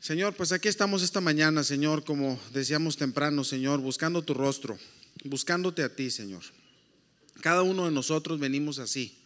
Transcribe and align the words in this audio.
Señor, 0.00 0.34
pues 0.34 0.50
aquí 0.52 0.66
estamos 0.66 1.02
esta 1.02 1.20
mañana, 1.20 1.62
Señor, 1.62 2.04
como 2.04 2.40
decíamos 2.54 2.96
temprano, 2.96 3.44
Señor, 3.44 3.80
buscando 3.80 4.22
tu 4.22 4.32
rostro, 4.32 4.78
buscándote 5.24 5.82
a 5.82 5.94
ti, 5.94 6.10
Señor. 6.10 6.42
Cada 7.42 7.60
uno 7.60 7.84
de 7.84 7.90
nosotros 7.90 8.40
venimos 8.40 8.78
así, 8.78 9.18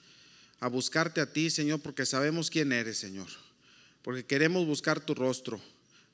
a 0.59 0.67
buscarte 0.67 1.21
a 1.21 1.33
ti, 1.33 1.49
Señor, 1.49 1.81
porque 1.81 2.05
sabemos 2.05 2.51
quién 2.51 2.73
eres, 2.73 2.99
Señor, 2.99 3.29
porque 4.03 4.25
queremos 4.25 4.67
buscar 4.67 4.99
tu 4.99 5.15
rostro. 5.15 5.61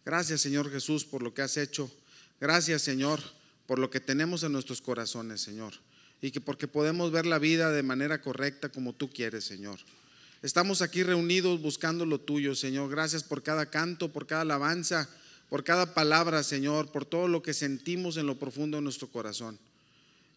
Gracias, 0.04 0.42
Señor 0.42 0.70
Jesús, 0.70 1.06
por 1.06 1.22
lo 1.22 1.32
que 1.32 1.40
has 1.40 1.56
hecho. 1.56 1.90
Gracias, 2.38 2.82
Señor, 2.82 3.18
por 3.66 3.78
lo 3.78 3.88
que 3.88 4.00
tenemos 4.00 4.42
en 4.42 4.52
nuestros 4.52 4.82
corazones, 4.82 5.40
Señor, 5.40 5.72
y 6.20 6.32
que 6.32 6.42
porque 6.42 6.68
podemos 6.68 7.10
ver 7.12 7.24
la 7.24 7.38
vida 7.38 7.72
de 7.72 7.82
manera 7.82 8.20
correcta 8.20 8.68
como 8.68 8.92
tú 8.92 9.08
quieres, 9.08 9.42
Señor. 9.42 9.80
Estamos 10.42 10.80
aquí 10.80 11.02
reunidos 11.02 11.60
buscando 11.60 12.06
lo 12.06 12.18
tuyo, 12.18 12.54
Señor. 12.54 12.88
Gracias 12.90 13.22
por 13.22 13.42
cada 13.42 13.66
canto, 13.66 14.10
por 14.10 14.26
cada 14.26 14.40
alabanza, 14.40 15.06
por 15.50 15.64
cada 15.64 15.92
palabra, 15.92 16.42
Señor, 16.42 16.90
por 16.90 17.04
todo 17.04 17.28
lo 17.28 17.42
que 17.42 17.52
sentimos 17.52 18.16
en 18.16 18.26
lo 18.26 18.38
profundo 18.38 18.78
de 18.78 18.82
nuestro 18.82 19.08
corazón. 19.08 19.58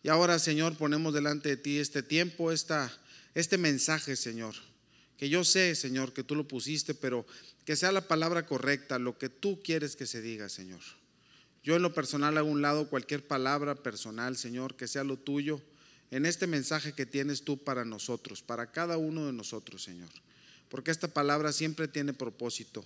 Y 0.04 0.10
ahora, 0.10 0.40
Señor, 0.40 0.76
ponemos 0.76 1.14
delante 1.14 1.48
de 1.48 1.56
ti 1.56 1.78
este 1.78 2.04
tiempo, 2.04 2.52
esta, 2.52 2.92
este 3.34 3.58
mensaje, 3.58 4.18
Señor. 4.18 4.56
Que 5.18 5.30
yo 5.30 5.46
sé, 5.46 5.74
Señor, 5.74 6.12
que 6.12 6.24
tú 6.24 6.36
lo 6.36 6.46
pusiste, 6.50 6.94
pero 6.94 7.26
que 7.64 7.78
sea 7.78 7.94
la 7.94 8.06
palabra 8.06 8.46
correcta, 8.46 9.00
lo 9.00 9.18
que 9.18 9.30
tú 9.30 9.62
quieres 9.64 9.96
que 9.96 10.06
se 10.06 10.22
diga, 10.22 10.50
Señor. 10.50 10.82
Yo 11.64 11.78
en 11.78 11.82
lo 11.82 11.94
personal 11.94 12.38
hago 12.38 12.50
un 12.50 12.62
lado 12.62 12.90
cualquier 12.90 13.26
palabra 13.26 13.76
personal, 13.76 14.36
Señor, 14.36 14.76
que 14.76 14.90
sea 14.90 15.06
lo 15.06 15.16
tuyo 15.16 15.62
en 16.14 16.28
este 16.28 16.46
mensaje 16.46 16.94
que 16.94 17.08
tienes 17.08 17.44
tú 17.44 17.58
para 17.58 17.86
nosotros, 17.86 18.44
para 18.44 18.72
cada 18.72 18.98
uno 18.98 19.26
de 19.26 19.34
nosotros, 19.34 19.82
Señor. 19.82 20.10
Porque 20.70 20.92
esta 20.92 21.08
palabra 21.08 21.52
siempre 21.52 21.88
tiene 21.88 22.14
propósito, 22.14 22.86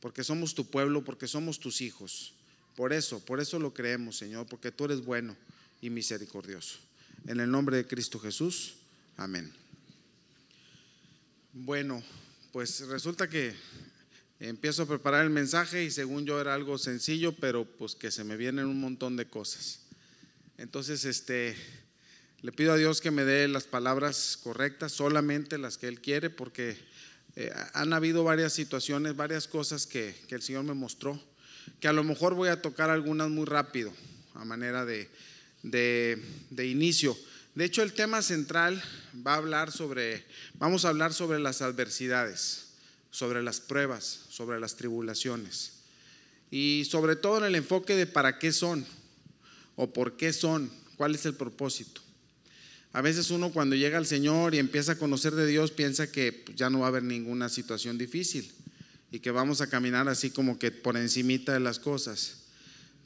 porque 0.00 0.24
somos 0.24 0.52
tu 0.56 0.68
pueblo, 0.68 1.04
porque 1.04 1.28
somos 1.28 1.60
tus 1.60 1.80
hijos. 1.80 2.34
Por 2.74 2.92
eso, 2.92 3.24
por 3.24 3.38
eso 3.38 3.60
lo 3.60 3.72
creemos, 3.72 4.16
Señor, 4.16 4.48
porque 4.48 4.72
tú 4.72 4.86
eres 4.86 5.04
bueno 5.04 5.36
y 5.80 5.90
misericordioso. 5.90 6.80
En 7.28 7.38
el 7.38 7.48
nombre 7.48 7.76
de 7.76 7.86
Cristo 7.86 8.18
Jesús, 8.18 8.74
amén. 9.16 9.52
Bueno, 11.52 12.02
pues 12.50 12.80
resulta 12.88 13.28
que 13.28 13.54
empiezo 14.40 14.82
a 14.82 14.86
preparar 14.88 15.22
el 15.22 15.30
mensaje 15.30 15.84
y 15.84 15.92
según 15.92 16.26
yo 16.26 16.40
era 16.40 16.52
algo 16.52 16.78
sencillo, 16.78 17.30
pero 17.30 17.64
pues 17.64 17.94
que 17.94 18.10
se 18.10 18.24
me 18.24 18.36
vienen 18.36 18.66
un 18.66 18.80
montón 18.80 19.16
de 19.16 19.26
cosas. 19.26 19.82
Entonces, 20.58 21.04
este 21.04 21.54
le 22.42 22.52
pido 22.52 22.72
a 22.72 22.76
Dios 22.76 23.00
que 23.00 23.10
me 23.10 23.24
dé 23.24 23.48
las 23.48 23.64
palabras 23.64 24.38
correctas, 24.42 24.92
solamente 24.92 25.58
las 25.58 25.78
que 25.78 25.88
Él 25.88 26.00
quiere, 26.00 26.30
porque 26.30 26.76
eh, 27.34 27.52
han 27.74 27.92
habido 27.92 28.24
varias 28.24 28.52
situaciones, 28.52 29.16
varias 29.16 29.48
cosas 29.48 29.86
que, 29.86 30.14
el 30.28 30.42
Señor 30.42 30.64
me 30.64 30.74
mostró, 30.74 31.20
que 31.80 31.88
a 31.88 31.92
lo 31.92 32.04
mejor 32.04 32.34
voy 32.34 32.48
a 32.48 32.62
tocar 32.62 32.90
algunas 32.90 33.28
muy 33.30 33.46
rápido, 33.46 33.92
a 34.34 34.44
manera 34.44 34.84
de, 34.84 35.10
de, 35.62 36.66
inicio. 36.66 37.16
De 37.54 37.64
hecho, 37.64 37.82
el 37.82 37.94
tema 37.94 38.22
central 38.22 38.82
va 39.26 39.34
a 39.34 39.38
hablar 39.38 39.72
sobre, 39.72 40.24
vamos 40.54 40.84
a 40.84 40.90
hablar 40.90 41.14
sobre 41.14 41.38
las 41.38 41.62
adversidades, 41.62 42.68
sobre 43.10 43.42
las 43.42 43.60
pruebas, 43.60 44.26
sobre 44.28 44.60
las 44.60 44.76
tribulaciones 44.76 45.72
y 46.50 46.86
sobre 46.88 47.16
todo 47.16 47.38
en 47.38 47.44
el 47.44 47.54
enfoque 47.54 47.96
de 47.96 48.06
para 48.06 48.38
qué 48.38 48.52
son 48.52 48.86
o 49.74 49.92
por 49.92 50.16
qué 50.16 50.32
son, 50.32 50.70
cuál 50.96 51.14
es 51.14 51.26
el 51.26 51.34
propósito. 51.34 52.05
A 52.96 53.02
veces 53.02 53.30
uno 53.30 53.52
cuando 53.52 53.76
llega 53.76 53.98
al 53.98 54.06
Señor 54.06 54.54
y 54.54 54.58
empieza 54.58 54.92
a 54.92 54.96
conocer 54.98 55.34
de 55.34 55.46
Dios 55.46 55.70
piensa 55.70 56.10
que 56.10 56.32
pues, 56.32 56.56
ya 56.56 56.70
no 56.70 56.78
va 56.78 56.86
a 56.86 56.88
haber 56.88 57.02
ninguna 57.02 57.50
situación 57.50 57.98
difícil 57.98 58.50
y 59.12 59.20
que 59.20 59.30
vamos 59.30 59.60
a 59.60 59.66
caminar 59.66 60.08
así 60.08 60.30
como 60.30 60.58
que 60.58 60.70
por 60.70 60.96
encimita 60.96 61.52
de 61.52 61.60
las 61.60 61.78
cosas. 61.78 62.44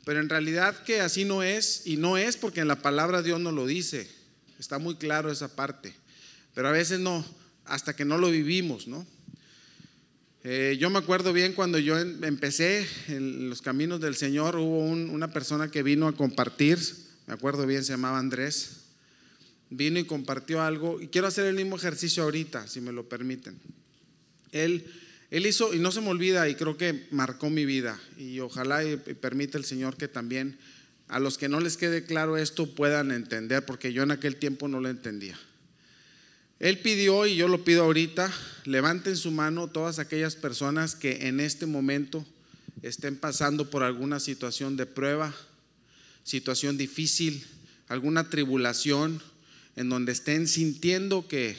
Pero 0.05 0.21
en 0.21 0.29
realidad 0.29 0.81
que 0.85 1.01
así 1.01 1.25
no 1.25 1.43
es 1.43 1.89
y 1.89 1.97
no 1.97 2.19
es 2.19 2.37
porque 2.37 2.61
en 2.61 2.69
la 2.69 2.81
palabra 2.83 3.21
Dios 3.21 3.41
no 3.41 3.51
lo 3.51 3.67
dice. 3.67 4.09
Está 4.61 4.79
muy 4.79 4.95
claro 4.95 5.29
esa 5.29 5.57
parte. 5.57 5.93
Pero 6.55 6.69
a 6.69 6.73
veces 6.73 7.01
no, 7.01 7.25
hasta 7.65 7.97
que 7.97 8.05
no 8.05 8.17
lo 8.17 8.31
vivimos, 8.31 8.87
¿no? 8.87 9.05
Eh, 10.45 10.77
yo 10.79 10.89
me 10.89 11.01
acuerdo 11.01 11.33
bien 11.33 11.53
cuando 11.53 11.81
yo 11.81 11.99
em, 11.99 12.23
empecé 12.23 12.87
en 13.09 13.51
los 13.51 13.61
caminos 13.61 14.01
del 14.01 14.15
Señor, 14.15 14.55
hubo 14.55 14.85
una 14.85 15.33
persona 15.33 15.69
que 15.69 15.83
vino 15.83 16.07
a 16.07 16.15
compartir, 16.15 16.79
me 17.27 17.35
acuerdo 17.35 17.67
bien, 17.67 17.85
se 17.85 17.95
llamaba 17.95 18.21
Andrés, 18.21 18.80
vino 19.71 19.99
y 19.99 20.05
compartió 20.05 20.61
algo 20.61 21.01
y 21.01 21.09
quiero 21.09 21.29
hacer 21.29 21.47
el 21.47 21.55
mismo 21.55 21.77
ejercicio 21.77 22.25
ahorita, 22.25 22.67
si 22.67 22.81
me 22.81 22.93
lo 22.93 23.09
permiten. 23.09 23.59
Él, 24.53 24.85
él 25.31 25.47
hizo, 25.47 25.73
y 25.73 25.79
no 25.79 25.93
se 25.93 26.01
me 26.01 26.09
olvida, 26.09 26.49
y 26.49 26.57
creo 26.57 26.77
que 26.77 27.07
marcó 27.13 27.51
mi 27.51 27.65
vida, 27.65 27.99
y 28.19 28.41
ojalá 28.41 28.85
y, 28.85 28.97
permita 28.97 29.59
el 29.59 29.65
Señor 29.65 29.97
que 29.97 30.09
también 30.09 30.59
a 31.07 31.19
los 31.19 31.39
que 31.39 31.49
no 31.49 31.61
les 31.61 31.77
quede 31.77 32.05
claro 32.05 32.37
esto 32.37 32.67
puedan 32.75 33.11
entender, 33.11 33.65
porque 33.65 33.93
yo 33.93 34.03
en 34.03 34.11
aquel 34.11 34.37
tiempo 34.37 34.69
no 34.69 34.81
lo 34.81 34.89
entendía. 34.89 35.39
Él 36.59 36.79
pidió, 36.79 37.27
y 37.27 37.37
yo 37.37 37.49
lo 37.49 37.65
pido 37.65 37.85
ahorita, 37.85 38.31
levanten 38.65 39.17
su 39.17 39.31
mano 39.31 39.69
todas 39.69 39.99
aquellas 39.99 40.37
personas 40.37 40.95
que 40.95 41.29
en 41.29 41.41
este 41.41 41.67
momento 41.67 42.27
estén 42.83 43.17
pasando 43.17 43.71
por 43.71 43.83
alguna 43.83 44.21
situación 44.21 44.77
de 44.77 44.87
prueba, 44.87 45.35
situación 46.23 46.77
difícil, 46.77 47.47
alguna 47.89 48.29
tribulación, 48.29 49.23
en 49.77 49.89
donde 49.89 50.13
estén 50.13 50.47
sintiendo 50.47 51.27
que, 51.29 51.57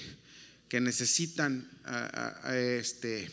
necesitan 0.71 1.69
este, 2.53 3.29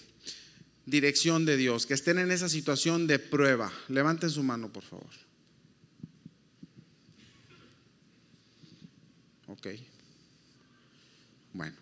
dirección 0.87 1.45
de 1.45 1.57
Dios, 1.57 1.87
que 1.87 1.95
estén 1.95 2.19
en 2.19 2.31
esa 2.33 2.49
situación 2.49 3.07
de 3.07 3.19
prueba. 3.19 3.71
Levanten 3.89 4.31
su 4.31 4.43
mano, 4.43 4.73
por 4.73 4.83
favor. 4.83 5.11
Ok. 9.49 9.67
Bueno, 11.53 11.77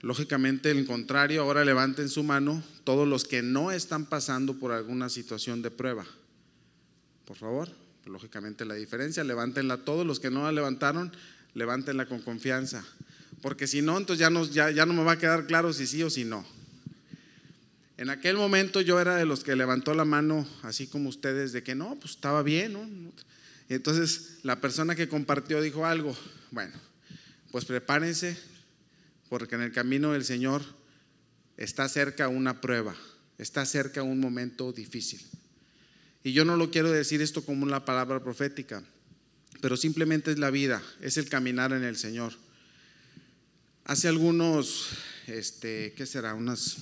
lógicamente 0.00 0.70
el 0.70 0.86
contrario, 0.86 1.42
ahora 1.42 1.64
levanten 1.64 2.08
su 2.08 2.22
mano 2.22 2.62
todos 2.84 3.08
los 3.08 3.24
que 3.24 3.42
no 3.42 3.72
están 3.72 4.06
pasando 4.06 4.54
por 4.54 4.72
alguna 4.72 5.08
situación 5.08 5.62
de 5.62 5.70
prueba. 5.70 6.06
Por 7.24 7.36
favor, 7.36 7.70
lógicamente 8.04 8.64
la 8.64 8.74
diferencia, 8.74 9.24
levántenla 9.24 9.78
todos 9.78 10.06
los 10.06 10.20
que 10.20 10.30
no 10.30 10.44
la 10.44 10.52
levantaron, 10.52 11.12
levántenla 11.56 12.06
con 12.06 12.20
confianza. 12.20 12.84
Porque 13.40 13.66
si 13.66 13.82
no, 13.82 13.96
entonces 13.96 14.20
ya 14.54 14.86
no, 14.86 14.92
me 14.92 15.02
va 15.02 15.12
a 15.12 15.18
quedar 15.18 15.46
claro 15.46 15.72
si 15.72 15.86
sí 15.86 16.02
o 16.02 16.10
si 16.10 16.24
no. 16.24 16.46
En 17.96 18.10
aquel 18.10 18.36
momento 18.36 18.82
yo 18.82 19.00
era 19.00 19.16
de 19.16 19.24
los 19.24 19.42
que 19.42 19.56
levantó 19.56 19.94
la 19.94 20.04
mano, 20.04 20.46
así 20.62 20.86
como 20.86 21.08
ustedes, 21.08 21.52
de 21.52 21.62
que 21.62 21.74
no, 21.74 21.96
pues 21.96 22.12
estaba 22.12 22.42
bien, 22.42 22.74
¿no? 22.74 22.86
entonces 23.68 24.38
la 24.42 24.60
persona 24.60 24.94
que 24.94 25.08
compartió 25.08 25.60
dijo 25.60 25.86
algo, 25.86 26.16
bueno, 26.50 26.74
pues 27.50 27.64
prepárense, 27.64 28.36
porque 29.30 29.54
en 29.54 29.62
el 29.62 29.72
camino 29.72 30.12
del 30.12 30.24
Señor 30.24 30.62
está 31.56 31.88
cerca 31.88 32.28
una 32.28 32.60
prueba, 32.60 32.94
está 33.38 33.64
cerca 33.64 34.02
un 34.02 34.20
momento 34.20 34.72
difícil. 34.72 35.20
Y 36.22 36.32
yo 36.32 36.44
no 36.44 36.56
lo 36.56 36.70
quiero 36.70 36.92
decir 36.92 37.22
esto 37.22 37.44
como 37.44 37.62
una 37.62 37.84
palabra 37.86 38.22
profética, 38.22 38.84
pero 39.60 39.76
simplemente 39.76 40.30
es 40.30 40.38
la 40.38 40.50
vida, 40.50 40.82
es 41.00 41.16
el 41.16 41.28
caminar 41.28 41.72
en 41.72 41.84
el 41.84 41.96
Señor. 41.96 42.32
Hace 43.84 44.08
algunos, 44.08 44.88
este, 45.26 45.92
¿qué 45.96 46.06
será? 46.06 46.34
Unas, 46.34 46.76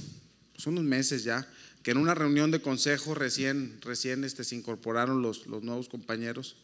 pues 0.53 0.67
unos 0.67 0.85
meses 0.85 1.25
ya, 1.25 1.47
que 1.83 1.91
en 1.91 1.99
una 1.99 2.15
reunión 2.15 2.51
de 2.51 2.63
consejo 2.63 3.15
recién, 3.15 3.79
recién 3.83 4.25
este, 4.25 4.43
se 4.43 4.57
incorporaron 4.57 5.21
los, 5.21 5.47
los 5.47 5.63
nuevos 5.63 5.89
compañeros. 5.89 6.57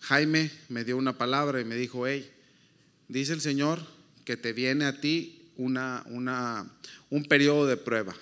Jaime 0.00 0.50
me 0.68 0.84
dio 0.84 0.98
una 0.98 1.16
palabra 1.16 1.60
y 1.60 1.64
me 1.64 1.76
dijo, 1.76 2.06
hey, 2.06 2.30
dice 3.08 3.32
el 3.32 3.40
Señor 3.40 3.80
que 4.26 4.36
te 4.36 4.52
viene 4.52 4.84
a 4.84 5.00
ti 5.00 5.50
una, 5.56 6.04
una, 6.10 6.70
un 7.08 7.24
periodo 7.24 7.66
de 7.66 7.76
prueba. 7.76 8.14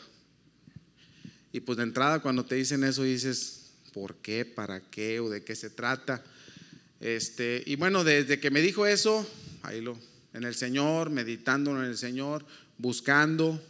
Y 1.53 1.61
pues 1.61 1.77
de 1.77 1.85
entrada 1.85 2.21
cuando 2.21 2.45
te 2.45 2.55
dicen 2.55 2.85
eso 2.85 3.03
dices, 3.03 3.73
¿por 3.93 4.17
qué? 4.17 4.45
¿Para 4.45 4.81
qué? 4.81 5.21
¿O 5.21 5.31
de 5.31 5.43
qué 5.43 5.57
se 5.57 5.71
trata? 5.71 6.23
Este, 7.01 7.63
y 7.67 7.77
bueno, 7.77 8.05
desde 8.05 8.41
que 8.41 8.51
me 8.51 8.61
dijo 8.61 8.87
eso, 8.87 9.29
ahí 9.63 9.81
lo, 9.81 9.99
en 10.33 10.45
el 10.45 10.55
Señor, 10.55 11.11
meditando 11.11 11.71
en 11.71 11.85
el 11.85 11.97
Señor, 11.97 12.45
buscando. 12.79 13.61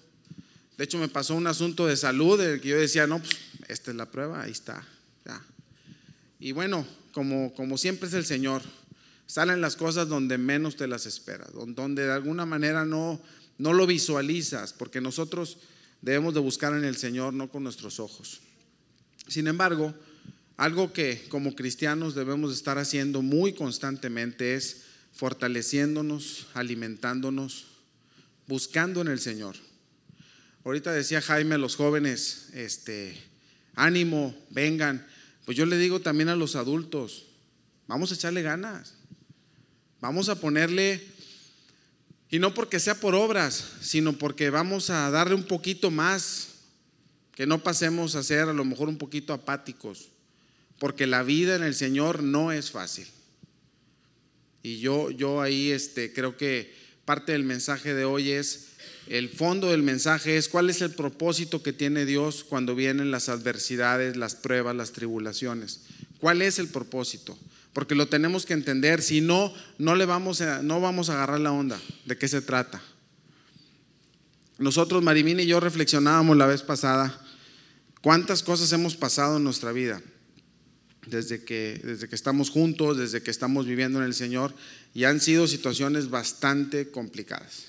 De 0.76 0.85
hecho, 0.85 0.99
me 0.99 1.09
pasó 1.09 1.35
un 1.35 1.47
asunto 1.47 1.87
de 1.87 1.97
salud, 1.97 2.41
el 2.41 2.61
que 2.61 2.69
yo 2.69 2.79
decía, 2.79 3.06
no, 3.06 3.19
pues 3.19 3.37
esta 3.69 3.91
es 3.91 3.97
la 3.97 4.11
prueba, 4.11 4.43
ahí 4.43 4.53
está. 4.53 4.87
Ya. 5.25 5.43
Y 6.41 6.53
bueno, 6.53 6.87
como, 7.12 7.55
como 7.55 7.79
siempre 7.79 8.09
es 8.09 8.15
el 8.15 8.25
Señor, 8.25 8.62
salen 9.26 9.61
las 9.61 9.76
cosas 9.76 10.09
donde 10.09 10.38
menos 10.38 10.76
te 10.76 10.87
las 10.87 11.06
esperas, 11.06 11.50
donde 11.53 12.05
de 12.05 12.12
alguna 12.12 12.44
manera 12.47 12.85
no, 12.85 13.21
no 13.59 13.73
lo 13.73 13.87
visualizas, 13.87 14.73
porque 14.73 15.00
nosotros 15.00 15.59
debemos 16.03 16.35
de 16.35 16.41
buscar 16.41 16.75
en 16.75 16.85
el 16.85 16.97
Señor, 16.97 17.35
no 17.35 17.49
con 17.49 17.62
nuestros 17.62 18.00
ojos. 18.00 18.41
Sin 19.29 19.47
embargo, 19.47 19.94
algo 20.56 20.92
que 20.92 21.26
como 21.28 21.56
cristianos 21.56 22.14
debemos 22.14 22.52
estar 22.52 22.78
haciendo 22.78 23.22
muy 23.22 23.54
constantemente 23.54 24.54
es 24.54 24.82
fortaleciéndonos, 25.12 26.48
alimentándonos, 26.54 27.66
buscando 28.46 29.00
en 29.00 29.08
el 29.08 29.20
Señor. 29.20 29.56
Ahorita 30.64 30.92
decía 30.92 31.20
Jaime 31.20 31.56
a 31.56 31.58
los 31.58 31.76
jóvenes, 31.76 32.48
este, 32.54 33.16
ánimo, 33.74 34.34
vengan. 34.50 35.06
Pues 35.44 35.56
yo 35.58 35.66
le 35.66 35.76
digo 35.76 36.00
también 36.00 36.28
a 36.28 36.36
los 36.36 36.56
adultos, 36.56 37.26
vamos 37.86 38.10
a 38.10 38.14
echarle 38.14 38.42
ganas, 38.42 38.94
vamos 40.00 40.28
a 40.28 40.40
ponerle, 40.40 41.06
y 42.30 42.38
no 42.38 42.54
porque 42.54 42.80
sea 42.80 42.98
por 42.98 43.14
obras, 43.14 43.72
sino 43.80 44.14
porque 44.14 44.50
vamos 44.50 44.88
a 44.90 45.10
darle 45.10 45.34
un 45.34 45.44
poquito 45.44 45.90
más, 45.90 46.48
que 47.34 47.46
no 47.46 47.62
pasemos 47.62 48.14
a 48.14 48.22
ser 48.22 48.48
a 48.48 48.52
lo 48.52 48.64
mejor 48.64 48.88
un 48.88 48.96
poquito 48.96 49.32
apáticos, 49.32 50.08
porque 50.84 51.06
la 51.06 51.22
vida 51.22 51.56
en 51.56 51.62
el 51.62 51.75
Señor 51.75 52.22
no 52.22 52.52
es 52.52 52.70
fácil. 52.70 53.06
Y 54.62 54.81
yo, 54.81 55.10
yo 55.10 55.40
ahí 55.40 55.70
este, 55.70 56.12
creo 56.12 56.36
que 56.36 56.75
parte 57.06 57.32
del 57.32 57.42
mensaje 57.42 57.94
de 57.94 58.04
hoy 58.04 58.32
es, 58.32 58.66
el 59.06 59.31
fondo 59.31 59.70
del 59.70 59.82
mensaje 59.82 60.36
es 60.36 60.46
cuál 60.46 60.69
es 60.69 60.82
el 60.82 60.90
propósito 60.90 61.62
que 61.62 61.72
tiene 61.72 62.04
Dios 62.04 62.44
cuando 62.44 62.75
vienen 62.75 63.10
las 63.10 63.31
adversidades, 63.31 64.19
las 64.19 64.34
pruebas, 64.34 64.76
las 64.76 64.92
tribulaciones. 64.92 65.81
¿Cuál 66.20 66.42
es 66.42 66.58
el 66.58 66.69
propósito? 66.69 67.38
Porque 67.72 67.94
lo 67.94 68.08
tenemos 68.08 68.44
que 68.44 68.52
entender, 68.52 69.00
si 69.00 69.22
no, 69.22 69.54
no 69.78 69.94
le 69.94 70.04
vamos 70.04 70.42
a, 70.42 70.62
no 70.62 70.82
vamos 70.82 71.08
a 71.08 71.14
agarrar 71.14 71.40
la 71.40 71.52
onda 71.52 71.80
de 72.04 72.19
qué 72.19 72.28
se 72.28 72.42
trata. 72.42 72.82
Nosotros, 74.58 75.02
Marimina 75.02 75.40
y 75.40 75.46
yo 75.46 75.60
reflexionábamos 75.60 76.37
la 76.37 76.44
vez 76.44 76.60
pasada 76.60 77.19
cuántas 78.02 78.42
cosas 78.42 78.70
hemos 78.72 78.94
pasado 78.96 79.38
en 79.38 79.44
nuestra 79.44 79.72
vida 79.72 80.02
desde 81.06 81.44
que, 81.44 81.80
desde 81.82 82.08
que 82.08 82.14
estamos 82.14 82.50
juntos, 82.50 82.96
desde 82.96 83.22
que 83.22 83.30
estamos 83.30 83.66
viviendo 83.66 83.98
en 83.98 84.06
el 84.06 84.14
Señor, 84.14 84.54
y 84.94 85.04
han 85.04 85.20
sido 85.20 85.46
situaciones 85.46 86.10
bastante 86.10 86.90
complicadas. 86.90 87.66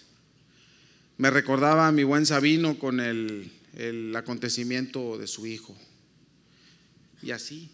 Me 1.18 1.30
recordaba 1.30 1.88
a 1.88 1.92
mi 1.92 2.04
buen 2.04 2.26
Sabino 2.26 2.78
con 2.78 3.00
el, 3.00 3.52
el 3.76 4.16
acontecimiento 4.16 5.18
de 5.18 5.28
su 5.28 5.48
hijo. 5.48 5.76
Y 7.22 7.32
así, 7.32 7.70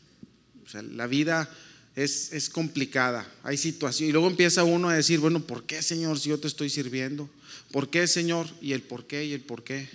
o 0.65 0.69
sea, 0.69 0.81
la 0.81 1.07
vida 1.07 1.49
es, 1.95 2.31
es 2.31 2.49
complicada, 2.49 3.29
hay 3.43 3.57
situaciones, 3.57 4.09
y 4.09 4.13
luego 4.13 4.27
empieza 4.27 4.63
uno 4.63 4.89
a 4.89 4.95
decir, 4.95 5.19
bueno, 5.19 5.41
¿por 5.41 5.65
qué 5.65 5.81
Señor 5.81 6.19
si 6.19 6.29
yo 6.29 6.39
te 6.39 6.47
estoy 6.47 6.69
sirviendo? 6.69 7.29
¿Por 7.71 7.89
qué 7.89 8.07
Señor? 8.07 8.47
Y 8.61 8.73
el 8.73 8.81
por 8.81 9.07
qué 9.07 9.25
y 9.25 9.33
el 9.33 9.41
por 9.41 9.63
qué. 9.63 9.89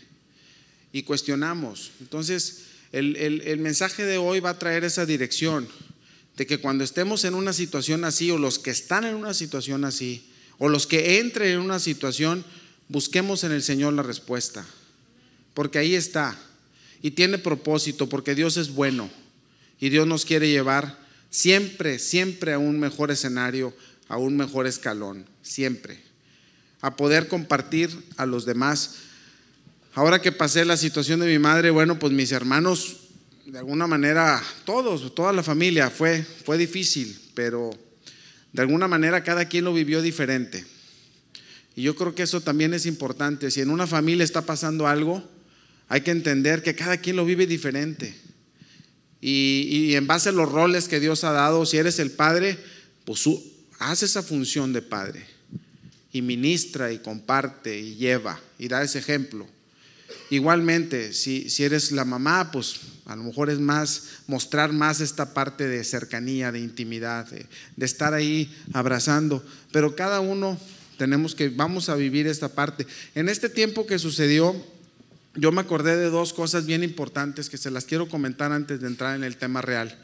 Y 0.92 1.02
cuestionamos. 1.02 1.92
Entonces, 2.00 2.62
el, 2.96 3.58
mensaje 3.58 4.04
de 4.04 4.16
hoy 4.16 4.40
va 4.40 4.50
a 4.50 4.58
traer 4.58 4.84
esa 4.84 5.04
dirección 5.04 5.68
de 6.36 6.46
que 6.46 6.58
cuando 6.58 6.82
estemos 6.82 7.24
en 7.24 7.34
una 7.34 7.52
situación 7.52 8.04
así 8.04 8.30
o 8.30 8.38
los 8.38 8.58
que 8.58 8.70
están 8.70 9.04
en 9.04 9.14
una 9.14 9.34
situación 9.34 9.84
así 9.84 10.30
o 10.58 10.68
los 10.68 10.86
que 10.86 11.18
entren 11.18 11.52
en 11.52 11.60
una 11.60 11.78
situación, 11.78 12.44
busquemos 12.88 13.44
en 13.44 13.52
el 13.52 13.62
Señor 13.62 13.92
la 13.92 14.02
respuesta. 14.02 14.66
Porque 15.52 15.78
ahí 15.78 15.94
está. 15.94 16.38
Y 17.02 17.10
tiene 17.10 17.38
propósito, 17.38 18.08
porque 18.08 18.34
Dios 18.34 18.56
es 18.56 18.70
bueno. 18.70 19.10
Y 19.78 19.90
Dios 19.90 20.06
nos 20.06 20.24
quiere 20.24 20.48
llevar 20.48 20.98
siempre, 21.28 21.98
siempre 21.98 22.54
a 22.54 22.58
un 22.58 22.80
mejor 22.80 23.10
escenario, 23.10 23.76
a 24.08 24.16
un 24.16 24.36
mejor 24.36 24.66
escalón. 24.66 25.26
Siempre. 25.42 26.00
A 26.80 26.96
poder 26.96 27.28
compartir 27.28 27.90
a 28.16 28.24
los 28.24 28.46
demás 28.46 28.96
Ahora 29.96 30.20
que 30.20 30.30
pasé 30.30 30.66
la 30.66 30.76
situación 30.76 31.20
de 31.20 31.26
mi 31.26 31.38
madre, 31.38 31.70
bueno, 31.70 31.98
pues 31.98 32.12
mis 32.12 32.30
hermanos, 32.30 32.98
de 33.46 33.56
alguna 33.56 33.86
manera, 33.86 34.42
todos, 34.66 35.14
toda 35.14 35.32
la 35.32 35.42
familia, 35.42 35.88
fue, 35.88 36.22
fue 36.22 36.58
difícil, 36.58 37.18
pero 37.32 37.70
de 38.52 38.60
alguna 38.60 38.88
manera 38.88 39.24
cada 39.24 39.46
quien 39.46 39.64
lo 39.64 39.72
vivió 39.72 40.02
diferente. 40.02 40.66
Y 41.74 41.80
yo 41.80 41.96
creo 41.96 42.14
que 42.14 42.24
eso 42.24 42.42
también 42.42 42.74
es 42.74 42.84
importante. 42.84 43.50
Si 43.50 43.62
en 43.62 43.70
una 43.70 43.86
familia 43.86 44.22
está 44.22 44.42
pasando 44.42 44.86
algo, 44.86 45.26
hay 45.88 46.02
que 46.02 46.10
entender 46.10 46.62
que 46.62 46.74
cada 46.74 46.98
quien 46.98 47.16
lo 47.16 47.24
vive 47.24 47.46
diferente. 47.46 48.14
Y, 49.22 49.66
y 49.70 49.96
en 49.96 50.06
base 50.06 50.28
a 50.28 50.32
los 50.32 50.52
roles 50.52 50.88
que 50.88 51.00
Dios 51.00 51.24
ha 51.24 51.32
dado, 51.32 51.64
si 51.64 51.78
eres 51.78 51.98
el 52.00 52.10
padre, 52.10 52.58
pues 53.06 53.24
haz 53.78 54.02
esa 54.02 54.22
función 54.22 54.74
de 54.74 54.82
padre. 54.82 55.26
Y 56.12 56.20
ministra 56.20 56.92
y 56.92 56.98
comparte 56.98 57.78
y 57.78 57.94
lleva 57.94 58.38
y 58.58 58.68
da 58.68 58.82
ese 58.82 58.98
ejemplo. 58.98 59.55
Igualmente, 60.30 61.12
si, 61.12 61.46
eres 61.62 61.92
la 61.92 62.04
mamá, 62.04 62.50
pues 62.50 62.80
a 63.04 63.14
lo 63.14 63.22
mejor 63.22 63.48
es 63.48 63.60
más 63.60 64.20
mostrar 64.26 64.72
más 64.72 65.00
esta 65.00 65.32
parte 65.34 65.68
de 65.68 65.84
cercanía, 65.84 66.50
de 66.50 66.58
intimidad, 66.58 67.28
de, 67.28 67.46
estar 67.86 68.12
ahí 68.12 68.52
abrazando. 68.72 69.44
Pero 69.70 69.94
cada 69.94 70.20
uno 70.20 70.58
tenemos 70.98 71.34
que, 71.34 71.48
vamos 71.48 71.88
a 71.88 71.94
vivir 71.94 72.26
esta 72.26 72.48
parte. 72.48 72.86
En 73.14 73.28
este 73.28 73.48
tiempo 73.48 73.86
que 73.86 73.98
sucedió, 74.00 74.56
yo 75.36 75.52
me 75.52 75.60
acordé 75.60 75.96
de 75.96 76.10
dos 76.10 76.32
cosas 76.32 76.66
bien 76.66 76.82
importantes 76.82 77.48
que 77.48 77.58
se 77.58 77.70
las 77.70 77.84
quiero 77.84 78.08
comentar 78.08 78.50
antes 78.52 78.80
de 78.80 78.88
entrar 78.88 79.14
en 79.14 79.22
el 79.22 79.36
tema 79.36 79.62
real. 79.62 79.96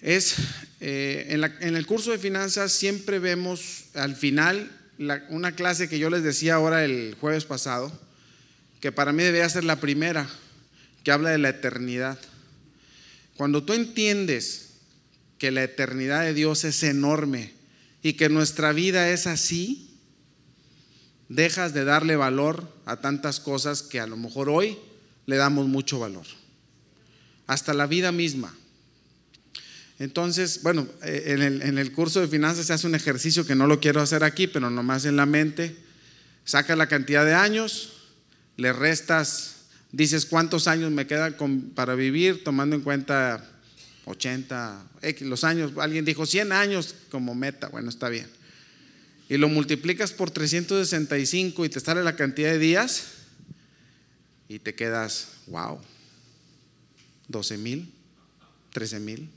Es, 0.00 0.36
eh, 0.80 1.26
en, 1.30 1.76
el 1.76 1.86
curso 1.86 2.12
de 2.12 2.18
finanzas 2.18 2.72
siempre 2.72 3.18
vemos 3.18 3.86
al 3.94 4.14
final 4.14 4.70
una 5.30 5.52
clase 5.52 5.88
que 5.88 5.98
yo 5.98 6.10
les 6.10 6.22
decía 6.22 6.54
ahora 6.54 6.84
el 6.84 7.16
jueves 7.18 7.44
pasado, 7.44 7.90
que 8.80 8.92
para 8.92 9.12
mí 9.12 9.22
debería 9.22 9.48
ser 9.48 9.64
la 9.64 9.80
primera, 9.80 10.28
que 11.04 11.12
habla 11.12 11.30
de 11.30 11.38
la 11.38 11.50
eternidad. 11.50 12.18
Cuando 13.36 13.62
tú 13.62 13.72
entiendes 13.72 14.70
que 15.38 15.50
la 15.50 15.62
eternidad 15.62 16.22
de 16.22 16.34
Dios 16.34 16.64
es 16.64 16.82
enorme 16.82 17.52
y 18.02 18.14
que 18.14 18.28
nuestra 18.28 18.72
vida 18.72 19.10
es 19.10 19.26
así, 19.26 19.90
dejas 21.28 21.72
de 21.72 21.84
darle 21.84 22.16
valor 22.16 22.74
a 22.86 22.96
tantas 23.00 23.40
cosas 23.40 23.82
que 23.82 24.00
a 24.00 24.06
lo 24.06 24.16
mejor 24.16 24.48
hoy 24.48 24.76
le 25.26 25.36
damos 25.36 25.66
mucho 25.66 25.98
valor. 25.98 26.26
Hasta 27.46 27.72
la 27.74 27.86
vida 27.86 28.12
misma. 28.12 28.54
Entonces, 29.98 30.62
bueno, 30.62 30.88
eh, 31.02 31.24
en 31.26 31.42
el, 31.42 31.62
en 31.62 31.78
el, 31.78 31.92
curso 31.92 32.20
de 32.20 32.28
finanzas 32.28 32.66
se 32.66 32.72
hace 32.72 32.86
un 32.86 32.94
ejercicio 32.94 33.46
que 33.46 33.54
no 33.54 33.66
lo 33.66 33.80
quiero 33.80 34.00
hacer 34.00 34.24
aquí, 34.24 34.46
pero 34.46 34.70
nomás 34.70 35.04
en 35.04 35.16
la 35.16 35.26
mente. 35.26 35.76
Saca 36.44 36.74
la 36.74 36.88
cantidad 36.88 37.24
de 37.24 37.34
años, 37.34 37.89
le 38.60 38.74
restas, 38.74 39.54
dices 39.90 40.26
cuántos 40.26 40.68
años 40.68 40.90
me 40.90 41.06
quedan 41.06 41.34
para 41.74 41.94
vivir, 41.94 42.44
tomando 42.44 42.76
en 42.76 42.82
cuenta 42.82 43.42
80, 44.04 44.84
los 45.20 45.44
años, 45.44 45.72
alguien 45.78 46.04
dijo 46.04 46.26
100 46.26 46.52
años 46.52 46.94
como 47.10 47.34
meta, 47.34 47.68
bueno, 47.68 47.88
está 47.88 48.10
bien. 48.10 48.28
Y 49.30 49.38
lo 49.38 49.48
multiplicas 49.48 50.12
por 50.12 50.30
365 50.30 51.64
y 51.64 51.68
te 51.70 51.80
sale 51.80 52.04
la 52.04 52.16
cantidad 52.16 52.50
de 52.50 52.58
días 52.58 53.04
y 54.46 54.58
te 54.58 54.74
quedas, 54.74 55.28
wow, 55.46 55.80
12 57.28 57.56
mil, 57.56 57.90
13 58.74 59.00
mil. 59.00 59.30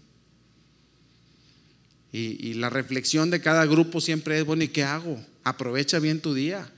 Y, 2.12 2.50
y, 2.50 2.56
la 2.56 2.70
reflexión 2.70 3.30
de 3.30 3.39
cada 3.39 3.65
grupo 3.65 4.01
siempre 4.01 4.38
es, 4.38 4.46
bueno, 4.46 4.63
¿y 4.63 4.68
qué 4.68 4.84
hago? 4.84 5.24
Aprovecha 5.46 6.00
bien 6.00 6.20
tu 6.20 6.34
día. 6.34 6.70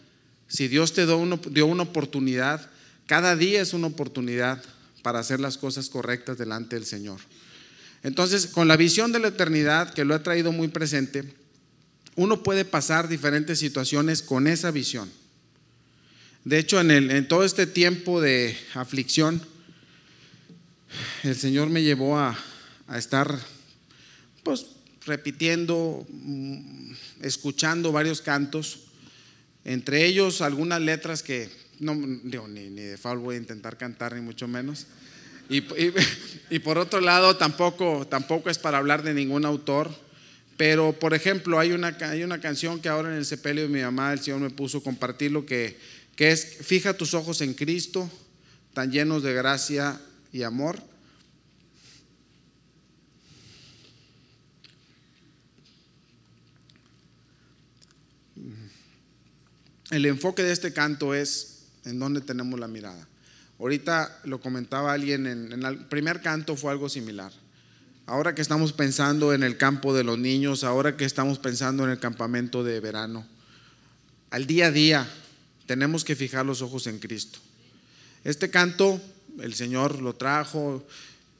Si 0.55 0.69
Dios 0.69 0.93
te 0.93 1.05
dio 1.05 1.17
una, 1.17 1.83
oportunidad, 1.83 2.69
cada 3.07 3.35
día 3.35 3.61
es 3.61 3.73
una 3.73 3.87
oportunidad 3.87 4.63
para 5.01 5.19
hacer 5.19 5.41
las 5.41 5.57
cosas 5.57 5.89
correctas 5.89 6.37
delante 6.37 6.77
del 6.77 6.85
Señor. 6.85 7.19
Entonces, 8.03 8.47
con 8.47 8.69
la 8.69 8.77
visión 8.77 9.11
de 9.11 9.19
la 9.19 9.27
eternidad, 9.27 9.93
que 9.93 10.05
lo 10.05 10.15
ha 10.15 10.23
traído 10.23 10.53
muy 10.53 10.69
presente, 10.69 11.25
uno 12.15 12.41
puede 12.41 12.63
pasar 12.63 13.09
diferentes 13.09 13.59
situaciones 13.59 14.21
con 14.21 14.47
esa 14.47 14.71
visión. 14.71 15.11
De 16.45 16.57
hecho, 16.57 16.79
en, 16.79 17.27
todo 17.27 17.43
este 17.43 17.67
tiempo 17.67 18.21
de 18.21 18.57
aflicción, 18.75 19.41
el 21.23 21.35
Señor 21.35 21.69
me 21.69 21.83
llevó 21.83 22.17
a, 22.17 22.39
a 22.87 22.97
estar, 22.97 23.37
pues, 24.41 24.67
repitiendo, 25.05 26.07
mm, 26.09 26.93
escuchando 27.23 27.91
varios 27.91 28.21
cantos 28.21 28.84
entre 29.65 30.05
ellos 30.05 30.41
algunas 30.41 30.79
letras 30.79 31.23
que 31.23 31.49
no, 31.79 31.95
ni, 31.95 32.69
de 32.69 32.97
faul 32.97 33.19
voy 33.19 33.35
a 33.35 33.39
intentar 33.39 33.77
cantar, 33.77 34.15
ni 34.15 34.21
mucho 34.21 34.47
menos. 34.47 34.87
Y, 35.49 35.63
y, 36.49 36.59
por 36.59 36.77
otro 36.77 37.01
lado, 37.01 37.35
tampoco, 37.35 38.07
tampoco 38.07 38.49
es 38.49 38.57
para 38.57 38.77
hablar 38.77 39.03
de 39.03 39.13
ningún 39.13 39.45
autor. 39.45 39.89
Pero, 40.57 40.93
por 40.93 41.13
ejemplo, 41.13 41.59
hay 41.59 41.71
una, 41.71 41.97
hay 41.99 42.23
una 42.23 42.39
canción 42.39 42.79
que 42.79 42.87
ahora 42.87 43.09
en 43.09 43.17
el 43.17 43.25
sepelio 43.25 43.63
de 43.63 43.69
mi 43.69 43.81
mamá, 43.81 44.13
el 44.13 44.19
Señor 44.19 44.39
me 44.39 44.49
puso 44.49 44.77
a 44.77 44.83
compartirlo, 44.83 45.45
que, 45.45 45.77
que 46.15 46.31
es, 46.31 46.57
fija 46.61 46.93
tus 46.93 47.13
ojos 47.13 47.41
en 47.41 47.53
Cristo, 47.53 48.09
tan 48.73 48.91
llenos 48.91 49.23
de 49.23 49.33
gracia 49.33 49.99
y 50.31 50.43
amor. 50.43 50.81
El 59.91 60.05
enfoque 60.05 60.43
de 60.43 60.51
este 60.51 60.73
canto 60.73 61.13
es 61.13 61.59
en 61.85 61.99
dónde 61.99 62.21
tenemos 62.21 62.59
la 62.59 62.67
mirada. 62.67 63.07
Ahorita 63.59 64.19
lo 64.25 64.39
comentaba 64.39 64.93
alguien, 64.93 65.27
en, 65.27 65.63
el 65.63 65.85
primer 65.85 66.21
canto 66.21 66.55
fue 66.55 66.71
algo 66.71 66.89
similar. 66.89 67.31
Ahora 68.05 68.35
que 68.35 68.41
estamos 68.41 68.73
pensando 68.73 69.33
en 69.33 69.43
el 69.43 69.57
campo 69.57 69.93
de 69.93 70.03
los 70.03 70.19
niños, 70.19 70.63
ahora 70.63 70.97
que 70.97 71.05
estamos 71.05 71.39
pensando 71.39 71.83
en 71.83 71.91
el 71.91 71.99
campamento 71.99 72.63
de 72.63 72.79
verano, 72.79 73.25
al 74.29 74.45
día 74.45 74.67
a 74.67 74.71
día 74.71 75.07
tenemos 75.65 76.03
que 76.03 76.15
fijar 76.15 76.45
los 76.45 76.61
ojos 76.61 76.87
en 76.87 76.99
Cristo. 76.99 77.39
Este 78.23 78.49
canto 78.49 79.01
el 79.39 79.53
Señor 79.53 80.01
lo 80.01 80.15
trajo. 80.15 80.85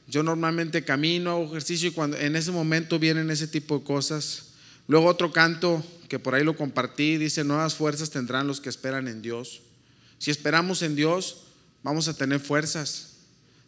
Yo 0.08 0.22
normalmente 0.22 0.84
camino, 0.84 1.30
hago 1.32 1.46
ejercicio 1.46 1.88
y 1.88 1.92
cuando 1.92 2.16
en 2.16 2.36
ese 2.36 2.52
momento 2.52 2.98
vienen 2.98 3.30
ese 3.30 3.48
tipo 3.48 3.78
de 3.78 3.84
cosas. 3.84 4.48
Luego 4.88 5.06
otro 5.06 5.32
canto 5.32 5.84
que 6.06 6.18
por 6.18 6.34
ahí 6.34 6.44
lo 6.44 6.56
compartí, 6.56 7.16
dice, 7.16 7.44
nuevas 7.44 7.74
fuerzas 7.74 8.10
tendrán 8.10 8.46
los 8.46 8.60
que 8.60 8.68
esperan 8.68 9.08
en 9.08 9.22
Dios. 9.22 9.62
Si 10.18 10.30
esperamos 10.30 10.82
en 10.82 10.96
Dios, 10.96 11.44
vamos 11.82 12.08
a 12.08 12.14
tener 12.14 12.40
fuerzas. 12.40 13.14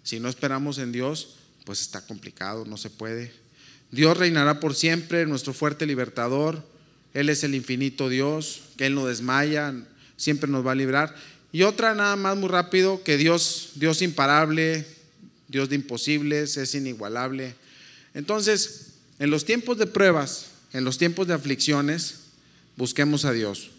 Si 0.02 0.21
no 0.21 0.28
esperamos 0.28 0.78
en 0.78 0.92
Dios, 0.92 1.37
pues 1.64 1.80
está 1.80 2.07
complicado, 2.07 2.64
no 2.64 2.76
se 2.76 2.90
puede. 2.90 3.33
Dios 3.90 4.16
reinará 4.16 4.61
por 4.61 4.75
siempre, 4.75 5.26
nuestro 5.26 5.52
fuerte 5.52 5.87
libertador. 5.87 6.64
Él 7.14 7.28
es 7.28 7.45
el 7.45 7.54
infinito 7.54 8.09
Dios, 8.09 8.62
que 8.76 8.87
Él 8.87 8.95
no 8.95 9.07
desmaya, 9.07 9.75
siempre 10.16 10.50
nos 10.50 10.66
va 10.66 10.73
a 10.73 10.76
librar. 10.76 11.14
Y 11.52 11.62
otra 11.62 11.95
nada 11.95 12.16
más 12.16 12.37
muy 12.37 12.49
rápido, 12.49 13.02
que 13.02 13.16
Dios, 13.16 13.71
Dios 13.76 14.02
imparable, 14.02 14.87
Dios 15.49 15.71
de 15.71 15.76
imposibles, 15.76 16.57
es 16.59 16.75
inigualable. 16.75 17.54
Entonces, 18.12 18.92
en 19.18 19.30
los 19.30 19.45
tiempos 19.45 19.78
de 19.78 19.87
pruebas, 19.87 20.47
en 20.73 20.85
los 20.85 20.99
tiempos 20.99 21.26
de 21.26 21.35
aflicciones, 21.35 22.27
busquemos 22.78 23.26
a 23.26 23.32
Dios, 23.32 23.70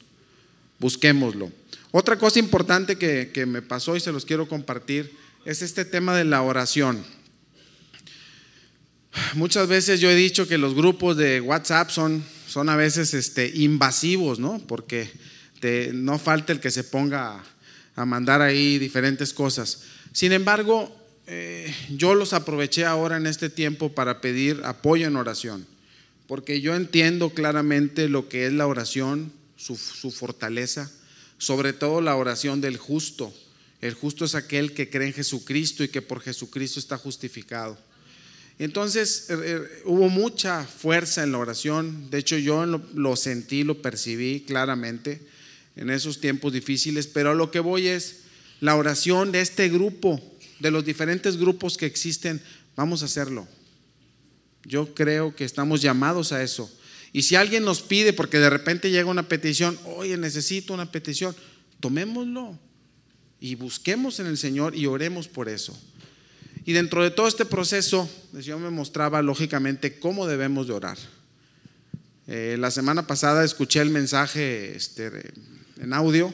busquémoslo. 0.77 1.51
Otra 1.89 2.19
cosa 2.19 2.37
importante 2.37 2.97
que, 2.97 3.31
que 3.33 3.47
me 3.47 3.63
pasó 3.63 3.95
y 3.95 3.99
se 3.99 4.11
los 4.11 4.25
quiero 4.25 4.47
compartir 4.47 5.11
es 5.45 5.63
este 5.63 5.85
tema 5.85 6.15
de 6.15 6.25
la 6.25 6.43
oración. 6.43 7.03
Muchas 9.33 9.67
veces 9.67 9.99
yo 9.99 10.09
he 10.11 10.15
dicho 10.15 10.47
que 10.47 10.57
los 10.57 10.75
grupos 10.75 11.17
de 11.17 11.41
WhatsApp 11.41 11.89
son, 11.89 12.23
son 12.47 12.69
a 12.69 12.75
veces 12.75 13.13
este, 13.13 13.51
invasivos, 13.55 14.37
¿no? 14.37 14.59
Porque 14.67 15.09
no 15.93 16.19
falta 16.19 16.53
el 16.53 16.59
que 16.59 16.71
se 16.71 16.83
ponga 16.83 17.43
a, 17.95 18.05
mandar 18.05 18.41
ahí 18.41 18.77
diferentes 18.77 19.33
cosas. 19.33 19.83
Sin 20.13 20.31
embargo, 20.31 20.95
eh, 21.25 21.73
yo 21.89 22.15
los 22.15 22.33
aproveché 22.33 22.85
ahora 22.85 23.17
en 23.17 23.27
este 23.27 23.49
tiempo 23.49 23.93
para 23.93 24.21
pedir 24.21 24.61
apoyo 24.63 25.07
en 25.07 25.15
oración, 25.15 25.65
porque 26.29 26.61
yo 26.61 26.75
entiendo 26.75 27.31
claramente 27.31 28.07
lo 28.07 28.29
que 28.29 28.45
es 28.45 28.53
la 28.53 28.67
oración, 28.67 29.33
su, 29.57 29.75
fortaleza, 29.75 30.91
sobre 31.39 31.73
todo 31.73 32.01
la 32.01 32.15
oración 32.15 32.61
del 32.61 32.77
justo. 32.77 33.33
El 33.81 33.95
justo 33.95 34.25
es 34.25 34.35
aquel 34.35 34.73
que 34.73 34.91
cree 34.91 35.07
en 35.07 35.13
Jesucristo 35.13 35.83
y 35.83 35.87
que 35.87 36.03
por 36.03 36.21
Jesucristo 36.21 36.79
está 36.79 36.99
justificado. 36.99 37.79
Entonces 38.59 39.27
er, 39.31 39.43
er, 39.43 39.81
hubo 39.85 40.07
mucha 40.07 40.63
fuerza 40.65 41.23
en 41.23 41.31
la 41.31 41.39
oración, 41.39 42.11
de 42.11 42.19
hecho 42.19 42.37
yo 42.37 42.63
lo, 42.63 43.15
sentí, 43.15 43.63
lo 43.63 43.81
percibí 43.81 44.41
claramente 44.41 45.21
en 45.75 45.89
esos 45.89 46.21
tiempos 46.21 46.53
difíciles, 46.53 47.07
pero 47.07 47.31
a 47.31 47.35
lo 47.35 47.49
que 47.49 47.59
voy 47.59 47.87
es 47.87 48.17
la 48.59 48.75
oración 48.75 49.31
de 49.31 49.41
este 49.41 49.67
grupo, 49.67 50.21
de 50.59 50.69
los 50.69 50.85
diferentes 50.85 51.37
grupos 51.37 51.75
que 51.75 51.87
existen, 51.87 52.39
vamos 52.75 53.01
a 53.01 53.05
hacerlo. 53.05 53.47
Yo 54.63 54.93
creo 54.93 55.35
que 55.35 55.45
estamos 55.45 55.81
llamados 55.81 56.31
a 56.31 56.43
eso. 56.43 56.69
Y 57.11 57.23
si 57.23 57.35
alguien 57.35 57.63
nos 57.63 57.81
pide, 57.81 58.13
porque 58.13 58.39
de 58.39 58.49
repente 58.49 58.91
llega 58.91 59.09
una 59.09 59.27
petición, 59.27 59.77
oye, 59.85 60.17
necesito 60.17 60.73
una 60.73 60.91
petición, 60.91 61.35
tomémoslo 61.79 62.57
y 63.39 63.55
busquemos 63.55 64.19
en 64.19 64.27
el 64.27 64.37
Señor 64.37 64.75
y 64.75 64.85
oremos 64.85 65.27
por 65.27 65.49
eso. 65.49 65.77
Y 66.65 66.73
dentro 66.73 67.03
de 67.03 67.09
todo 67.09 67.27
este 67.27 67.45
proceso, 67.45 68.09
el 68.35 68.43
Señor 68.43 68.59
me 68.59 68.69
mostraba 68.69 69.21
lógicamente 69.21 69.97
cómo 69.97 70.27
debemos 70.27 70.67
de 70.67 70.73
orar. 70.73 70.97
Eh, 72.27 72.57
la 72.59 72.69
semana 72.69 73.07
pasada 73.07 73.43
escuché 73.43 73.79
el 73.79 73.89
mensaje 73.89 74.75
este, 74.75 75.31
en 75.81 75.93
audio 75.93 76.31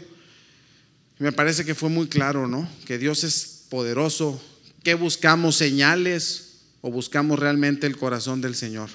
y 1.17 1.23
me 1.23 1.31
parece 1.31 1.63
que 1.63 1.75
fue 1.75 1.89
muy 1.89 2.07
claro, 2.07 2.47
¿no? 2.47 2.67
Que 2.85 2.97
Dios 2.97 3.23
es 3.23 3.65
poderoso. 3.69 4.41
¿Qué 4.83 4.95
buscamos? 4.95 5.55
¿Señales 5.55 6.44
o 6.85 6.91
buscamos 6.91 7.39
realmente 7.39 7.87
el 7.87 7.97
corazón 7.97 8.41
del 8.41 8.53
Señor? 8.53 8.91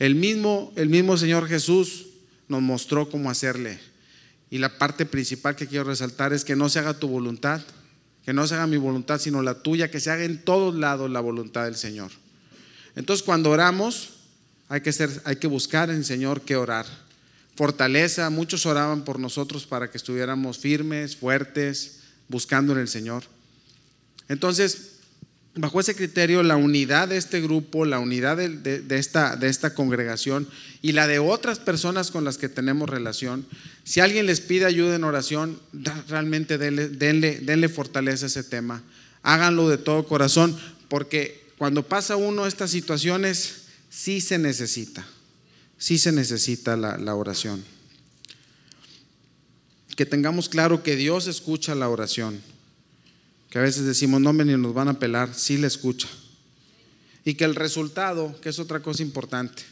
El 0.00 0.16
mismo, 0.16 0.72
el 0.74 0.88
mismo 0.88 1.16
Señor 1.16 1.46
Jesús 1.46 2.06
nos 2.48 2.62
mostró 2.62 3.08
cómo 3.08 3.30
hacerle. 3.30 3.78
Y 4.50 4.58
la 4.58 4.76
parte 4.76 5.06
principal 5.06 5.54
que 5.54 5.68
quiero 5.68 5.84
resaltar 5.84 6.32
es 6.32 6.44
que 6.44 6.56
no 6.56 6.68
se 6.68 6.80
haga 6.80 6.98
tu 6.98 7.06
voluntad, 7.06 7.60
que 8.24 8.32
no 8.32 8.44
se 8.44 8.56
haga 8.56 8.66
mi 8.66 8.76
voluntad, 8.76 9.20
sino 9.20 9.40
la 9.40 9.62
tuya, 9.62 9.88
que 9.88 10.00
se 10.00 10.10
haga 10.10 10.24
en 10.24 10.42
todos 10.42 10.74
lados 10.74 11.08
la 11.08 11.20
voluntad 11.20 11.66
del 11.66 11.76
Señor. 11.76 12.10
Entonces, 12.96 13.22
cuando 13.22 13.50
oramos, 13.50 14.14
hay 14.68 14.80
que, 14.80 14.92
ser, 14.92 15.22
hay 15.24 15.36
que 15.36 15.46
buscar 15.46 15.90
en 15.90 15.96
el 15.98 16.04
Señor 16.04 16.40
que 16.40 16.56
orar. 16.56 16.86
Fortaleza, 17.54 18.30
muchos 18.30 18.66
oraban 18.66 19.04
por 19.04 19.20
nosotros 19.20 19.64
para 19.64 19.92
que 19.92 19.96
estuviéramos 19.96 20.58
firmes, 20.58 21.14
fuertes, 21.14 22.00
buscando 22.26 22.72
en 22.72 22.80
el 22.80 22.88
Señor. 22.88 23.22
Entonces, 24.28 24.89
bajo 25.54 25.80
ese 25.80 25.96
criterio, 25.96 26.42
la 26.42 26.56
unidad 26.56 27.08
de 27.08 27.16
este 27.16 27.40
grupo, 27.40 27.84
la 27.84 27.98
unidad 27.98 28.36
de, 28.36 28.98
esta, 28.98 29.74
congregación 29.74 30.48
y 30.80 30.92
la 30.92 31.06
de 31.06 31.18
otras 31.18 31.58
personas 31.58 32.10
con 32.10 32.24
las 32.24 32.38
que 32.38 32.48
tenemos 32.48 32.88
relación, 32.88 33.46
si 33.84 34.00
alguien 34.00 34.26
les 34.26 34.40
pide 34.40 34.66
ayuda 34.66 34.94
en 34.94 35.04
oración, 35.04 35.60
realmente 36.08 36.58
denle, 36.58 37.68
fortaleza 37.68 38.26
a 38.26 38.28
ese 38.28 38.44
tema. 38.44 38.82
Háganlo 39.22 39.68
de 39.68 39.78
todo 39.78 40.06
corazón, 40.06 40.56
porque 40.88 41.48
cuando 41.58 41.86
pasa 41.86 42.16
uno 42.16 42.46
estas 42.46 42.70
situaciones, 42.70 43.62
sí 43.90 44.20
se 44.20 44.38
necesita, 44.38 45.06
sí 45.78 45.98
se 45.98 46.12
necesita 46.12 46.76
la 46.76 47.14
oración. 47.14 47.62
Que 49.96 50.06
tengamos 50.06 50.48
claro 50.48 50.82
que 50.82 50.96
Dios 50.96 51.26
escucha 51.26 51.74
la 51.74 51.88
oración 51.88 52.40
que 53.50 53.58
a 53.58 53.62
veces 53.62 53.84
decimos, 53.84 54.20
no, 54.20 54.32
ni 54.32 54.56
nos 54.56 54.72
van 54.72 54.88
a 54.88 54.98
pelar, 54.98 55.34
sí 55.34 55.58
le 55.58 55.66
escucha. 55.66 56.08
Y 57.24 57.34
que 57.34 57.44
el 57.44 57.56
resultado, 57.56 58.40
que 58.40 58.48
es 58.48 58.60
otra 58.60 58.80
cosa 58.80 59.02
importante, 59.02 59.64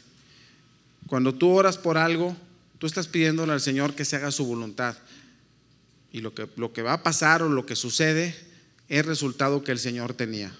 cuando 1.07 1.33
tú 1.33 1.49
oras 1.49 1.77
por 1.77 1.97
algo, 1.97 2.35
tú 2.77 2.85
estás 2.85 3.07
pidiéndole 3.07 3.53
al 3.53 3.61
Señor 3.61 3.95
que 3.95 4.05
se 4.05 4.17
haga 4.17 4.31
su 4.31 4.45
voluntad. 4.45 4.97
Y 6.11 6.19
lo 6.19 6.35
que, 6.35 6.47
lo 6.57 6.73
que 6.73 6.81
va 6.81 6.93
a 6.93 7.03
pasar 7.03 7.41
o 7.41 7.49
lo 7.49 7.65
que 7.65 7.75
sucede 7.75 8.35
es 8.89 9.05
resultado 9.05 9.63
que 9.63 9.71
el 9.71 9.79
Señor 9.79 10.13
tenía. 10.13 10.53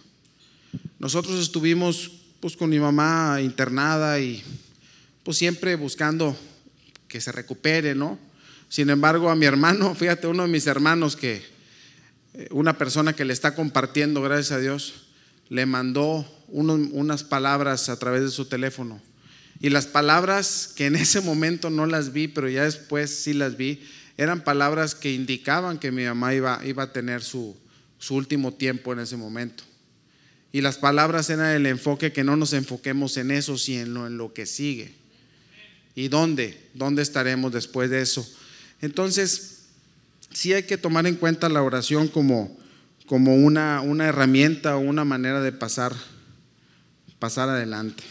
Nosotros 0.98 1.40
estuvimos 1.40 2.12
pues 2.40 2.56
con 2.56 2.70
mi 2.70 2.80
mamá 2.80 3.40
internada 3.42 4.20
y 4.20 4.42
pues 5.24 5.38
siempre 5.38 5.76
buscando 5.76 6.38
que 7.08 7.20
se 7.20 7.32
recupere, 7.32 7.96
¿no? 7.96 8.18
Sin 8.70 8.90
embargo, 8.90 9.30
a 9.30 9.36
mi 9.36 9.46
hermano, 9.46 9.94
fíjate, 10.00 10.28
uno 10.28 10.44
de 10.44 10.50
mis 10.50 10.68
hermanos 10.68 11.18
que 11.18 11.59
una 12.51 12.77
persona 12.77 13.13
que 13.13 13.25
le 13.25 13.34
está 13.34 13.55
compartiendo, 13.55 14.22
gracias 14.22 14.51
a 14.51 14.60
Dios, 14.60 15.08
le 15.50 15.65
mandó 15.65 16.25
unas 16.48 17.24
palabras 17.24 17.89
a 17.89 18.00
través 18.00 18.22
de 18.22 18.29
su 18.29 18.46
teléfono. 18.46 19.01
Y 19.60 19.69
las 19.69 19.88
palabras 19.88 20.72
que 20.75 20.86
en 20.86 20.96
ese 20.98 21.22
momento 21.22 21.69
no 21.69 21.86
las 21.86 22.13
vi, 22.13 22.27
pero 22.27 22.50
ya 22.50 22.63
después 22.63 23.10
sí 23.10 23.34
las 23.34 23.58
vi, 23.58 23.84
eran 24.17 24.43
palabras 24.43 24.96
que 24.96 25.13
indicaban 25.13 25.79
que 25.79 25.91
mi 25.91 26.03
mamá 26.05 26.34
iba, 26.34 26.62
iba 26.65 26.84
a 26.84 26.93
tener 26.93 27.22
su, 27.22 27.55
su 28.00 28.15
último 28.15 28.53
tiempo 28.53 28.93
en 28.93 29.00
ese 29.00 29.17
momento. 29.17 29.63
Y 30.51 30.62
las 30.62 30.77
palabras 30.77 31.29
eran 31.29 31.51
el 31.51 31.65
enfoque 31.65 32.12
que 32.12 32.24
no 32.24 32.36
nos 32.36 32.53
enfoquemos 32.53 33.17
en 33.17 33.31
eso, 33.31 33.58
sino 33.58 34.08
en 34.08 34.17
lo 34.17 34.34
que 34.34 34.46
sigue. 34.46 34.93
¿Y 35.96 36.08
dónde? 36.08 36.69
¿Dónde 36.74 37.01
estaremos 37.01 37.51
después 37.51 37.89
de 37.89 38.01
eso? 38.01 38.27
Entonces, 38.81 39.59
sí 40.39 40.53
hay 40.53 40.63
que 40.63 40.77
tomar 40.77 41.05
en 41.05 41.15
cuenta 41.15 41.50
la 41.50 41.62
oración 41.62 42.08
como, 42.08 42.58
como 43.08 43.36
una, 43.36 43.81
una 43.81 44.05
herramienta 44.05 44.77
o 44.77 44.79
una 44.79 45.03
manera 45.03 45.41
de 45.41 45.51
pasar, 45.51 45.93
pasar 47.19 47.50
adelante. 47.50 48.01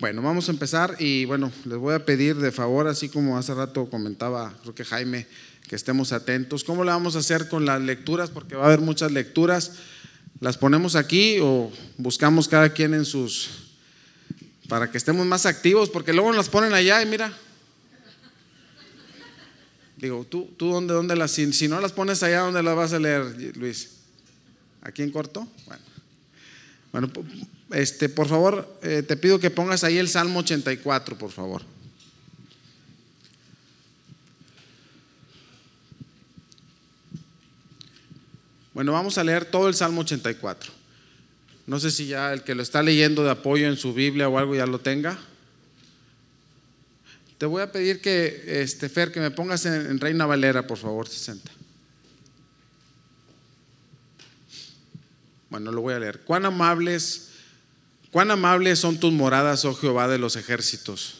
Bueno, 0.00 0.22
vamos 0.22 0.48
a 0.48 0.52
empezar 0.52 0.96
y 0.98 1.24
bueno, 1.24 1.52
les 1.66 1.78
voy 1.78 1.94
a 1.94 2.04
pedir 2.04 2.34
de 2.34 2.50
favor, 2.50 2.88
así 2.88 3.08
como 3.08 3.38
hace 3.38 3.54
rato 3.54 3.88
comentaba, 3.88 4.52
creo 4.62 4.74
que 4.74 4.84
Jaime, 4.84 5.28
que 5.68 5.76
estemos 5.76 6.10
atentos. 6.10 6.64
¿Cómo 6.64 6.82
le 6.82 6.90
vamos 6.90 7.14
a 7.14 7.20
hacer 7.20 7.48
con 7.48 7.64
las 7.64 7.80
lecturas? 7.80 8.30
Porque 8.30 8.56
va 8.56 8.64
a 8.64 8.66
haber 8.66 8.80
muchas 8.80 9.12
lecturas. 9.12 9.74
¿Las 10.40 10.58
ponemos 10.58 10.96
aquí 10.96 11.38
o 11.40 11.70
buscamos 11.96 12.48
cada 12.48 12.70
quien 12.70 12.92
en 12.92 13.04
sus... 13.04 13.50
para 14.68 14.90
que 14.90 14.98
estemos 14.98 15.24
más 15.26 15.46
activos? 15.46 15.90
Porque 15.90 16.12
luego 16.12 16.30
nos 16.30 16.38
las 16.38 16.48
ponen 16.48 16.74
allá 16.74 17.00
y 17.02 17.06
mira, 17.06 17.32
Digo, 19.96 20.26
¿tú, 20.28 20.50
tú 20.56 20.70
dónde, 20.70 20.92
dónde 20.92 21.16
las, 21.16 21.30
si, 21.30 21.68
no 21.68 21.80
las 21.80 21.92
pones 21.92 22.22
allá, 22.22 22.40
¿dónde 22.40 22.62
las 22.62 22.76
vas 22.76 22.92
a 22.92 22.98
leer, 22.98 23.56
Luis? 23.56 23.92
¿Aquí 24.82 25.02
en 25.02 25.10
corto? 25.10 25.48
Bueno, 25.66 25.82
bueno 26.92 27.10
este, 27.70 28.08
por 28.08 28.28
favor, 28.28 28.78
eh, 28.82 29.02
te 29.02 29.16
pido 29.16 29.40
que 29.40 29.50
pongas 29.50 29.84
ahí 29.84 29.96
el 29.98 30.08
Salmo 30.08 30.40
84, 30.40 31.16
por 31.16 31.32
favor. 31.32 31.62
Bueno, 38.74 38.92
vamos 38.92 39.16
a 39.16 39.24
leer 39.24 39.46
todo 39.46 39.68
el 39.68 39.74
Salmo 39.74 40.02
84. 40.02 40.70
No 41.66 41.80
sé 41.80 41.90
si 41.90 42.08
ya 42.08 42.34
el 42.34 42.42
que 42.42 42.54
lo 42.54 42.62
está 42.62 42.82
leyendo 42.82 43.24
de 43.24 43.30
apoyo 43.30 43.66
en 43.66 43.76
su 43.78 43.94
Biblia 43.94 44.28
o 44.28 44.36
algo 44.36 44.54
ya 44.54 44.66
lo 44.66 44.78
tenga. 44.78 45.18
Te 47.38 47.44
voy 47.44 47.62
a 47.62 47.70
pedir 47.70 48.00
que, 48.00 48.62
este, 48.62 48.88
Fer, 48.88 49.12
que 49.12 49.20
me 49.20 49.30
pongas 49.30 49.66
en, 49.66 50.00
Reina 50.00 50.24
Valera, 50.24 50.66
por 50.66 50.78
favor, 50.78 51.06
60. 51.06 51.50
Bueno, 55.50 55.70
lo 55.70 55.82
voy 55.82 55.94
a 55.94 55.98
leer. 55.98 56.20
Cuán 56.20 56.46
amables, 56.46 57.28
cuán 58.10 58.30
amables 58.30 58.78
son 58.78 58.98
tus 58.98 59.12
moradas, 59.12 59.64
oh 59.66 59.74
Jehová 59.74 60.08
de 60.08 60.18
los 60.18 60.36
ejércitos. 60.36 61.18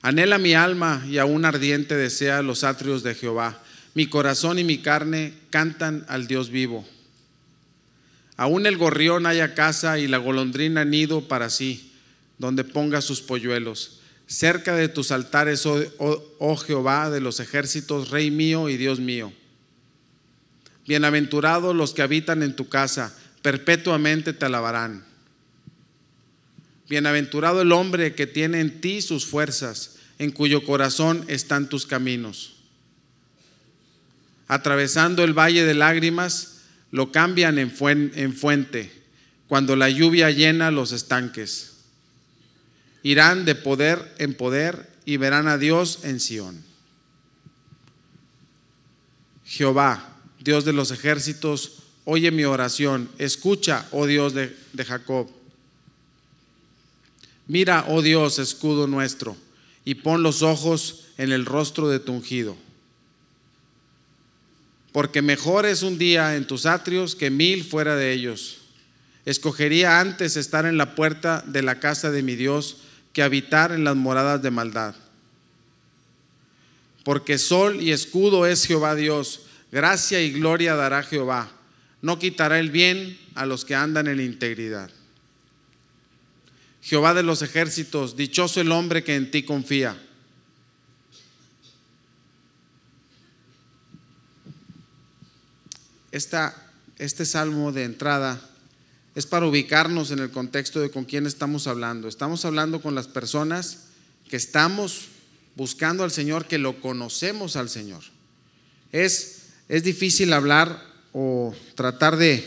Anhela 0.00 0.38
mi 0.38 0.54
alma 0.54 1.04
y 1.06 1.18
aún 1.18 1.44
ardiente 1.44 1.94
desea 1.94 2.40
los 2.42 2.64
atrios 2.64 3.02
de 3.02 3.14
Jehová. 3.14 3.62
Mi 3.94 4.06
corazón 4.06 4.58
y 4.58 4.64
mi 4.64 4.78
carne 4.78 5.34
cantan 5.50 6.06
al 6.08 6.26
Dios 6.26 6.50
vivo. 6.50 6.86
Aún 8.36 8.66
el 8.66 8.76
gorrión 8.76 9.26
haya 9.26 9.54
casa 9.54 9.98
y 9.98 10.06
la 10.06 10.18
golondrina 10.18 10.84
nido 10.84 11.28
para 11.28 11.50
sí, 11.50 11.92
donde 12.38 12.64
ponga 12.64 13.00
sus 13.00 13.20
polluelos. 13.20 14.00
Cerca 14.26 14.74
de 14.74 14.88
tus 14.88 15.12
altares, 15.12 15.64
oh, 15.66 15.80
oh, 15.98 16.22
oh 16.38 16.56
Jehová 16.56 17.10
de 17.10 17.20
los 17.20 17.38
ejércitos, 17.38 18.10
Rey 18.10 18.30
mío 18.30 18.68
y 18.68 18.76
Dios 18.76 18.98
mío. 18.98 19.32
Bienaventurados 20.86 21.74
los 21.74 21.94
que 21.94 22.02
habitan 22.02 22.42
en 22.42 22.56
tu 22.56 22.68
casa, 22.68 23.16
perpetuamente 23.42 24.32
te 24.32 24.46
alabarán. 24.46 25.04
Bienaventurado 26.88 27.62
el 27.62 27.72
hombre 27.72 28.14
que 28.14 28.26
tiene 28.26 28.60
en 28.60 28.80
ti 28.80 29.00
sus 29.00 29.26
fuerzas, 29.26 29.96
en 30.18 30.32
cuyo 30.32 30.64
corazón 30.64 31.24
están 31.28 31.68
tus 31.68 31.86
caminos. 31.86 32.56
Atravesando 34.48 35.22
el 35.24 35.34
valle 35.34 35.64
de 35.64 35.74
lágrimas, 35.74 36.62
lo 36.90 37.12
cambian 37.12 37.58
en 37.58 37.70
fuente, 37.70 38.92
cuando 39.48 39.76
la 39.76 39.90
lluvia 39.90 40.30
llena 40.30 40.70
los 40.70 40.92
estanques. 40.92 41.75
Irán 43.02 43.44
de 43.44 43.54
poder 43.54 44.14
en 44.18 44.34
poder 44.34 44.90
y 45.04 45.16
verán 45.16 45.48
a 45.48 45.58
Dios 45.58 46.00
en 46.02 46.20
Sión. 46.20 46.62
Jehová, 49.44 50.16
Dios 50.40 50.64
de 50.64 50.72
los 50.72 50.90
ejércitos, 50.90 51.84
oye 52.04 52.30
mi 52.30 52.44
oración, 52.44 53.08
escucha, 53.18 53.86
oh 53.92 54.06
Dios 54.06 54.34
de, 54.34 54.56
de, 54.72 54.84
Jacob. 54.84 55.30
Mira, 57.46 57.84
oh 57.88 58.02
Dios, 58.02 58.40
escudo 58.40 58.88
nuestro, 58.88 59.36
y 59.84 59.94
pon 59.94 60.24
los 60.24 60.42
ojos 60.42 61.04
en 61.16 61.30
el 61.30 61.46
rostro 61.46 61.88
de 61.88 62.00
tu 62.00 62.12
ungido. 62.12 62.56
Porque 64.90 65.22
mejor 65.22 65.66
es 65.66 65.82
un 65.82 65.98
día 65.98 66.36
en 66.36 66.46
tus 66.46 66.66
atrios 66.66 67.14
que 67.14 67.30
mil 67.30 67.64
fuera 67.64 67.94
de 67.94 68.12
ellos. 68.12 68.58
Escogería 69.26 70.00
antes 70.00 70.36
estar 70.36 70.66
en 70.66 70.78
la 70.78 70.94
puerta 70.94 71.44
de 71.46 71.62
la 71.62 71.78
casa 71.78 72.10
de 72.10 72.22
mi 72.22 72.34
Dios 72.34 72.78
que 73.16 73.22
habitar 73.22 73.72
en 73.72 73.82
las 73.82 73.96
moradas 73.96 74.42
de 74.42 74.50
maldad. 74.50 74.94
Porque 77.02 77.38
sol 77.38 77.80
y 77.80 77.92
escudo 77.92 78.44
es 78.44 78.66
Jehová 78.66 78.94
Dios 78.94 79.40
Gracia 79.72 80.20
y 80.20 80.32
gloria 80.32 80.74
dará 80.74 81.02
Jehová. 81.02 81.50
No 82.02 82.18
quitará 82.18 82.58
el 82.58 82.70
bien 82.70 83.18
a 83.34 83.46
los 83.46 83.64
que 83.64 83.74
andan 83.74 84.06
en 84.06 84.20
integridad. 84.20 84.90
Jehová 86.82 87.14
de 87.14 87.22
los 87.22 87.40
ejércitos, 87.40 88.18
dichoso 88.18 88.60
el 88.60 88.70
hombre 88.70 89.02
que 89.02 89.14
en 89.14 89.30
ti 89.30 89.44
confía. 89.44 89.98
Esta, 96.12 96.70
este 96.98 97.24
salmo 97.24 97.72
de 97.72 97.84
entrada 97.84 98.55
es 99.16 99.26
para 99.26 99.46
ubicarnos 99.46 100.12
en 100.12 100.20
el 100.20 100.30
contexto 100.30 100.78
de 100.78 100.90
con 100.90 101.04
quién 101.04 101.26
estamos 101.26 101.66
hablando. 101.66 102.06
Estamos 102.06 102.44
hablando 102.44 102.80
con 102.80 102.94
las 102.94 103.08
personas 103.08 103.86
que 104.28 104.36
estamos 104.36 105.08
buscando 105.56 106.04
al 106.04 106.12
Señor, 106.12 106.46
que 106.46 106.58
lo 106.58 106.80
conocemos 106.80 107.56
al 107.56 107.68
Señor. 107.68 108.04
Es 108.92 109.36
es 109.68 109.82
difícil 109.82 110.32
hablar 110.32 110.80
o 111.12 111.54
tratar 111.74 112.16
de, 112.16 112.44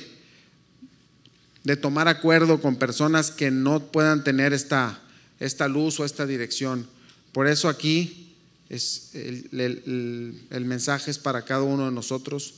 de 1.64 1.76
tomar 1.76 2.08
acuerdo 2.08 2.62
con 2.62 2.78
personas 2.78 3.32
que 3.32 3.52
no 3.52 3.92
puedan 3.92 4.24
tener 4.24 4.54
esta, 4.54 5.02
esta 5.40 5.68
luz 5.68 6.00
o 6.00 6.06
esta 6.06 6.26
dirección. 6.26 6.88
Por 7.34 7.48
eso 7.48 7.68
aquí 7.68 8.36
es 8.70 9.10
el, 9.16 10.40
el 10.50 10.66
mensaje 10.66 11.12
es 11.12 11.18
para 11.18 11.44
cada 11.44 11.64
uno 11.64 11.86
de 11.86 11.92
nosotros, 11.92 12.54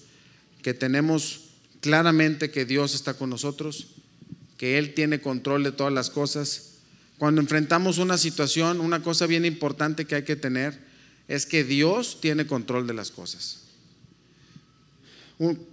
que 0.62 0.74
tenemos 0.74 1.46
claramente 1.80 2.52
que 2.52 2.66
Dios 2.66 2.94
está 2.94 3.16
con 3.16 3.32
nosotros, 3.32 3.88
que 4.62 4.78
Él 4.78 4.94
tiene 4.94 5.20
control 5.20 5.64
de 5.64 5.72
todas 5.72 5.92
las 5.92 6.12
cosas. 6.12 6.76
Cuando 7.18 7.42
enfrentamos 7.42 7.98
una 7.98 8.20
situación, 8.20 8.80
una 8.80 9.02
cosa 9.02 9.26
bien 9.26 9.44
importante 9.44 10.06
que 10.06 10.14
hay 10.14 10.24
que 10.24 10.36
tener 10.36 10.78
es 11.28 11.48
que 11.48 11.64
Dios 11.64 12.22
tiene 12.22 12.46
control 12.46 12.86
de 12.86 12.94
las 12.94 13.10
cosas 13.10 13.62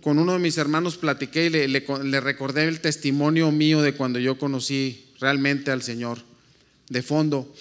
con 0.01 0.19
uno 0.19 0.33
de 0.33 0.39
mis 0.39 0.57
hermanos 0.57 0.97
platiqué 0.97 1.47
y 1.47 1.51
le, 1.51 2.21
recordé 2.21 2.65
el 2.65 2.81
testimonio 2.81 3.53
mío 3.53 3.83
de 3.83 3.93
cuando 3.93 4.19
yo 4.19 4.39
conocí 4.39 5.13
realmente 5.21 5.71
al 5.71 5.83
Señor 5.83 6.23
de 6.89 7.03
fondo. 7.03 7.55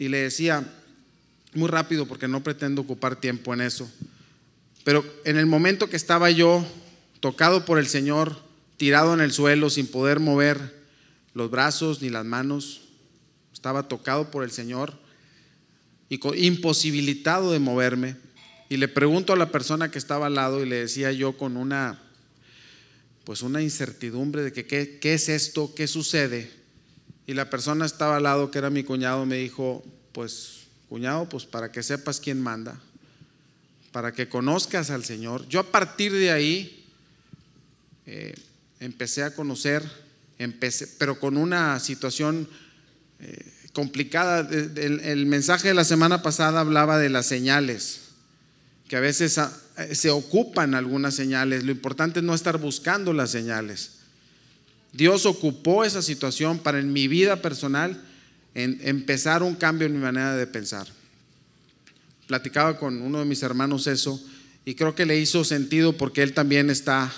Y 0.00 0.08
le 0.08 0.18
decía, 0.18 0.64
muy 1.54 1.68
rápido 1.68 2.06
porque 2.06 2.26
no 2.26 2.42
pretendo 2.42 2.82
ocupar 2.82 3.20
tiempo 3.20 3.54
en 3.54 3.60
eso, 3.60 3.88
pero 4.82 5.04
en 5.24 5.36
el 5.36 5.46
momento 5.46 5.88
que 5.88 5.96
estaba 5.96 6.28
yo 6.30 6.66
tocado 7.20 7.64
por 7.64 7.78
el 7.78 7.86
Señor, 7.86 8.47
tirado 8.78 9.12
en 9.12 9.20
el 9.20 9.32
suelo 9.32 9.68
sin 9.68 9.86
poder 9.88 10.20
mover 10.20 10.78
los 11.34 11.50
brazos 11.50 12.00
ni 12.00 12.08
las 12.08 12.24
manos, 12.24 12.80
estaba 13.52 13.88
tocado 13.88 14.30
por 14.30 14.44
el 14.44 14.50
Señor 14.50 14.94
y 16.08 16.20
imposibilitado 16.46 17.52
de 17.52 17.58
moverme 17.58 18.16
y 18.68 18.76
le 18.76 18.88
pregunto 18.88 19.32
a 19.32 19.36
la 19.36 19.50
persona 19.50 19.90
que 19.90 19.98
estaba 19.98 20.26
al 20.26 20.36
lado 20.36 20.62
y 20.62 20.68
le 20.68 20.76
decía 20.76 21.10
yo 21.12 21.36
con 21.36 21.56
una, 21.56 22.00
pues 23.24 23.42
una 23.42 23.62
incertidumbre 23.62 24.42
de 24.42 24.52
que 24.52 24.66
qué, 24.66 24.98
qué 25.00 25.14
es 25.14 25.28
esto, 25.28 25.74
qué 25.74 25.86
sucede. 25.86 26.50
Y 27.26 27.34
la 27.34 27.50
persona 27.50 27.84
estaba 27.84 28.16
al 28.16 28.22
lado, 28.22 28.50
que 28.50 28.58
era 28.58 28.70
mi 28.70 28.84
cuñado, 28.84 29.26
me 29.26 29.36
dijo, 29.36 29.84
pues 30.12 30.66
cuñado, 30.88 31.28
pues 31.28 31.44
para 31.44 31.72
que 31.72 31.82
sepas 31.82 32.20
quién 32.20 32.40
manda, 32.40 32.80
para 33.92 34.12
que 34.12 34.28
conozcas 34.28 34.90
al 34.90 35.04
Señor. 35.04 35.46
Yo 35.48 35.60
a 35.60 35.70
partir 35.70 36.12
de 36.12 36.30
ahí 36.30 36.86
eh, 38.06 38.34
empecé 38.80 39.22
a 39.22 39.34
conocer, 39.34 39.82
empecé, 40.38 40.86
pero 40.98 41.18
con 41.18 41.36
una 41.36 41.78
situación 41.80 42.48
eh, 43.20 43.52
complicada. 43.72 44.48
el 44.50 45.26
mensaje 45.26 45.68
de 45.68 45.74
la 45.74 45.84
semana 45.84 46.22
pasada 46.22 46.60
hablaba 46.60 46.98
de 46.98 47.08
las 47.08 47.26
señales 47.26 48.08
que 48.88 48.96
a 48.96 49.00
veces 49.00 49.38
ah, 49.38 49.52
eh, 49.76 49.94
se 49.94 50.10
ocupan 50.10 50.74
algunas 50.74 51.14
señales. 51.14 51.62
Lo 51.62 51.70
importante 51.70 52.20
es 52.20 52.24
no 52.24 52.34
estar 52.34 52.58
buscando 52.58 53.12
las 53.12 53.30
señales. 53.30 53.92
Dios 54.92 55.26
ocupó 55.26 55.84
esa 55.84 56.00
situación 56.00 56.58
para 56.58 56.80
en 56.80 56.92
mi 56.92 57.06
vida 57.06 57.42
personal 57.42 58.02
empezar 58.54 59.44
un 59.44 59.54
cambio 59.54 59.86
en 59.86 59.92
mi 59.92 60.00
manera 60.00 60.34
de 60.34 60.46
pensar. 60.46 60.88
Platicaba 62.26 62.76
con 62.76 63.02
uno 63.02 63.20
de 63.20 63.24
mis 63.24 63.42
hermanos 63.44 63.86
eso 63.86 64.20
y 64.64 64.74
creo 64.74 64.96
que 64.96 65.06
le 65.06 65.20
hizo 65.20 65.44
sentido 65.44 65.92
porque 65.92 66.22
él 66.22 66.32
también 66.32 66.68
está, 66.68 67.12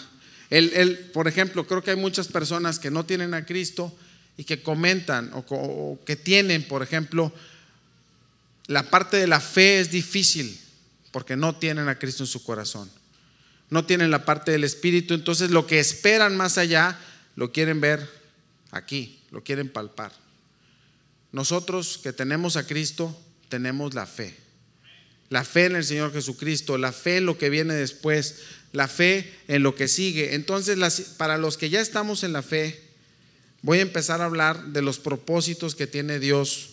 él, 0.50 0.72
él 0.74 1.10
por 1.12 1.28
ejemplo, 1.28 1.66
creo 1.66 1.82
que 1.82 1.92
hay 1.92 1.96
muchas 1.96 2.28
personas 2.28 2.78
que 2.78 2.90
no 2.90 3.06
tienen 3.06 3.34
a 3.34 3.46
Cristo 3.46 3.96
y 4.36 4.44
que 4.44 4.62
comentan 4.62 5.30
o, 5.32 5.44
o 5.48 6.04
que 6.04 6.16
tienen, 6.16 6.66
por 6.66 6.82
ejemplo, 6.82 7.32
la 8.66 8.90
parte 8.90 9.16
de 9.16 9.26
la 9.26 9.40
fe 9.40 9.80
es 9.80 9.90
difícil 9.90 10.58
porque 11.12 11.36
no 11.36 11.56
tienen 11.56 11.88
a 11.88 11.98
Cristo 11.98 12.24
en 12.24 12.28
su 12.28 12.44
corazón. 12.44 12.90
No 13.68 13.84
tienen 13.84 14.10
la 14.10 14.24
parte 14.24 14.50
del 14.50 14.64
Espíritu, 14.64 15.14
entonces 15.14 15.50
lo 15.50 15.66
que 15.66 15.78
esperan 15.78 16.36
más 16.36 16.58
allá 16.58 16.98
lo 17.36 17.52
quieren 17.52 17.80
ver 17.80 18.08
aquí, 18.70 19.20
lo 19.30 19.42
quieren 19.42 19.68
palpar. 19.68 20.12
Nosotros 21.32 21.98
que 22.02 22.12
tenemos 22.12 22.56
a 22.56 22.66
Cristo, 22.66 23.16
tenemos 23.48 23.94
la 23.94 24.06
fe. 24.06 24.36
La 25.28 25.44
fe 25.44 25.66
en 25.66 25.76
el 25.76 25.84
Señor 25.84 26.12
Jesucristo, 26.12 26.76
la 26.76 26.92
fe 26.92 27.18
en 27.18 27.26
lo 27.26 27.38
que 27.38 27.50
viene 27.50 27.74
después, 27.74 28.40
la 28.72 28.88
fe 28.88 29.32
en 29.48 29.62
lo 29.62 29.74
que 29.74 29.88
sigue. 29.88 30.34
Entonces, 30.34 30.78
para 31.16 31.38
los 31.38 31.56
que 31.56 31.70
ya 31.70 31.80
estamos 31.80 32.22
en 32.22 32.32
la 32.32 32.42
fe, 32.42 32.80
voy 33.62 33.78
a 33.78 33.82
empezar 33.82 34.20
a 34.20 34.26
hablar 34.26 34.66
de 34.66 34.82
los 34.82 34.98
propósitos 34.98 35.74
que 35.74 35.86
tiene 35.86 36.18
Dios 36.18 36.70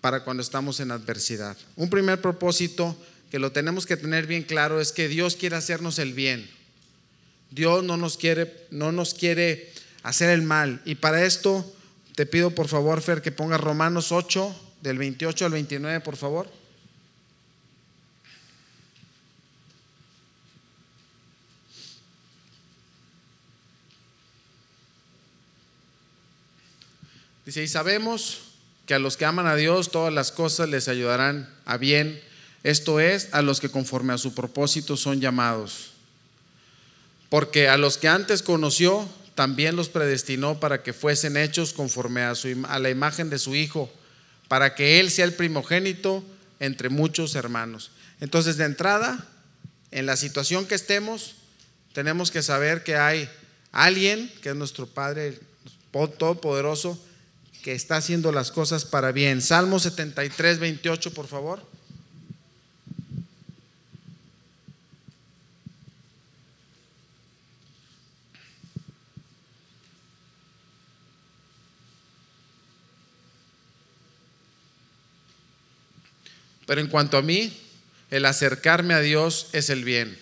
para 0.00 0.24
cuando 0.24 0.42
estamos 0.42 0.80
en 0.80 0.90
adversidad. 0.90 1.56
Un 1.76 1.90
primer 1.90 2.20
propósito 2.20 2.96
que 3.30 3.38
lo 3.38 3.52
tenemos 3.52 3.86
que 3.86 3.96
tener 3.96 4.26
bien 4.26 4.42
claro 4.42 4.80
es 4.80 4.92
que 4.92 5.08
Dios 5.08 5.36
quiere 5.36 5.56
hacernos 5.56 5.98
el 5.98 6.12
bien. 6.12 6.48
Dios 7.50 7.84
no 7.84 7.96
nos 7.96 8.16
quiere, 8.16 8.66
no 8.70 8.92
nos 8.92 9.14
quiere 9.14 9.72
hacer 10.02 10.30
el 10.30 10.42
mal. 10.42 10.82
Y 10.84 10.96
para 10.96 11.24
esto 11.24 11.64
te 12.14 12.26
pido 12.26 12.50
por 12.50 12.68
favor, 12.68 13.00
Fer, 13.00 13.22
que 13.22 13.32
pongas 13.32 13.60
Romanos 13.60 14.12
8, 14.12 14.54
del 14.82 14.98
28 14.98 15.46
al 15.46 15.52
29, 15.52 16.00
por 16.00 16.16
favor. 16.16 16.63
Dice, 27.46 27.62
y 27.62 27.68
sabemos 27.68 28.40
que 28.86 28.94
a 28.94 28.98
los 28.98 29.16
que 29.16 29.24
aman 29.24 29.46
a 29.46 29.56
Dios 29.56 29.90
todas 29.90 30.12
las 30.12 30.32
cosas 30.32 30.68
les 30.68 30.88
ayudarán 30.88 31.48
a 31.64 31.76
bien 31.76 32.20
esto 32.62 32.98
es, 32.98 33.28
a 33.32 33.42
los 33.42 33.60
que 33.60 33.68
conforme 33.68 34.14
a 34.14 34.18
su 34.18 34.34
propósito 34.34 34.96
son 34.96 35.20
llamados. 35.20 35.90
Porque 37.28 37.68
a 37.68 37.76
los 37.76 37.98
que 37.98 38.08
antes 38.08 38.42
conoció, 38.42 39.06
también 39.34 39.76
los 39.76 39.90
predestinó 39.90 40.60
para 40.60 40.82
que 40.82 40.94
fuesen 40.94 41.36
hechos 41.36 41.74
conforme 41.74 42.22
a, 42.22 42.34
su, 42.34 42.64
a 42.68 42.78
la 42.78 42.88
imagen 42.88 43.28
de 43.28 43.38
su 43.38 43.54
Hijo, 43.54 43.92
para 44.48 44.74
que 44.74 44.98
Él 44.98 45.10
sea 45.10 45.26
el 45.26 45.34
primogénito 45.34 46.24
entre 46.58 46.88
muchos 46.88 47.34
hermanos. 47.34 47.90
Entonces, 48.20 48.56
de 48.56 48.64
entrada, 48.64 49.28
en 49.90 50.06
la 50.06 50.16
situación 50.16 50.66
que 50.66 50.74
estemos, 50.74 51.34
tenemos 51.92 52.30
que 52.30 52.42
saber 52.42 52.82
que 52.82 52.96
hay 52.96 53.28
alguien, 53.72 54.32
que 54.42 54.50
es 54.50 54.56
nuestro 54.56 54.86
Padre 54.86 55.38
Todopoderoso, 55.92 56.98
que 57.64 57.72
está 57.72 57.96
haciendo 57.96 58.30
las 58.30 58.50
cosas 58.50 58.84
para 58.84 59.10
bien. 59.10 59.40
Salmo 59.40 59.78
73, 59.78 60.58
28, 60.58 61.14
por 61.14 61.26
favor. 61.26 61.66
Pero 76.66 76.82
en 76.82 76.88
cuanto 76.88 77.16
a 77.16 77.22
mí, 77.22 77.58
el 78.10 78.26
acercarme 78.26 78.92
a 78.92 79.00
Dios 79.00 79.46
es 79.54 79.70
el 79.70 79.84
bien. 79.84 80.18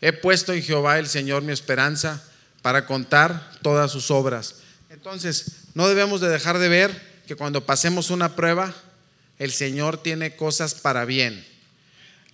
He 0.00 0.14
puesto 0.14 0.54
en 0.54 0.62
Jehová 0.62 0.98
el 0.98 1.06
Señor 1.06 1.42
mi 1.42 1.52
esperanza 1.52 2.24
para 2.62 2.86
contar 2.86 3.52
todas 3.60 3.92
sus 3.92 4.10
obras. 4.10 4.54
Entonces, 4.88 5.67
no 5.78 5.86
debemos 5.86 6.20
de 6.20 6.28
dejar 6.28 6.58
de 6.58 6.68
ver 6.68 6.90
que 7.28 7.36
cuando 7.36 7.64
pasemos 7.64 8.10
una 8.10 8.34
prueba, 8.34 8.74
el 9.38 9.52
Señor 9.52 10.02
tiene 10.02 10.34
cosas 10.34 10.74
para 10.74 11.04
bien. 11.04 11.46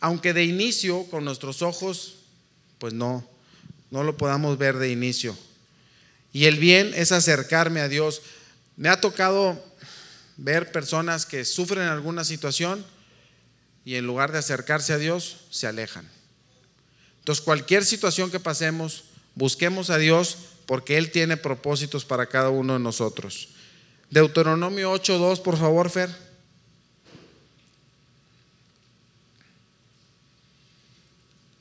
Aunque 0.00 0.32
de 0.32 0.44
inicio, 0.44 1.04
con 1.10 1.26
nuestros 1.26 1.60
ojos, 1.60 2.14
pues 2.78 2.94
no, 2.94 3.28
no 3.90 4.02
lo 4.02 4.16
podamos 4.16 4.56
ver 4.56 4.78
de 4.78 4.90
inicio. 4.90 5.36
Y 6.32 6.46
el 6.46 6.58
bien 6.58 6.92
es 6.94 7.12
acercarme 7.12 7.82
a 7.82 7.88
Dios. 7.88 8.22
Me 8.78 8.88
ha 8.88 9.02
tocado 9.02 9.62
ver 10.38 10.72
personas 10.72 11.26
que 11.26 11.44
sufren 11.44 11.86
alguna 11.88 12.24
situación 12.24 12.82
y 13.84 13.96
en 13.96 14.06
lugar 14.06 14.32
de 14.32 14.38
acercarse 14.38 14.94
a 14.94 14.98
Dios, 14.98 15.40
se 15.50 15.66
alejan. 15.66 16.08
Entonces, 17.18 17.44
cualquier 17.44 17.84
situación 17.84 18.30
que 18.30 18.40
pasemos, 18.40 19.04
busquemos 19.34 19.90
a 19.90 19.98
Dios 19.98 20.38
porque 20.66 20.96
Él 20.96 21.10
tiene 21.10 21.36
propósitos 21.36 22.04
para 22.04 22.26
cada 22.26 22.50
uno 22.50 22.74
de 22.74 22.78
nosotros. 22.78 23.48
Deuteronomio 24.10 24.94
8.2, 24.94 25.42
por 25.42 25.56
favor, 25.56 25.90
Fer. 25.90 26.10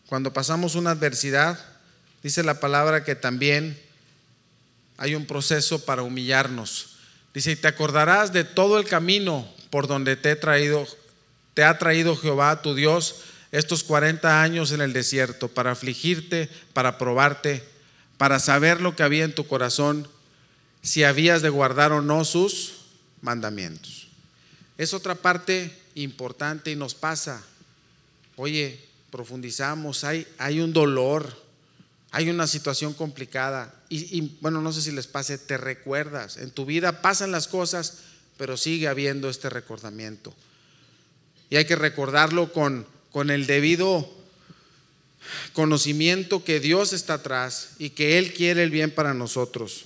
Cuando 0.07 0.31
pasamos 0.31 0.75
una 0.75 0.91
adversidad, 0.91 1.59
dice 2.21 2.43
la 2.43 2.59
palabra 2.59 3.03
que 3.03 3.15
también 3.15 3.79
hay 4.97 5.15
un 5.15 5.25
proceso 5.25 5.83
para 5.85 6.03
humillarnos. 6.03 6.97
Dice, 7.33 7.51
y 7.51 7.55
te 7.55 7.67
acordarás 7.67 8.31
de 8.31 8.43
todo 8.43 8.77
el 8.77 8.85
camino 8.85 9.51
por 9.71 9.87
donde 9.87 10.15
te 10.15 10.31
he 10.31 10.35
traído 10.35 10.85
te 11.53 11.63
ha 11.63 11.77
traído 11.77 12.15
Jehová 12.15 12.61
tu 12.61 12.73
Dios 12.73 13.15
estos 13.51 13.83
40 13.83 14.41
años 14.41 14.71
en 14.71 14.81
el 14.81 14.93
desierto 14.93 15.47
para 15.47 15.71
afligirte, 15.71 16.49
para 16.73 16.97
probarte, 16.97 17.63
para 18.17 18.39
saber 18.39 18.81
lo 18.81 18.95
que 18.95 19.03
había 19.03 19.23
en 19.23 19.35
tu 19.35 19.47
corazón, 19.47 20.07
si 20.81 21.03
habías 21.03 21.41
de 21.41 21.49
guardar 21.49 21.91
o 21.91 22.01
no 22.01 22.25
sus 22.25 22.73
mandamientos. 23.21 24.07
Es 24.77 24.93
otra 24.93 25.15
parte 25.15 25.75
importante 25.95 26.71
y 26.71 26.75
nos 26.75 26.95
pasa. 26.95 27.43
Oye, 28.35 28.79
profundizamos, 29.11 30.03
hay, 30.03 30.27
hay 30.37 30.59
un 30.59 30.73
dolor, 30.73 31.41
hay 32.11 32.29
una 32.29 32.47
situación 32.47 32.93
complicada. 32.93 33.73
Y, 33.89 34.37
bueno, 34.41 34.61
no 34.61 34.73
sé 34.73 34.81
si 34.81 34.91
les 34.91 35.07
pase, 35.07 35.37
te 35.37 35.57
recuerdas. 35.57 36.37
En 36.37 36.51
tu 36.51 36.65
vida 36.65 37.01
pasan 37.01 37.31
las 37.31 37.47
cosas, 37.47 37.99
pero 38.37 38.57
sigue 38.57 38.87
habiendo 38.87 39.29
este 39.29 39.49
recordamiento 39.49 40.33
y 41.53 41.55
hay 41.55 41.65
que 41.65 41.75
recordarlo 41.75 42.51
con, 42.51 42.87
con 43.11 43.29
el 43.29 43.45
debido 43.45 44.09
conocimiento 45.53 46.43
que 46.43 46.59
Dios 46.59 46.93
está 46.93 47.15
atrás 47.15 47.71
y 47.79 47.91
que 47.91 48.17
Él 48.17 48.33
quiere 48.33 48.63
el 48.63 48.69
bien 48.69 48.91
para 48.91 49.13
nosotros. 49.13 49.85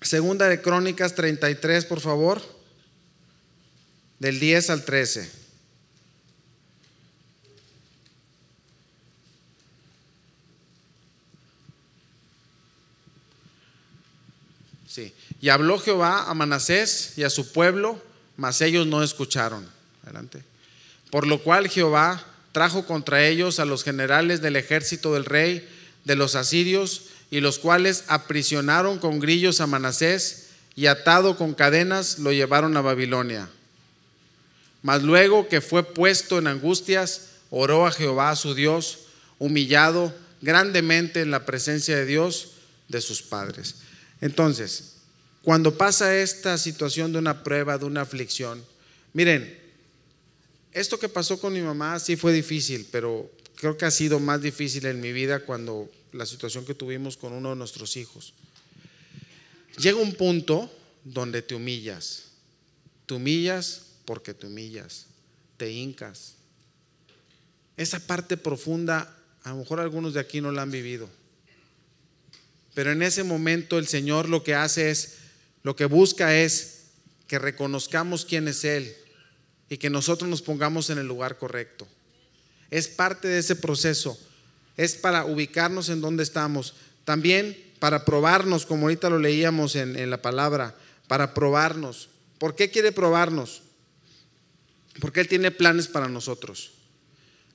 Segunda 0.00 0.48
de 0.48 0.60
Crónicas 0.60 1.14
33, 1.14 1.86
por 1.86 2.00
favor, 2.00 2.42
del 4.18 4.38
10 4.38 4.70
al 4.70 4.84
13. 4.84 5.30
Sí. 14.86 15.12
Y 15.40 15.48
habló 15.48 15.78
Jehová 15.78 16.30
a 16.30 16.34
Manasés 16.34 17.14
y 17.16 17.24
a 17.24 17.30
su 17.30 17.50
pueblo, 17.50 18.00
mas 18.36 18.60
ellos 18.60 18.86
no 18.86 19.02
escucharon. 19.02 19.68
Adelante. 20.04 20.44
Por 21.10 21.26
lo 21.26 21.42
cual 21.42 21.68
Jehová 21.68 22.24
trajo 22.54 22.86
contra 22.86 23.26
ellos 23.26 23.58
a 23.58 23.64
los 23.64 23.82
generales 23.82 24.40
del 24.40 24.54
ejército 24.54 25.12
del 25.12 25.24
rey 25.24 25.68
de 26.04 26.14
los 26.14 26.36
asirios, 26.36 27.06
y 27.28 27.40
los 27.40 27.58
cuales 27.58 28.04
aprisionaron 28.06 29.00
con 29.00 29.18
grillos 29.18 29.60
a 29.60 29.66
Manasés 29.66 30.50
y 30.76 30.86
atado 30.86 31.36
con 31.36 31.52
cadenas 31.52 32.20
lo 32.20 32.30
llevaron 32.30 32.76
a 32.76 32.80
Babilonia. 32.80 33.48
Mas 34.82 35.02
luego 35.02 35.48
que 35.48 35.60
fue 35.60 35.82
puesto 35.82 36.38
en 36.38 36.46
angustias, 36.46 37.30
oró 37.50 37.88
a 37.88 37.90
Jehová 37.90 38.36
su 38.36 38.54
Dios, 38.54 39.06
humillado 39.40 40.14
grandemente 40.42 41.22
en 41.22 41.32
la 41.32 41.44
presencia 41.44 41.96
de 41.96 42.06
Dios 42.06 42.52
de 42.88 43.00
sus 43.00 43.20
padres. 43.20 43.76
Entonces, 44.20 44.92
cuando 45.42 45.76
pasa 45.76 46.16
esta 46.16 46.56
situación 46.56 47.12
de 47.12 47.18
una 47.18 47.42
prueba, 47.42 47.78
de 47.78 47.86
una 47.86 48.02
aflicción, 48.02 48.64
miren, 49.12 49.63
esto 50.74 50.98
que 50.98 51.08
pasó 51.08 51.40
con 51.40 51.52
mi 51.52 51.62
mamá 51.62 51.98
sí 52.00 52.16
fue 52.16 52.32
difícil, 52.32 52.86
pero 52.90 53.30
creo 53.54 53.78
que 53.78 53.84
ha 53.84 53.90
sido 53.90 54.18
más 54.18 54.42
difícil 54.42 54.84
en 54.86 55.00
mi 55.00 55.12
vida 55.12 55.44
cuando 55.44 55.90
la 56.12 56.26
situación 56.26 56.66
que 56.66 56.74
tuvimos 56.74 57.16
con 57.16 57.32
uno 57.32 57.50
de 57.50 57.56
nuestros 57.56 57.96
hijos. 57.96 58.34
Llega 59.78 59.98
un 59.98 60.14
punto 60.14 60.70
donde 61.04 61.42
te 61.42 61.54
humillas. 61.54 62.24
Te 63.06 63.14
humillas 63.14 63.82
porque 64.04 64.34
te 64.34 64.46
humillas. 64.46 65.06
Te 65.56 65.70
hincas. 65.70 66.34
Esa 67.76 68.00
parte 68.00 68.36
profunda, 68.36 69.16
a 69.42 69.50
lo 69.50 69.56
mejor 69.56 69.80
algunos 69.80 70.14
de 70.14 70.20
aquí 70.20 70.40
no 70.40 70.52
la 70.52 70.62
han 70.62 70.70
vivido. 70.70 71.08
Pero 72.74 72.90
en 72.90 73.02
ese 73.02 73.22
momento 73.22 73.78
el 73.78 73.86
Señor 73.86 74.28
lo 74.28 74.42
que 74.42 74.54
hace 74.54 74.90
es, 74.90 75.18
lo 75.62 75.76
que 75.76 75.84
busca 75.84 76.36
es 76.36 76.86
que 77.28 77.38
reconozcamos 77.38 78.24
quién 78.24 78.48
es 78.48 78.64
Él, 78.64 78.94
y 79.68 79.78
que 79.78 79.90
nosotros 79.90 80.28
nos 80.28 80.42
pongamos 80.42 80.90
en 80.90 80.98
el 80.98 81.06
lugar 81.06 81.38
correcto. 81.38 81.86
Es 82.70 82.88
parte 82.88 83.28
de 83.28 83.38
ese 83.38 83.56
proceso. 83.56 84.18
Es 84.76 84.96
para 84.96 85.24
ubicarnos 85.24 85.88
en 85.88 86.00
donde 86.00 86.22
estamos. 86.22 86.74
También 87.04 87.56
para 87.78 88.04
probarnos, 88.04 88.66
como 88.66 88.86
ahorita 88.86 89.10
lo 89.10 89.18
leíamos 89.18 89.76
en, 89.76 90.10
la 90.10 90.22
palabra, 90.22 90.74
para 91.06 91.34
probarnos. 91.34 92.08
¿Por 92.38 92.56
qué 92.56 92.70
quiere 92.70 92.92
probarnos? 92.92 93.62
Porque 95.00 95.20
Él 95.20 95.28
tiene 95.28 95.50
planes 95.50 95.88
para 95.88 96.08
nosotros. 96.08 96.72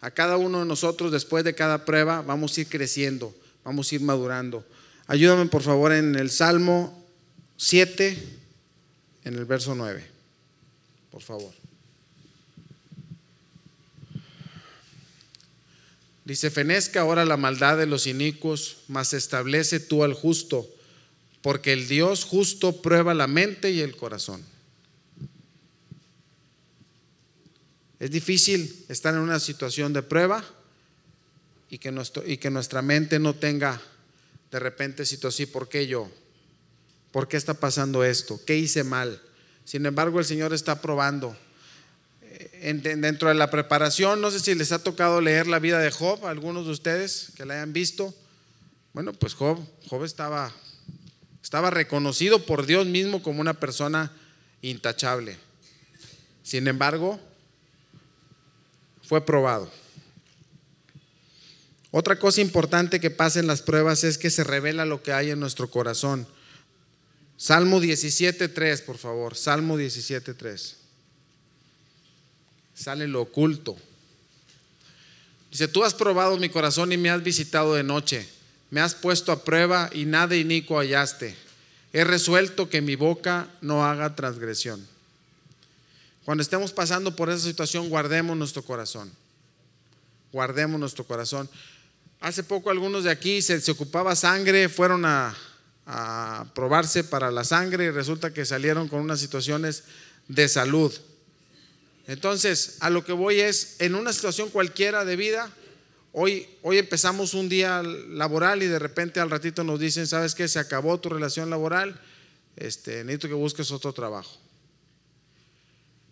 A 0.01 0.11
cada 0.11 0.37
uno 0.37 0.59
de 0.59 0.65
nosotros, 0.65 1.11
después 1.11 1.43
de 1.43 1.55
cada 1.55 1.83
prueba, 1.83 2.21
vamos 2.21 2.57
a 2.57 2.61
ir 2.61 2.67
creciendo, 2.67 3.35
vamos 3.63 3.91
a 3.91 3.95
ir 3.95 4.01
madurando. 4.01 4.65
Ayúdame, 5.07 5.47
por 5.47 5.63
favor, 5.63 5.91
en 5.91 6.15
el 6.15 6.29
Salmo 6.29 7.05
7, 7.57 8.17
en 9.25 9.33
el 9.33 9.45
verso 9.45 9.75
9. 9.75 10.05
Por 11.11 11.21
favor. 11.21 11.51
Dice, 16.29 16.51
fenezca 16.51 17.01
ahora 17.01 17.25
la 17.25 17.37
maldad 17.37 17.75
de 17.75 17.87
los 17.87 18.05
inicuos, 18.05 18.83
mas 18.87 19.13
establece 19.13 19.79
tú 19.79 20.03
al 20.03 20.13
justo, 20.13 20.69
porque 21.41 21.73
el 21.73 21.87
Dios 21.87 22.23
justo 22.23 22.83
prueba 22.83 23.15
la 23.15 23.25
mente 23.25 23.71
y 23.71 23.79
el 23.79 23.95
corazón. 23.95 24.45
Es 27.99 28.11
difícil 28.11 28.85
estar 28.89 29.15
en 29.15 29.21
una 29.21 29.39
situación 29.39 29.91
de 29.91 30.03
prueba 30.03 30.45
y 31.67 31.79
que, 31.79 31.91
y 32.27 32.37
que 32.37 32.51
nuestra 32.51 32.83
mente 32.83 33.17
no 33.17 33.33
tenga 33.33 33.81
de 34.51 34.59
repente 34.59 35.07
situación, 35.07 35.49
¿por 35.51 35.67
qué 35.67 35.87
yo? 35.87 36.11
¿Por 37.11 37.27
qué 37.27 37.37
está 37.37 37.55
pasando 37.55 38.03
esto? 38.03 38.39
¿Qué 38.45 38.55
hice 38.55 38.83
mal? 38.83 39.19
Sin 39.65 39.83
embargo, 39.83 40.19
el 40.19 40.25
Señor 40.25 40.53
está 40.53 40.79
probando 40.79 41.35
dentro 42.59 43.29
de 43.29 43.35
la 43.35 43.49
preparación, 43.49 44.21
no 44.21 44.31
sé 44.31 44.39
si 44.39 44.55
les 44.55 44.71
ha 44.71 44.83
tocado 44.83 45.21
leer 45.21 45.47
la 45.47 45.59
vida 45.59 45.79
de 45.79 45.91
Job, 45.91 46.25
algunos 46.25 46.65
de 46.65 46.71
ustedes 46.71 47.31
que 47.35 47.45
la 47.45 47.55
hayan 47.55 47.73
visto. 47.73 48.13
Bueno, 48.93 49.13
pues 49.13 49.33
Job, 49.33 49.59
Job 49.87 50.03
estaba, 50.03 50.53
estaba 51.41 51.69
reconocido 51.69 52.45
por 52.45 52.65
Dios 52.65 52.85
mismo 52.85 53.23
como 53.23 53.41
una 53.41 53.53
persona 53.53 54.11
intachable. 54.61 55.37
Sin 56.43 56.67
embargo, 56.67 57.19
fue 59.03 59.25
probado. 59.25 59.71
Otra 61.91 62.19
cosa 62.19 62.41
importante 62.41 62.99
que 62.99 63.09
pasa 63.09 63.39
en 63.39 63.47
las 63.47 63.61
pruebas 63.61 64.03
es 64.03 64.17
que 64.17 64.29
se 64.29 64.43
revela 64.43 64.85
lo 64.85 65.01
que 65.01 65.13
hay 65.13 65.31
en 65.31 65.39
nuestro 65.39 65.69
corazón. 65.69 66.27
Salmo 67.37 67.81
17.3, 67.81 68.83
por 68.83 68.97
favor. 68.97 69.35
Salmo 69.35 69.77
17.3. 69.77 70.78
Sale 72.79 73.07
lo 73.07 73.23
oculto. 73.23 73.75
Dice, 75.51 75.67
tú 75.67 75.83
has 75.83 75.93
probado 75.93 76.37
mi 76.37 76.47
corazón 76.47 76.93
y 76.93 76.97
me 76.97 77.09
has 77.09 77.21
visitado 77.21 77.75
de 77.75 77.83
noche. 77.83 78.25
Me 78.71 78.79
has 78.79 78.95
puesto 78.95 79.33
a 79.33 79.43
prueba 79.43 79.89
y 79.91 80.05
nada 80.05 80.35
inicuo 80.37 80.79
hallaste. 80.79 81.35
He 81.91 82.05
resuelto 82.05 82.69
que 82.69 82.81
mi 82.81 82.95
boca 82.95 83.49
no 83.59 83.83
haga 83.83 84.15
transgresión. 84.15 84.87
Cuando 86.23 86.41
estemos 86.41 86.71
pasando 86.71 87.15
por 87.15 87.29
esa 87.29 87.45
situación, 87.45 87.89
guardemos 87.89 88.37
nuestro 88.37 88.63
corazón. 88.63 89.11
Guardemos 90.31 90.79
nuestro 90.79 91.03
corazón. 91.03 91.49
Hace 92.21 92.43
poco 92.43 92.69
algunos 92.69 93.03
de 93.03 93.11
aquí 93.11 93.41
se, 93.41 93.59
se 93.59 93.71
ocupaba 93.71 94.15
sangre, 94.15 94.69
fueron 94.69 95.03
a, 95.03 95.35
a 95.85 96.45
probarse 96.55 97.03
para 97.03 97.29
la 97.29 97.43
sangre 97.43 97.85
y 97.85 97.89
resulta 97.89 98.31
que 98.31 98.45
salieron 98.45 98.87
con 98.87 99.01
unas 99.01 99.19
situaciones 99.19 99.83
de 100.29 100.47
salud. 100.47 100.93
Entonces, 102.09 102.77
a 102.79 102.89
lo 102.89 103.05
que 103.05 103.13
voy 103.13 103.39
es, 103.39 103.75
en 103.77 103.93
una 103.93 104.11
situación 104.11 104.49
cualquiera 104.49 105.05
de 105.05 105.15
vida, 105.15 105.47
hoy, 106.11 106.49
hoy 106.63 106.79
empezamos 106.79 107.35
un 107.35 107.49
día 107.49 107.83
laboral 107.83 108.63
y 108.63 108.65
de 108.65 108.79
repente 108.79 109.19
al 109.19 109.29
ratito 109.29 109.63
nos 109.63 109.79
dicen, 109.79 110.07
¿sabes 110.07 110.33
qué? 110.33 110.47
Se 110.47 110.57
acabó 110.57 110.99
tu 110.99 111.09
relación 111.09 111.51
laboral, 111.51 112.01
este, 112.55 113.03
necesito 113.03 113.27
que 113.27 113.35
busques 113.35 113.69
otro 113.69 113.93
trabajo. 113.93 114.39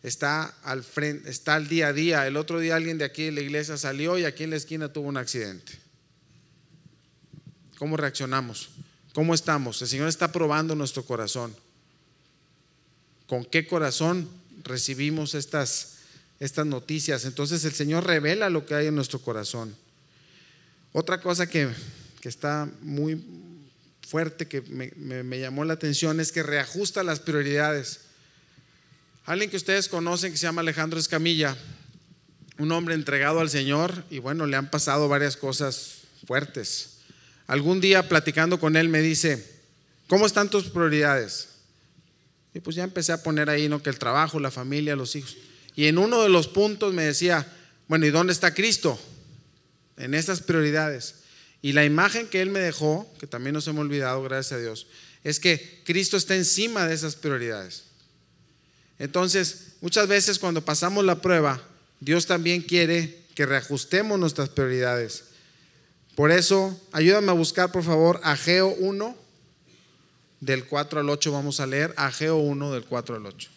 Está 0.04 0.54
al, 0.62 0.84
frente, 0.84 1.32
está 1.32 1.56
al 1.56 1.68
día 1.68 1.88
a 1.88 1.94
día. 1.94 2.28
El 2.28 2.38
otro 2.38 2.60
día 2.60 2.76
alguien 2.76 3.00
de 3.00 3.06
aquí 3.06 3.24
de 3.24 3.32
la 3.32 3.42
iglesia 3.42 3.76
salió 3.76 4.20
y 4.20 4.26
aquí 4.26 4.44
en 4.44 4.52
la 4.52 4.58
esquina 4.58 4.94
tuvo 4.94 5.08
un 5.08 5.18
accidente. 5.18 5.80
¿Cómo 7.80 7.98
reaccionamos? 7.98 8.70
¿Cómo 9.16 9.34
estamos? 9.34 9.82
El 9.82 9.88
Señor 9.88 10.10
está 10.10 10.32
probando 10.32 10.76
nuestro 10.76 11.04
corazón. 11.04 11.56
¿Con 13.26 13.46
qué 13.46 13.66
corazón 13.66 14.30
recibimos 14.68 15.34
estas, 15.34 15.96
estas 16.40 16.66
noticias? 16.66 17.26
Entonces 17.26 17.64
el 17.66 17.74
Señor 17.74 18.06
revela 18.06 18.50
lo 18.50 18.66
que 18.66 18.76
hay 18.76 18.88
en 18.88 18.96
nuestro 18.96 19.20
corazón. 19.20 19.76
Otra 20.94 21.22
cosa 21.22 21.48
que, 21.48 21.70
que 22.22 22.30
está 22.30 22.70
muy 22.82 23.24
fuerte, 24.08 24.48
que 24.48 24.62
me, 24.62 24.92
me, 24.96 25.24
me 25.24 25.40
llamó 25.40 25.66
la 25.66 25.74
atención, 25.74 26.20
es 26.20 26.32
que 26.32 26.44
reajusta 26.44 27.04
las 27.04 27.20
prioridades. 27.20 28.02
Alguien 29.26 29.50
que 29.50 29.58
ustedes 29.58 29.90
conocen 29.90 30.32
que 30.32 30.38
se 30.38 30.44
llama 30.44 30.62
Alejandro 30.62 31.00
Escamilla, 31.00 31.58
un 32.58 32.72
hombre 32.72 32.96
entregado 32.96 33.40
al 33.40 33.50
Señor 33.50 34.04
y 34.10 34.20
bueno, 34.20 34.46
le 34.46 34.58
han 34.58 34.70
pasado 34.70 35.08
varias 35.08 35.38
cosas 35.38 36.00
fuertes 36.26 36.98
algún 37.48 37.80
día 37.80 38.08
platicando 38.08 38.60
con 38.60 38.76
él 38.76 38.90
me 38.90 39.02
dice, 39.02 39.44
¿cómo 40.08 40.26
están 40.26 40.50
tus 40.50 40.66
prioridades? 40.66 41.48
Y 42.58 42.60
pues 42.60 42.76
ya 42.76 42.84
empecé 42.84 43.12
a 43.12 43.22
poner 43.22 43.52
ahí, 43.52 43.70
¿no? 43.70 43.84
Que 43.84 43.92
el 43.92 44.00
trabajo, 44.00 44.40
la 44.40 44.50
familia, 44.50 44.96
los 44.96 45.16
hijos. 45.16 45.38
Y 45.76 45.86
en 45.86 46.00
uno 46.00 46.24
de 46.24 46.30
los 46.30 46.48
puntos 46.48 46.92
me 46.92 47.04
decía, 47.04 47.46
bueno, 47.88 48.08
¿y 48.08 48.10
dónde 48.10 48.34
está 48.34 48.56
Cristo? 48.56 49.00
En 49.96 50.16
esas 50.16 50.42
prioridades. 50.42 51.18
Y 51.62 51.74
la 51.74 51.86
imagen 51.86 52.26
que 52.26 52.42
él 52.42 52.50
me 52.50 52.60
dejó, 52.60 53.08
que 53.20 53.28
también 53.28 53.54
no 53.54 53.62
se 53.62 53.74
me 53.74 53.78
ha 53.78 53.82
olvidado, 53.82 54.24
gracias 54.24 54.54
a 54.54 54.60
Dios, 54.60 54.88
es 55.24 55.40
que 55.40 55.84
Cristo 55.86 56.18
está 56.18 56.36
encima 56.36 56.88
de 56.88 56.96
esas 56.96 57.16
prioridades. 57.16 57.84
Entonces, 58.98 59.74
muchas 59.82 60.08
veces 60.08 60.40
cuando 60.40 60.66
pasamos 60.66 61.06
la 61.06 61.22
prueba, 61.22 61.62
Dios 62.00 62.26
también 62.26 62.64
quiere 62.64 63.22
que 63.36 63.46
reajustemos 63.46 64.18
nuestras 64.18 64.50
prioridades 64.50 65.26
por 66.18 66.32
eso, 66.32 66.76
ayúdame 66.94 67.30
a 67.30 67.36
buscar, 67.36 67.72
por 67.72 67.84
favor, 67.84 68.20
Ageo 68.24 68.70
1, 68.80 69.16
del 70.40 70.66
4 70.66 71.00
al 71.00 71.10
8. 71.10 71.32
Vamos 71.32 71.60
a 71.60 71.68
leer 71.68 71.94
Ageo 71.98 72.38
1, 72.38 72.72
del 72.72 72.86
4 72.86 73.16
al 73.16 73.26
8. 73.26 73.50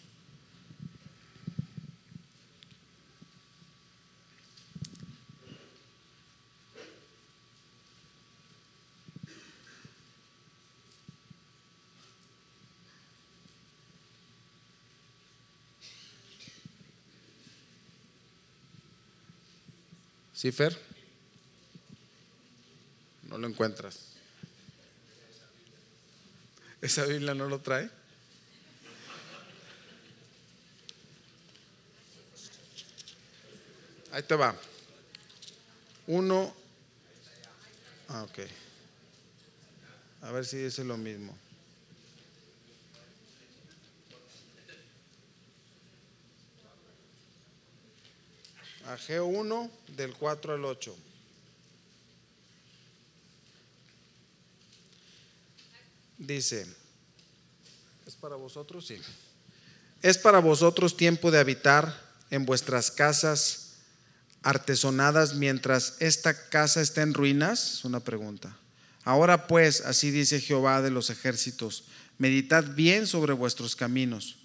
¿Sí, 20.41 20.51
no 23.29 23.37
lo 23.37 23.47
encuentras. 23.47 24.10
¿Esa 26.81 27.05
Biblia 27.05 27.35
no 27.35 27.47
lo 27.47 27.59
trae? 27.59 27.89
Ahí 34.11 34.23
te 34.23 34.35
va. 34.35 34.55
Uno. 36.07 36.53
Ah. 38.09 38.25
A 40.23 40.31
ver 40.31 40.45
si 40.45 40.57
dice 40.57 40.83
lo 40.83 40.97
mismo. 40.97 41.37
Ageo 48.87 49.27
1 49.27 49.71
del 49.95 50.13
4 50.13 50.55
al 50.55 50.65
8. 50.65 51.10
Dice, 56.21 56.67
¿es 58.05 58.15
para 58.15 58.35
vosotros? 58.35 58.87
Sí. 58.87 58.97
¿Es 60.01 60.17
para 60.17 60.39
vosotros 60.39 60.97
tiempo 60.97 61.31
de 61.31 61.39
habitar 61.39 61.99
en 62.29 62.45
vuestras 62.45 62.89
casas 62.89 63.73
artesonadas 64.41 65.35
mientras 65.35 65.97
esta 65.99 66.49
casa 66.49 66.81
está 66.81 67.01
en 67.01 67.13
ruinas? 67.13 67.73
Es 67.75 67.85
una 67.85 67.99
pregunta. 67.99 68.57
Ahora 69.03 69.47
pues, 69.47 69.81
así 69.81 70.11
dice 70.11 70.39
Jehová 70.39 70.81
de 70.81 70.91
los 70.91 71.09
ejércitos, 71.09 71.85
meditad 72.17 72.63
bien 72.75 73.07
sobre 73.07 73.33
vuestros 73.33 73.75
caminos. 73.75 74.37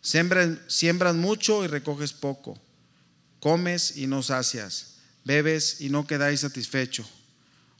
Siembran, 0.00 0.62
siembras 0.68 1.14
mucho 1.14 1.64
y 1.64 1.66
recoges 1.66 2.12
poco. 2.12 2.58
Comes 3.40 3.96
y 3.96 4.06
no 4.06 4.22
sacias. 4.22 4.94
Bebes 5.24 5.80
y 5.80 5.90
no 5.90 6.06
quedáis 6.06 6.40
satisfecho. 6.40 7.08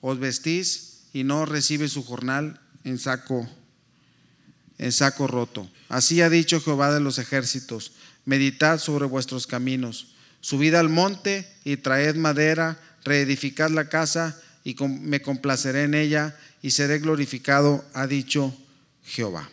Os 0.01 0.19
vestís 0.19 1.05
y 1.13 1.25
no 1.25 1.47
recibes 1.47 1.93
su 1.93 2.05
jornal 2.05 2.61
en 2.85 2.99
saco, 2.99 3.49
en 4.79 4.93
saco 4.93 5.27
roto. 5.27 5.71
Así 5.89 6.21
ha 6.21 6.31
dicho 6.31 6.61
Jehová 6.61 6.93
de 6.93 7.01
los 7.01 7.19
ejércitos, 7.19 7.93
meditad 8.25 8.79
sobre 8.79 9.07
vuestros 9.07 9.47
caminos, 9.47 10.15
subid 10.41 10.75
al 10.75 10.89
monte 10.89 11.51
y 11.65 11.79
traed 11.79 12.17
madera, 12.17 12.81
reedificad 13.05 13.71
la 13.71 13.89
casa 13.89 14.41
y 14.65 14.75
me 14.75 15.23
complaceré 15.23 15.85
en 15.85 15.95
ella 15.95 16.37
y 16.63 16.73
seré 16.73 16.99
glorificado, 16.99 17.85
ha 17.95 18.07
dicho 18.07 18.55
Jehová. 19.05 19.49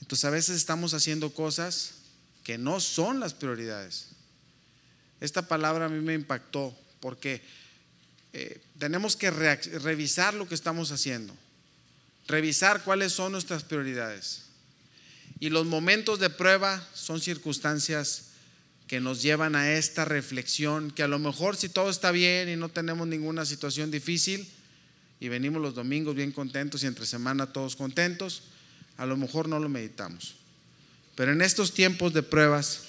Entonces 0.00 0.24
a 0.24 0.30
veces 0.30 0.56
estamos 0.56 0.94
haciendo 0.94 1.32
cosas 1.32 1.94
que 2.42 2.58
no 2.58 2.80
son 2.80 3.20
las 3.20 3.34
prioridades. 3.34 4.08
Esta 5.20 5.48
palabra 5.48 5.86
a 5.86 5.88
mí 5.88 6.00
me 6.00 6.14
impactó 6.14 6.76
porque 7.00 7.42
eh, 8.32 8.60
tenemos 8.78 9.16
que 9.16 9.30
revisar 9.30 10.34
lo 10.34 10.46
que 10.46 10.54
estamos 10.54 10.92
haciendo 10.92 11.34
revisar 12.28 12.84
cuáles 12.84 13.12
son 13.12 13.32
nuestras 13.32 13.64
prioridades. 13.64 14.42
Y 15.38 15.50
los 15.50 15.66
momentos 15.66 16.18
de 16.18 16.30
prueba 16.30 16.86
son 16.94 17.20
circunstancias 17.20 18.26
que 18.86 19.00
nos 19.00 19.20
llevan 19.22 19.56
a 19.56 19.72
esta 19.72 20.04
reflexión, 20.04 20.90
que 20.90 21.02
a 21.02 21.08
lo 21.08 21.18
mejor 21.18 21.56
si 21.56 21.68
todo 21.68 21.90
está 21.90 22.10
bien 22.10 22.48
y 22.48 22.56
no 22.56 22.68
tenemos 22.68 23.06
ninguna 23.06 23.44
situación 23.44 23.90
difícil 23.90 24.48
y 25.20 25.28
venimos 25.28 25.60
los 25.60 25.74
domingos 25.74 26.14
bien 26.14 26.32
contentos 26.32 26.82
y 26.82 26.86
entre 26.86 27.06
semana 27.06 27.52
todos 27.52 27.74
contentos, 27.74 28.42
a 28.96 29.06
lo 29.06 29.16
mejor 29.16 29.48
no 29.48 29.58
lo 29.58 29.68
meditamos. 29.68 30.36
Pero 31.16 31.32
en 31.32 31.42
estos 31.42 31.72
tiempos 31.72 32.12
de 32.12 32.22
pruebas, 32.22 32.82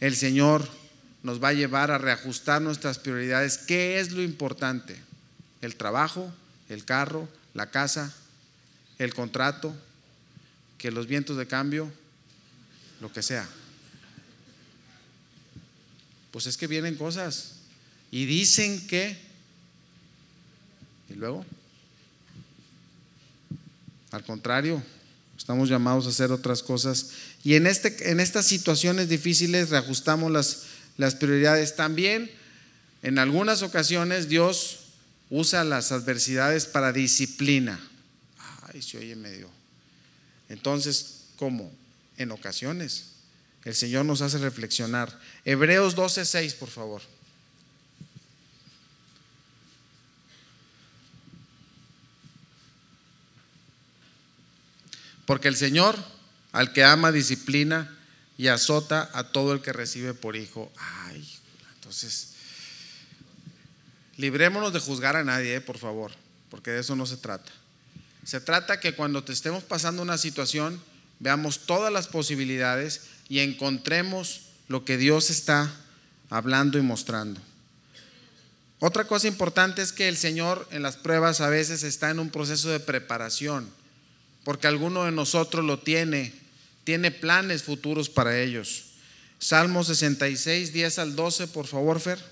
el 0.00 0.16
Señor 0.16 0.68
nos 1.22 1.42
va 1.42 1.48
a 1.48 1.52
llevar 1.52 1.90
a 1.90 1.98
reajustar 1.98 2.60
nuestras 2.60 2.98
prioridades. 2.98 3.58
¿Qué 3.58 4.00
es 4.00 4.10
lo 4.10 4.22
importante? 4.22 4.96
El 5.60 5.76
trabajo, 5.76 6.32
el 6.68 6.84
carro, 6.84 7.28
la 7.54 7.70
casa, 7.70 8.12
el 9.04 9.14
contrato, 9.14 9.74
que 10.78 10.90
los 10.90 11.06
vientos 11.06 11.36
de 11.36 11.46
cambio, 11.46 11.92
lo 13.00 13.12
que 13.12 13.22
sea. 13.22 13.48
Pues 16.30 16.46
es 16.46 16.56
que 16.56 16.66
vienen 16.66 16.96
cosas 16.96 17.56
y 18.10 18.26
dicen 18.26 18.86
que, 18.86 19.16
y 21.10 21.14
luego, 21.14 21.44
al 24.10 24.24
contrario, 24.24 24.82
estamos 25.36 25.68
llamados 25.68 26.06
a 26.06 26.10
hacer 26.10 26.30
otras 26.32 26.62
cosas. 26.62 27.10
Y 27.44 27.54
en, 27.54 27.66
este, 27.66 28.10
en 28.10 28.20
estas 28.20 28.46
situaciones 28.46 29.08
difíciles 29.08 29.70
reajustamos 29.70 30.30
las, 30.30 30.62
las 30.96 31.14
prioridades. 31.14 31.76
También, 31.76 32.30
en 33.02 33.18
algunas 33.18 33.62
ocasiones, 33.62 34.28
Dios 34.28 34.80
usa 35.30 35.64
las 35.64 35.92
adversidades 35.92 36.66
para 36.66 36.92
disciplina. 36.92 37.80
Ay, 38.72 38.82
se 38.82 38.98
oye 38.98 39.14
medio. 39.16 39.50
Entonces, 40.48 41.24
¿cómo? 41.36 41.70
En 42.16 42.30
ocasiones. 42.30 43.12
El 43.64 43.74
Señor 43.74 44.04
nos 44.04 44.20
hace 44.22 44.38
reflexionar. 44.38 45.18
Hebreos 45.44 45.94
12:6, 45.94 46.54
por 46.54 46.68
favor. 46.68 47.02
Porque 55.26 55.48
el 55.48 55.56
Señor, 55.56 55.96
al 56.50 56.72
que 56.72 56.84
ama, 56.84 57.12
disciplina 57.12 57.96
y 58.36 58.48
azota 58.48 59.08
a 59.14 59.30
todo 59.30 59.52
el 59.52 59.62
que 59.62 59.72
recibe 59.72 60.14
por 60.14 60.36
hijo. 60.36 60.72
Ay, 60.76 61.26
entonces, 61.76 62.32
librémonos 64.16 64.72
de 64.72 64.80
juzgar 64.80 65.16
a 65.16 65.24
nadie, 65.24 65.54
eh, 65.56 65.60
por 65.60 65.78
favor, 65.78 66.12
porque 66.50 66.72
de 66.72 66.80
eso 66.80 66.96
no 66.96 67.06
se 67.06 67.16
trata. 67.16 67.52
Se 68.24 68.40
trata 68.40 68.80
que 68.80 68.94
cuando 68.94 69.24
te 69.24 69.32
estemos 69.32 69.64
pasando 69.64 70.02
una 70.02 70.18
situación, 70.18 70.80
veamos 71.18 71.60
todas 71.60 71.92
las 71.92 72.08
posibilidades 72.08 73.02
y 73.28 73.40
encontremos 73.40 74.42
lo 74.68 74.84
que 74.84 74.96
Dios 74.96 75.30
está 75.30 75.72
hablando 76.30 76.78
y 76.78 76.82
mostrando. 76.82 77.40
Otra 78.78 79.04
cosa 79.04 79.28
importante 79.28 79.82
es 79.82 79.92
que 79.92 80.08
el 80.08 80.16
Señor 80.16 80.66
en 80.72 80.82
las 80.82 80.96
pruebas 80.96 81.40
a 81.40 81.48
veces 81.48 81.84
está 81.84 82.10
en 82.10 82.18
un 82.18 82.30
proceso 82.30 82.68
de 82.68 82.80
preparación, 82.80 83.68
porque 84.44 84.66
alguno 84.66 85.04
de 85.04 85.12
nosotros 85.12 85.64
lo 85.64 85.78
tiene, 85.78 86.34
tiene 86.82 87.12
planes 87.12 87.62
futuros 87.62 88.08
para 88.08 88.40
ellos. 88.40 88.86
Salmo 89.38 89.84
66, 89.84 90.72
10 90.72 90.98
al 90.98 91.16
12, 91.16 91.48
por 91.48 91.66
favor, 91.66 92.00
Fer. 92.00 92.31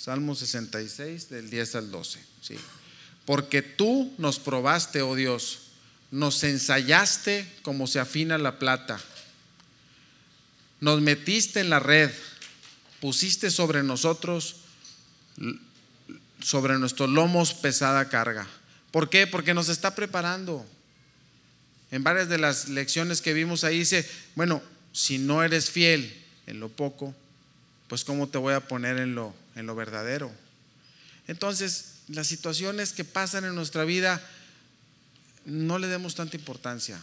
Salmo 0.00 0.34
66, 0.34 1.28
del 1.28 1.50
10 1.50 1.74
al 1.74 1.90
12. 1.90 2.20
Sí 2.40 2.56
porque 3.30 3.62
tú 3.62 4.12
nos 4.18 4.40
probaste, 4.40 5.02
oh 5.02 5.14
Dios, 5.14 5.60
nos 6.10 6.42
ensayaste 6.42 7.48
como 7.62 7.86
se 7.86 8.00
afina 8.00 8.38
la 8.38 8.58
plata, 8.58 9.00
nos 10.80 11.00
metiste 11.00 11.60
en 11.60 11.70
la 11.70 11.78
red, 11.78 12.10
pusiste 13.00 13.52
sobre 13.52 13.84
nosotros, 13.84 14.56
sobre 16.42 16.76
nuestros 16.80 17.08
lomos 17.08 17.54
pesada 17.54 18.08
carga. 18.08 18.48
¿Por 18.90 19.10
qué? 19.10 19.28
Porque 19.28 19.54
nos 19.54 19.68
está 19.68 19.94
preparando. 19.94 20.66
En 21.92 22.02
varias 22.02 22.28
de 22.28 22.38
las 22.38 22.68
lecciones 22.68 23.20
que 23.20 23.32
vimos 23.32 23.62
ahí 23.62 23.78
dice, 23.78 24.10
bueno, 24.34 24.60
si 24.92 25.18
no 25.18 25.44
eres 25.44 25.70
fiel 25.70 26.20
en 26.48 26.58
lo 26.58 26.68
poco, 26.68 27.14
pues 27.86 28.04
¿cómo 28.04 28.28
te 28.28 28.38
voy 28.38 28.54
a 28.54 28.66
poner 28.66 28.98
en 28.98 29.14
lo, 29.14 29.34
en 29.54 29.66
lo 29.66 29.74
verdadero? 29.74 30.32
Entonces, 31.26 32.00
las 32.08 32.26
situaciones 32.26 32.92
que 32.92 33.04
pasan 33.04 33.44
en 33.44 33.54
nuestra 33.54 33.84
vida, 33.84 34.20
no 35.44 35.78
le 35.78 35.86
demos 35.86 36.14
tanta 36.14 36.36
importancia. 36.36 37.00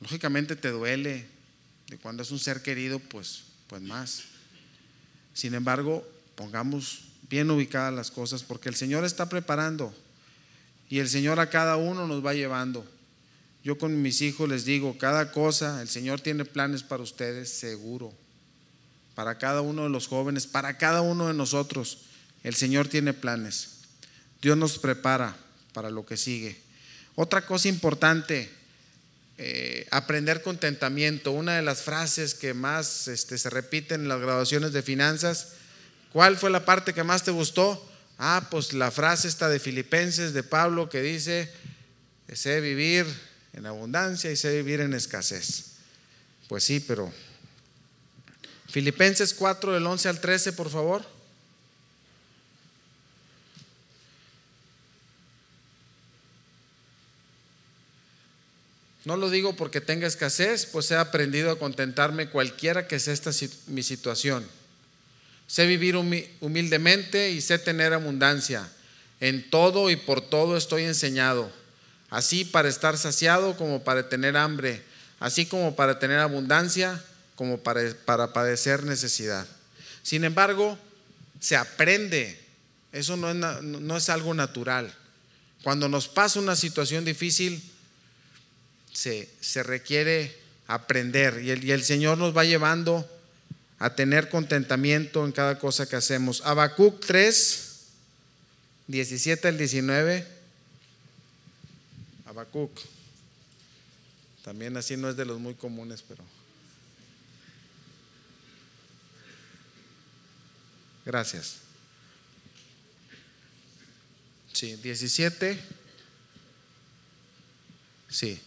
Lógicamente 0.00 0.56
te 0.56 0.70
duele, 0.70 1.26
de 1.88 1.98
cuando 1.98 2.22
es 2.22 2.30
un 2.30 2.38
ser 2.38 2.62
querido, 2.62 2.98
pues, 2.98 3.44
pues 3.66 3.82
más. 3.82 4.24
Sin 5.34 5.54
embargo, 5.54 6.06
pongamos 6.34 7.04
bien 7.28 7.50
ubicadas 7.50 7.92
las 7.92 8.10
cosas, 8.10 8.42
porque 8.42 8.68
el 8.68 8.74
Señor 8.74 9.04
está 9.04 9.28
preparando 9.28 9.94
y 10.88 10.98
el 10.98 11.08
Señor 11.08 11.40
a 11.40 11.50
cada 11.50 11.76
uno 11.76 12.06
nos 12.06 12.24
va 12.24 12.34
llevando. 12.34 12.86
Yo 13.64 13.76
con 13.76 14.00
mis 14.00 14.22
hijos 14.22 14.48
les 14.48 14.64
digo, 14.64 14.96
cada 14.98 15.32
cosa, 15.32 15.82
el 15.82 15.88
Señor 15.88 16.20
tiene 16.20 16.44
planes 16.44 16.82
para 16.82 17.02
ustedes, 17.02 17.50
seguro. 17.50 18.14
Para 19.18 19.36
cada 19.36 19.62
uno 19.62 19.82
de 19.82 19.88
los 19.88 20.06
jóvenes, 20.06 20.46
para 20.46 20.78
cada 20.78 21.00
uno 21.00 21.26
de 21.26 21.34
nosotros. 21.34 21.98
El 22.44 22.54
Señor 22.54 22.86
tiene 22.86 23.12
planes. 23.12 23.70
Dios 24.40 24.56
nos 24.56 24.78
prepara 24.78 25.36
para 25.72 25.90
lo 25.90 26.06
que 26.06 26.16
sigue. 26.16 26.56
Otra 27.16 27.44
cosa 27.44 27.66
importante, 27.66 28.48
eh, 29.36 29.88
aprender 29.90 30.40
contentamiento. 30.40 31.32
Una 31.32 31.56
de 31.56 31.62
las 31.62 31.82
frases 31.82 32.34
que 32.34 32.54
más 32.54 33.08
este, 33.08 33.36
se 33.38 33.50
repiten 33.50 34.02
en 34.02 34.08
las 34.08 34.20
graduaciones 34.20 34.72
de 34.72 34.82
finanzas. 34.84 35.48
¿Cuál 36.12 36.36
fue 36.36 36.50
la 36.50 36.64
parte 36.64 36.94
que 36.94 37.02
más 37.02 37.24
te 37.24 37.32
gustó? 37.32 37.84
Ah, 38.18 38.46
pues 38.52 38.72
la 38.72 38.92
frase 38.92 39.26
está 39.26 39.48
de 39.48 39.58
Filipenses 39.58 40.32
de 40.32 40.44
Pablo 40.44 40.88
que 40.88 41.02
dice, 41.02 41.50
sé 42.32 42.60
vivir 42.60 43.04
en 43.52 43.66
abundancia 43.66 44.30
y 44.30 44.36
sé 44.36 44.54
vivir 44.54 44.80
en 44.80 44.94
escasez. 44.94 45.72
Pues 46.46 46.62
sí, 46.62 46.78
pero 46.78 47.12
Filipenses 48.78 49.34
4 49.34 49.72
del 49.72 49.84
11 49.84 50.08
al 50.08 50.20
13, 50.20 50.52
por 50.52 50.70
favor. 50.70 51.04
No 59.04 59.16
lo 59.16 59.30
digo 59.30 59.56
porque 59.56 59.80
tenga 59.80 60.06
escasez, 60.06 60.64
pues 60.66 60.88
he 60.92 60.96
aprendido 60.96 61.50
a 61.50 61.58
contentarme 61.58 62.30
cualquiera 62.30 62.86
que 62.86 63.00
sea 63.00 63.14
esta 63.14 63.32
mi 63.66 63.82
situación. 63.82 64.46
Sé 65.48 65.66
vivir 65.66 65.96
humildemente 65.96 67.32
y 67.32 67.40
sé 67.40 67.58
tener 67.58 67.92
abundancia. 67.92 68.70
En 69.18 69.50
todo 69.50 69.90
y 69.90 69.96
por 69.96 70.20
todo 70.20 70.56
estoy 70.56 70.84
enseñado, 70.84 71.50
así 72.10 72.44
para 72.44 72.68
estar 72.68 72.96
saciado 72.96 73.56
como 73.56 73.82
para 73.82 74.08
tener 74.08 74.36
hambre, 74.36 74.84
así 75.18 75.46
como 75.46 75.74
para 75.74 75.98
tener 75.98 76.20
abundancia 76.20 77.02
como 77.38 77.58
para, 77.58 77.94
para 78.04 78.32
padecer 78.32 78.82
necesidad. 78.82 79.46
Sin 80.02 80.24
embargo, 80.24 80.76
se 81.38 81.54
aprende, 81.54 82.36
eso 82.90 83.16
no 83.16 83.96
es, 83.96 84.08
algo 84.08 84.34
natural. 84.34 84.92
Cuando 85.62 85.88
nos 85.88 86.08
pasa 86.08 86.40
una 86.40 86.56
situación 86.56 87.04
difícil, 87.04 87.62
se, 88.92 89.28
requiere 89.62 90.36
aprender 90.66 91.40
y 91.44 91.50
el, 91.50 91.62
y 91.62 91.70
el, 91.70 91.84
Señor 91.84 92.18
nos 92.18 92.36
va 92.36 92.42
llevando 92.42 93.08
a 93.78 93.94
tener 93.94 94.30
contentamiento 94.30 95.24
en 95.24 95.30
cada 95.30 95.60
cosa 95.60 95.88
que 95.88 95.94
hacemos. 95.94 96.42
Habacuc 96.44 97.06
3, 97.06 97.84
17 98.88 99.46
al 99.46 99.56
19. 99.56 100.26
Habacuc. 102.26 102.80
También 104.42 104.76
así 104.76 104.96
no 104.96 105.08
es 105.08 105.16
de 105.16 105.24
los 105.24 105.38
muy 105.38 105.54
comunes, 105.54 106.02
pero. 106.02 106.37
Gracias. 111.08 111.60
Sí, 114.52 114.76
17. 114.76 115.58
Sí. 118.10 118.38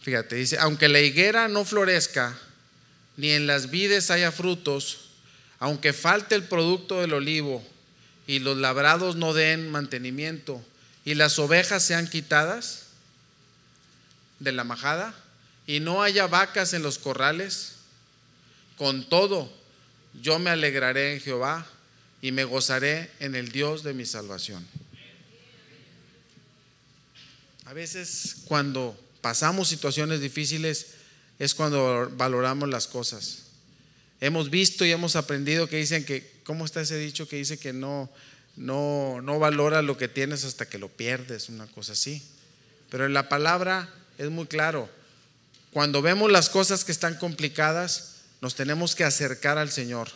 Fíjate, 0.00 0.36
dice, 0.36 0.56
aunque 0.60 0.88
la 0.88 1.00
higuera 1.00 1.46
no 1.48 1.66
florezca, 1.66 2.38
ni 3.18 3.32
en 3.32 3.46
las 3.46 3.70
vides 3.70 4.10
haya 4.10 4.32
frutos, 4.32 5.10
aunque 5.58 5.92
falte 5.92 6.34
el 6.34 6.44
producto 6.44 7.02
del 7.02 7.12
olivo 7.12 7.62
y 8.26 8.38
los 8.38 8.56
labrados 8.56 9.16
no 9.16 9.34
den 9.34 9.70
mantenimiento 9.70 10.64
y 11.04 11.16
las 11.16 11.38
ovejas 11.38 11.82
sean 11.82 12.08
quitadas 12.08 12.86
de 14.38 14.52
la 14.52 14.64
majada 14.64 15.14
y 15.66 15.80
no 15.80 16.02
haya 16.02 16.26
vacas 16.28 16.72
en 16.72 16.82
los 16.82 16.98
corrales, 16.98 17.72
con 18.78 19.06
todo 19.06 19.52
yo 20.22 20.38
me 20.38 20.48
alegraré 20.48 21.12
en 21.12 21.20
Jehová 21.20 21.66
y 22.22 22.32
me 22.32 22.44
gozaré 22.44 23.10
en 23.20 23.34
el 23.34 23.50
Dios 23.50 23.82
de 23.82 23.94
mi 23.94 24.04
salvación. 24.04 24.66
A 27.64 27.72
veces 27.72 28.36
cuando 28.46 28.98
pasamos 29.20 29.68
situaciones 29.68 30.20
difíciles 30.20 30.94
es 31.38 31.54
cuando 31.54 32.10
valoramos 32.16 32.68
las 32.68 32.86
cosas. 32.86 33.44
Hemos 34.20 34.50
visto 34.50 34.84
y 34.84 34.90
hemos 34.90 35.16
aprendido 35.16 35.68
que 35.68 35.76
dicen 35.76 36.04
que, 36.04 36.30
¿cómo 36.44 36.64
está 36.64 36.82
ese 36.82 36.98
dicho 36.98 37.28
que 37.28 37.36
dice 37.36 37.58
que 37.58 37.72
no, 37.72 38.10
no, 38.56 39.20
no 39.22 39.38
valora 39.38 39.80
lo 39.80 39.96
que 39.96 40.08
tienes 40.08 40.44
hasta 40.44 40.68
que 40.68 40.78
lo 40.78 40.88
pierdes, 40.88 41.48
una 41.48 41.66
cosa 41.68 41.92
así? 41.92 42.22
Pero 42.90 43.06
en 43.06 43.14
la 43.14 43.28
palabra 43.28 43.88
es 44.18 44.28
muy 44.30 44.46
claro. 44.46 44.90
Cuando 45.72 46.02
vemos 46.02 46.30
las 46.30 46.50
cosas 46.50 46.84
que 46.84 46.92
están 46.92 47.14
complicadas, 47.14 48.16
nos 48.40 48.54
tenemos 48.54 48.94
que 48.94 49.04
acercar 49.04 49.56
al 49.56 49.70
Señor. 49.70 50.10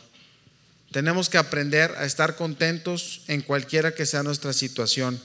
Tenemos 0.95 1.29
que 1.29 1.37
aprender 1.37 1.95
a 1.99 2.07
estar 2.07 2.37
contentos 2.37 3.21
en 3.29 3.43
cualquiera 3.43 3.95
que 3.95 4.07
sea 4.07 4.23
nuestra 4.23 4.55
situación 4.55 5.21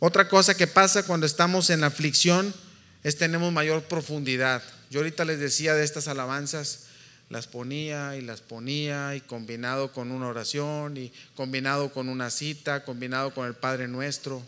otra 0.00 0.28
cosa 0.28 0.56
que 0.56 0.68
pasa 0.68 1.02
cuando 1.02 1.26
estamos 1.26 1.70
en 1.70 1.82
aflicción 1.82 2.54
es 3.02 3.16
tenemos 3.16 3.52
mayor 3.52 3.82
profundidad. 3.82 4.62
Yo 4.90 5.00
ahorita 5.00 5.24
les 5.24 5.40
decía 5.40 5.74
de 5.74 5.84
estas 5.84 6.06
alabanzas, 6.06 6.84
las 7.30 7.48
ponía 7.48 8.16
y 8.16 8.22
las 8.22 8.40
ponía 8.40 9.16
y 9.16 9.20
combinado 9.20 9.92
con 9.92 10.12
una 10.12 10.28
oración 10.28 10.96
y 10.96 11.12
combinado 11.34 11.92
con 11.92 12.08
una 12.08 12.30
cita, 12.30 12.84
combinado 12.84 13.34
con 13.34 13.48
el 13.48 13.54
Padre 13.54 13.88
Nuestro, 13.88 14.42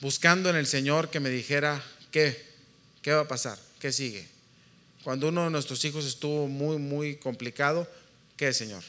buscando 0.00 0.48
en 0.48 0.56
el 0.56 0.66
Señor 0.66 1.10
que 1.10 1.20
me 1.20 1.28
dijera 1.28 1.82
qué, 2.10 2.46
qué 3.02 3.12
va 3.12 3.22
a 3.22 3.28
pasar, 3.28 3.58
qué 3.78 3.92
sigue. 3.92 4.26
Cuando 5.04 5.28
uno 5.28 5.44
de 5.44 5.50
nuestros 5.50 5.84
hijos 5.84 6.04
estuvo 6.04 6.48
muy, 6.48 6.78
muy 6.78 7.16
complicado, 7.16 7.88
¿qué, 8.36 8.52
Señor? 8.52 8.82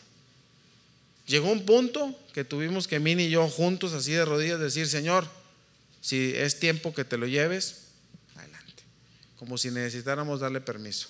Llegó 1.27 1.51
un 1.51 1.65
punto 1.65 2.17
que 2.33 2.43
tuvimos 2.43 2.87
que 2.87 2.99
Mini 2.99 3.25
y 3.25 3.29
yo 3.29 3.47
juntos, 3.47 3.93
así 3.93 4.11
de 4.13 4.25
rodillas, 4.25 4.59
decir, 4.59 4.87
Señor, 4.87 5.27
si 6.01 6.33
es 6.35 6.59
tiempo 6.59 6.93
que 6.93 7.05
te 7.05 7.17
lo 7.17 7.27
lleves, 7.27 7.83
adelante. 8.35 8.83
Como 9.37 9.57
si 9.57 9.69
necesitáramos 9.69 10.39
darle 10.39 10.59
permiso. 10.59 11.07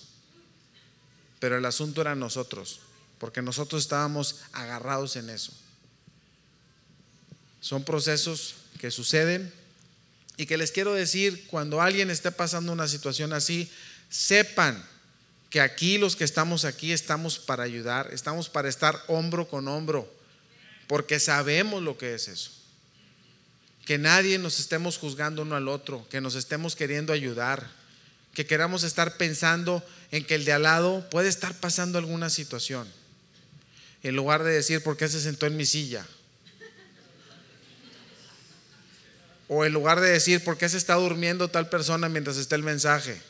Pero 1.38 1.56
el 1.56 1.64
asunto 1.64 2.02
era 2.02 2.14
nosotros, 2.14 2.80
porque 3.18 3.40
nosotros 3.40 3.82
estábamos 3.82 4.40
agarrados 4.52 5.16
en 5.16 5.30
eso. 5.30 5.52
Son 7.62 7.82
procesos 7.82 8.56
que 8.78 8.90
suceden 8.90 9.52
y 10.36 10.46
que 10.46 10.56
les 10.56 10.70
quiero 10.72 10.92
decir, 10.92 11.46
cuando 11.46 11.80
alguien 11.80 12.10
esté 12.10 12.30
pasando 12.30 12.72
una 12.72 12.88
situación 12.88 13.32
así, 13.32 13.70
sepan 14.10 14.84
que 15.48 15.60
aquí 15.60 15.98
los 15.98 16.16
que 16.16 16.24
estamos 16.24 16.64
aquí 16.64 16.92
estamos 16.92 17.38
para 17.38 17.62
ayudar, 17.62 18.10
estamos 18.12 18.48
para 18.48 18.68
estar 18.68 19.02
hombro 19.06 19.48
con 19.48 19.66
hombro, 19.68 20.12
porque 20.86 21.18
sabemos 21.18 21.82
lo 21.82 21.96
que 21.96 22.14
es 22.14 22.28
eso. 22.28 22.50
Que 23.86 23.98
nadie 23.98 24.38
nos 24.38 24.60
estemos 24.60 24.98
juzgando 24.98 25.42
uno 25.42 25.56
al 25.56 25.68
otro, 25.68 26.06
que 26.10 26.20
nos 26.20 26.34
estemos 26.34 26.76
queriendo 26.76 27.12
ayudar, 27.12 27.68
que 28.34 28.46
queramos 28.46 28.84
estar 28.84 29.16
pensando 29.16 29.84
en 30.12 30.24
que 30.24 30.36
el 30.36 30.44
de 30.44 30.52
al 30.52 30.62
lado 30.62 31.08
puede 31.10 31.28
estar 31.28 31.54
pasando 31.54 31.98
alguna 31.98 32.30
situación, 32.30 32.88
en 34.02 34.14
lugar 34.14 34.44
de 34.44 34.52
decir, 34.52 34.82
¿por 34.82 34.96
qué 34.96 35.08
se 35.08 35.20
sentó 35.20 35.46
en 35.46 35.56
mi 35.56 35.66
silla? 35.66 36.06
O 39.48 39.64
en 39.64 39.72
lugar 39.72 40.00
de 40.00 40.10
decir, 40.10 40.44
¿por 40.44 40.56
qué 40.56 40.68
se 40.68 40.76
está 40.76 40.94
durmiendo 40.94 41.48
tal 41.48 41.68
persona 41.68 42.08
mientras 42.08 42.36
está 42.36 42.54
el 42.54 42.62
mensaje? 42.62 43.20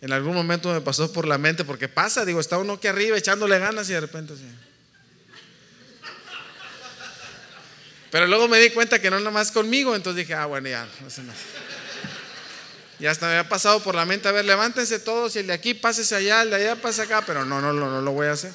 En 0.00 0.12
algún 0.12 0.34
momento 0.34 0.72
me 0.72 0.80
pasó 0.80 1.12
por 1.12 1.26
la 1.28 1.36
mente, 1.36 1.64
porque 1.64 1.88
pasa, 1.88 2.24
digo, 2.24 2.40
está 2.40 2.56
uno 2.56 2.74
aquí 2.74 2.86
arriba 2.86 3.18
echándole 3.18 3.58
ganas 3.58 3.88
y 3.90 3.92
de 3.92 4.00
repente 4.00 4.32
así. 4.32 4.44
Pero 8.10 8.26
luego 8.26 8.48
me 8.48 8.58
di 8.58 8.70
cuenta 8.70 9.00
que 9.00 9.10
no 9.10 9.18
nada 9.18 9.30
más 9.30 9.52
conmigo, 9.52 9.94
entonces 9.94 10.26
dije, 10.26 10.34
ah, 10.34 10.46
bueno, 10.46 10.68
ya, 10.68 10.88
no 11.02 11.10
sé 11.10 11.22
más. 11.22 11.36
Y 12.98 13.06
hasta 13.06 13.26
me 13.26 13.32
había 13.32 13.48
pasado 13.48 13.82
por 13.82 13.94
la 13.94 14.04
mente, 14.04 14.26
a 14.28 14.32
ver, 14.32 14.44
levántense 14.44 14.98
todos 14.98 15.36
y 15.36 15.40
el 15.40 15.46
de 15.46 15.52
aquí 15.52 15.74
pásese 15.74 16.14
allá, 16.14 16.42
el 16.42 16.50
de 16.50 16.56
allá 16.56 16.76
pase 16.76 17.02
acá, 17.02 17.22
pero 17.24 17.44
no, 17.44 17.60
no, 17.60 17.72
no, 17.72 17.90
no 17.90 18.00
lo 18.00 18.12
voy 18.12 18.26
a 18.26 18.32
hacer. 18.32 18.52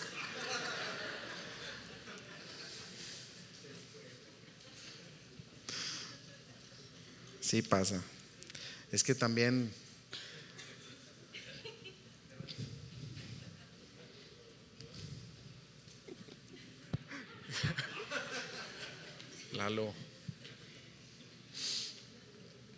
Sí 7.40 7.62
pasa. 7.62 8.02
Es 8.92 9.04
que 9.04 9.14
también... 9.14 9.72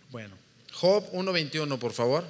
Bueno, 0.09 0.36
Job 0.73 1.11
1.21, 1.11 1.80
por 1.80 1.93
favor. 1.93 2.23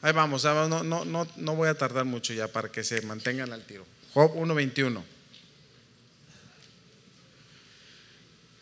Ahí 0.00 0.12
vamos, 0.12 0.44
no, 0.44 0.84
no, 0.84 1.04
no, 1.04 1.26
no 1.36 1.56
voy 1.56 1.68
a 1.68 1.74
tardar 1.74 2.04
mucho 2.04 2.32
ya 2.32 2.48
para 2.48 2.70
que 2.70 2.84
se 2.84 3.00
mantengan 3.02 3.52
al 3.52 3.64
tiro. 3.64 3.84
Job 4.14 4.34
1.21. 4.34 5.02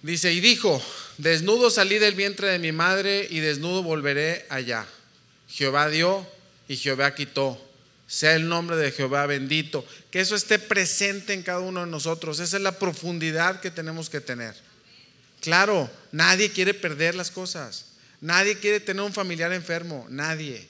Dice, 0.03 0.32
y 0.32 0.41
dijo, 0.41 0.80
desnudo 1.18 1.68
salí 1.68 1.99
del 1.99 2.14
vientre 2.14 2.49
de 2.49 2.59
mi 2.59 2.72
madre 2.72 3.26
y 3.28 3.41
desnudo 3.41 3.82
volveré 3.82 4.47
allá. 4.49 4.87
Jehová 5.49 5.89
dio 5.89 6.26
y 6.68 6.76
Jehová 6.76 7.14
quitó. 7.14 7.61
Sea 8.07 8.37
el 8.37 8.49
nombre 8.49 8.76
de 8.76 8.93
Jehová 8.93 9.26
bendito. 9.26 9.84
Que 10.12 10.20
eso 10.20 10.37
esté 10.37 10.61
presente 10.61 11.34
en 11.34 11.43
cada 11.43 11.59
uno 11.59 11.80
de 11.80 11.91
nosotros. 11.91 12.39
Esa 12.39 12.57
es 12.57 12.62
la 12.62 12.78
profundidad 12.78 13.61
que 13.61 13.72
tenemos 13.72 14.09
que 14.09 14.20
tener. 14.20 14.55
Claro, 15.47 15.88
nadie 16.11 16.51
quiere 16.51 16.74
perder 16.74 17.14
las 17.14 17.30
cosas. 17.30 17.84
Nadie 18.20 18.59
quiere 18.59 18.80
tener 18.80 19.05
un 19.05 19.12
familiar 19.12 19.53
enfermo. 19.53 20.05
Nadie. 20.09 20.66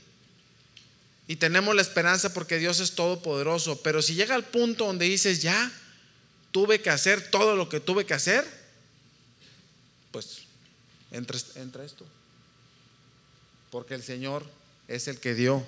Y 1.27 1.37
tenemos 1.37 1.75
la 1.75 1.81
esperanza 1.81 2.35
porque 2.35 2.59
Dios 2.59 2.81
es 2.81 2.93
todopoderoso. 2.93 3.81
Pero 3.81 4.03
si 4.03 4.15
llega 4.15 4.35
al 4.35 4.45
punto 4.45 4.85
donde 4.85 5.07
dices, 5.07 5.41
ya, 5.41 5.73
tuve 6.53 6.83
que 6.83 6.91
hacer 6.91 7.31
todo 7.31 7.57
lo 7.57 7.71
que 7.71 7.81
tuve 7.81 8.05
que 8.05 8.13
hacer, 8.13 8.47
pues 10.11 10.43
entra, 11.11 11.39
esto. 11.83 12.05
Porque 13.71 13.95
el 13.95 14.03
Señor 14.03 14.45
es 14.89 15.09
el 15.09 15.19
que 15.21 15.35
dio 15.35 15.65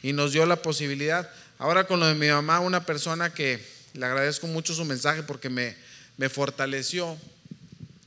y 0.00 0.12
nos 0.12 0.30
dio 0.30 0.46
la 0.46 0.62
posibilidad. 0.62 1.28
Ahora 1.58 1.88
con 1.88 1.98
lo 1.98 2.06
de 2.06 2.14
mi 2.14 2.28
mamá, 2.28 2.60
una 2.60 2.86
persona 2.86 3.34
que 3.34 3.66
le 3.94 4.06
agradezco 4.06 4.46
mucho 4.46 4.74
su 4.74 4.84
mensaje 4.84 5.24
porque 5.24 5.48
me, 5.48 5.74
me 6.18 6.28
fortaleció. 6.28 7.18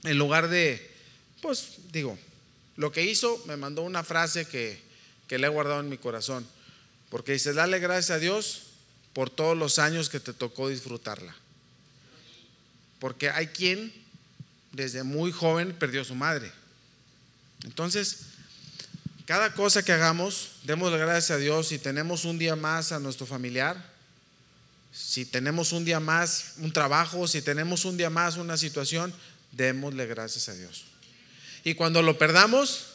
En 0.08 0.18
lugar 0.18 0.48
de, 0.50 0.90
pues 1.42 1.78
digo, 1.92 2.18
lo 2.76 2.92
que 2.92 3.04
hizo, 3.04 3.44
me 3.46 3.58
mandó 3.58 3.82
una 3.82 4.04
frase 4.04 4.46
que, 4.46 4.80
que 5.28 5.38
le 5.38 5.48
he 5.48 5.50
guardado 5.50 5.82
en 5.82 5.90
mi 5.90 5.98
corazón. 5.98 6.48
Porque 7.10 7.34
dice, 7.34 7.54
dale 7.54 7.80
gracias 7.80 8.18
a 8.18 8.20
Dios 8.20 8.64
por 9.14 9.30
todos 9.30 9.58
los 9.58 9.80
años 9.80 10.10
que 10.10 10.20
te 10.20 10.34
tocó 10.34 10.70
disfrutarla. 10.70 11.36
Porque 13.00 13.30
hay 13.30 13.48
quien 13.48 13.94
desde 14.72 15.04
muy 15.04 15.32
joven 15.32 15.74
perdió 15.74 16.04
su 16.04 16.16
madre. 16.16 16.52
Entonces, 17.64 18.20
cada 19.26 19.54
cosa 19.54 19.84
que 19.84 19.92
hagamos, 19.92 20.52
démosle 20.64 20.98
gracias 20.98 21.32
a 21.32 21.38
Dios 21.38 21.68
si 21.68 21.80
tenemos 21.80 22.26
un 22.26 22.38
día 22.38 22.56
más 22.56 22.92
a 22.92 23.00
nuestro 23.00 23.26
familiar, 23.26 23.92
si 24.94 25.26
tenemos 25.26 25.74
un 25.74 25.84
día 25.84 26.00
más 26.00 26.54
un 26.58 26.72
trabajo, 26.72 27.28
si 27.28 27.42
tenemos 27.42 27.86
un 27.86 27.98
día 27.98 28.10
más 28.10 28.38
una 28.38 28.56
situación, 28.58 29.14
démosle 29.58 30.06
gracias 30.06 30.48
a 30.50 30.54
Dios. 30.54 30.86
Y 31.64 31.74
cuando 31.74 32.02
lo 32.02 32.18
perdamos, 32.18 32.86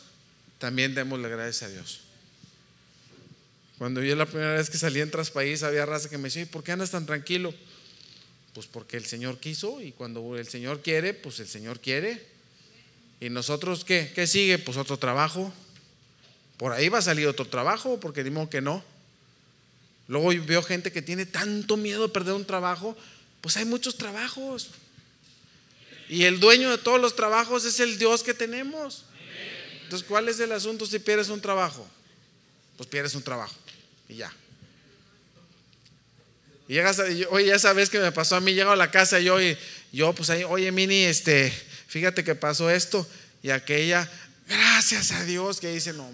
también 0.59 0.95
démosle 0.95 1.29
gracias 1.29 1.65
a 1.65 1.69
Dios. 1.69 2.01
Cuando 3.79 4.03
yo 4.03 4.15
la 4.15 4.27
primera 4.27 4.55
vez 4.55 4.71
que 4.71 4.79
salí 4.79 5.01
en 5.01 5.11
país 5.11 5.63
había 5.65 5.85
raza 5.85 6.09
que 6.09 6.17
me 6.17 6.25
decía, 6.25 6.47
¿por 6.47 6.63
qué 6.63 6.73
andas 6.73 6.93
tan 6.93 7.05
tranquilo? 7.05 7.53
Pues 8.55 8.67
porque 8.67 8.97
el 8.97 9.05
Señor 9.05 9.41
quiso 9.41 9.81
y 9.81 9.93
cuando 9.93 10.37
el 10.39 10.47
Señor 10.47 10.83
quiere, 10.83 11.15
pues 11.15 11.41
el 11.41 11.49
Señor 11.49 11.81
quiere. 11.81 12.25
¿Y 13.21 13.29
nosotros 13.31 13.85
qué? 13.85 14.13
¿Qué 14.15 14.27
sigue? 14.27 14.59
Pues 14.59 14.77
otro 14.77 14.99
trabajo. 14.99 15.53
Por 16.59 16.73
ahí 16.73 16.89
va 16.89 16.99
a 16.99 17.03
salir 17.03 17.27
otro 17.27 17.47
trabajo, 17.49 17.99
porque 17.99 18.23
dimos 18.23 18.49
que 18.49 18.61
no. 18.61 18.85
Luego 20.07 20.29
veo 20.45 20.63
gente 20.63 20.93
que 20.93 21.03
tiene 21.03 21.27
tanto 21.27 21.77
miedo 21.77 22.03
de 22.03 22.13
perder 22.13 22.35
un 22.35 22.45
trabajo, 22.45 22.97
pues 23.41 23.57
hay 23.57 23.65
muchos 23.65 23.97
trabajos. 23.97 24.71
Y 26.13 26.27
el 26.27 26.41
dueño 26.41 26.71
de 26.71 26.77
todos 26.77 27.01
los 27.01 27.17
trabajos 27.17 27.65
es 27.65 27.81
el 27.81 27.97
Dios 27.97 28.23
que 28.23 28.35
tenemos. 28.35 29.07
Entonces, 29.85 30.07
¿cuál 30.07 30.29
es 30.29 30.39
el 30.41 30.53
asunto 30.53 30.85
si 30.85 30.99
pierdes 30.99 31.31
un 31.31 31.41
trabajo? 31.41 31.89
Pues 32.77 32.87
pierdes 32.87 33.15
un 33.15 33.23
trabajo 33.23 33.55
y 34.11 34.17
ya. 34.17 34.31
Y 36.69 36.75
llegas, 36.75 37.01
oye, 37.31 37.47
ya 37.47 37.59
sabes 37.59 37.89
que 37.89 37.99
me 37.99 38.13
pasó 38.13 38.37
a 38.37 38.43
mí, 38.43 38.53
llego 38.53 38.73
a 38.73 38.77
la 38.77 38.91
casa 38.91 39.21
y 39.21 39.25
yo, 39.25 39.41
y 39.41 39.57
yo 39.91 40.13
pues 40.13 40.29
ahí, 40.29 40.45
oye, 40.45 40.71
Mini, 40.71 41.05
este, 41.05 41.51
fíjate 41.87 42.23
que 42.23 42.35
pasó 42.35 42.69
esto. 42.69 43.09
Y 43.43 43.49
aquella, 43.49 44.07
gracias 44.47 45.13
a 45.13 45.25
Dios, 45.25 45.61
que 45.61 45.73
dice, 45.73 45.95
no, 45.95 46.13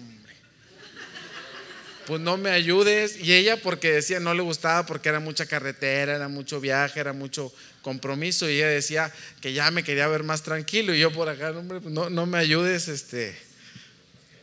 pues 2.09 2.19
no 2.19 2.37
me 2.37 2.49
ayudes. 2.49 3.19
Y 3.19 3.33
ella 3.33 3.61
porque 3.61 3.91
decía, 3.93 4.19
no 4.19 4.33
le 4.33 4.41
gustaba 4.41 4.87
porque 4.87 5.09
era 5.09 5.19
mucha 5.19 5.45
carretera, 5.45 6.15
era 6.15 6.27
mucho 6.27 6.59
viaje, 6.59 6.99
era 6.99 7.13
mucho 7.13 7.53
compromiso. 7.83 8.49
Y 8.49 8.55
ella 8.55 8.67
decía 8.67 9.13
que 9.41 9.53
ya 9.53 9.69
me 9.69 9.83
quería 9.83 10.07
ver 10.07 10.23
más 10.23 10.41
tranquilo. 10.41 10.95
Y 10.95 10.99
yo 10.99 11.11
por 11.13 11.29
acá, 11.29 11.51
hombre, 11.51 11.79
pues 11.79 11.93
no, 11.93 12.09
no 12.09 12.25
me 12.25 12.39
ayudes, 12.39 12.87
este. 12.87 13.37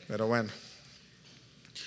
Pero 0.07 0.29
bueno. 0.29 0.49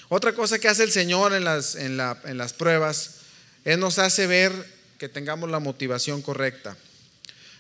Otra 0.10 0.34
cosa 0.34 0.60
que 0.60 0.68
hace 0.68 0.84
el 0.84 0.92
Señor 0.92 1.34
en 1.34 1.46
las, 1.46 1.76
en, 1.76 1.96
la, 1.96 2.20
en 2.26 2.38
las 2.38 2.52
pruebas 2.52 3.22
él 3.64 3.80
nos 3.80 4.00
hace 4.00 4.28
ver 4.28 4.52
que 4.98 5.08
tengamos 5.08 5.50
la 5.50 5.60
motivación 5.60 6.22
correcta. 6.22 6.76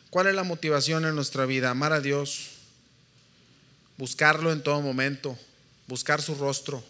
¿Cuál 0.09 0.27
es 0.27 0.35
la 0.35 0.43
motivación 0.43 1.05
en 1.05 1.15
nuestra 1.15 1.45
vida? 1.45 1.69
Amar 1.69 1.93
a 1.93 2.01
Dios, 2.01 2.49
buscarlo 3.97 4.51
en 4.51 4.61
todo 4.61 4.81
momento, 4.81 5.37
buscar 5.87 6.21
su 6.21 6.35
rostro, 6.35 6.83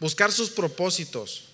buscar 0.00 0.32
sus 0.32 0.50
propósitos. 0.50 1.44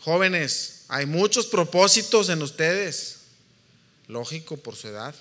Jóvenes, 0.00 0.84
hay 0.88 1.06
muchos 1.06 1.46
propósitos 1.46 2.28
en 2.28 2.42
ustedes, 2.42 3.20
lógico 4.06 4.56
por 4.56 4.76
su 4.76 4.88
edad. 4.88 5.14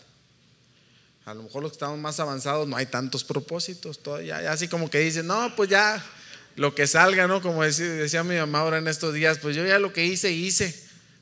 A 1.25 1.33
lo 1.33 1.43
mejor 1.43 1.63
los 1.63 1.71
que 1.71 1.75
estamos 1.75 1.97
más 1.99 2.19
avanzados 2.19 2.67
no 2.67 2.75
hay 2.75 2.85
tantos 2.85 3.23
propósitos, 3.23 3.99
así 4.47 4.67
como 4.67 4.89
que 4.89 4.99
dicen, 4.99 5.25
no, 5.25 5.55
pues 5.55 5.69
ya 5.69 6.03
lo 6.57 6.75
que 6.75 6.85
salga, 6.85 7.27
¿no? 7.27 7.41
Como 7.41 7.63
decía, 7.63 8.23
mi 8.23 8.35
mamá 8.35 8.59
ahora 8.59 8.77
en 8.77 8.87
estos 8.87 9.13
días, 9.13 9.39
pues 9.39 9.55
yo 9.55 9.65
ya 9.65 9.79
lo 9.79 9.93
que 9.93 10.05
hice, 10.05 10.31
hice, 10.31 10.77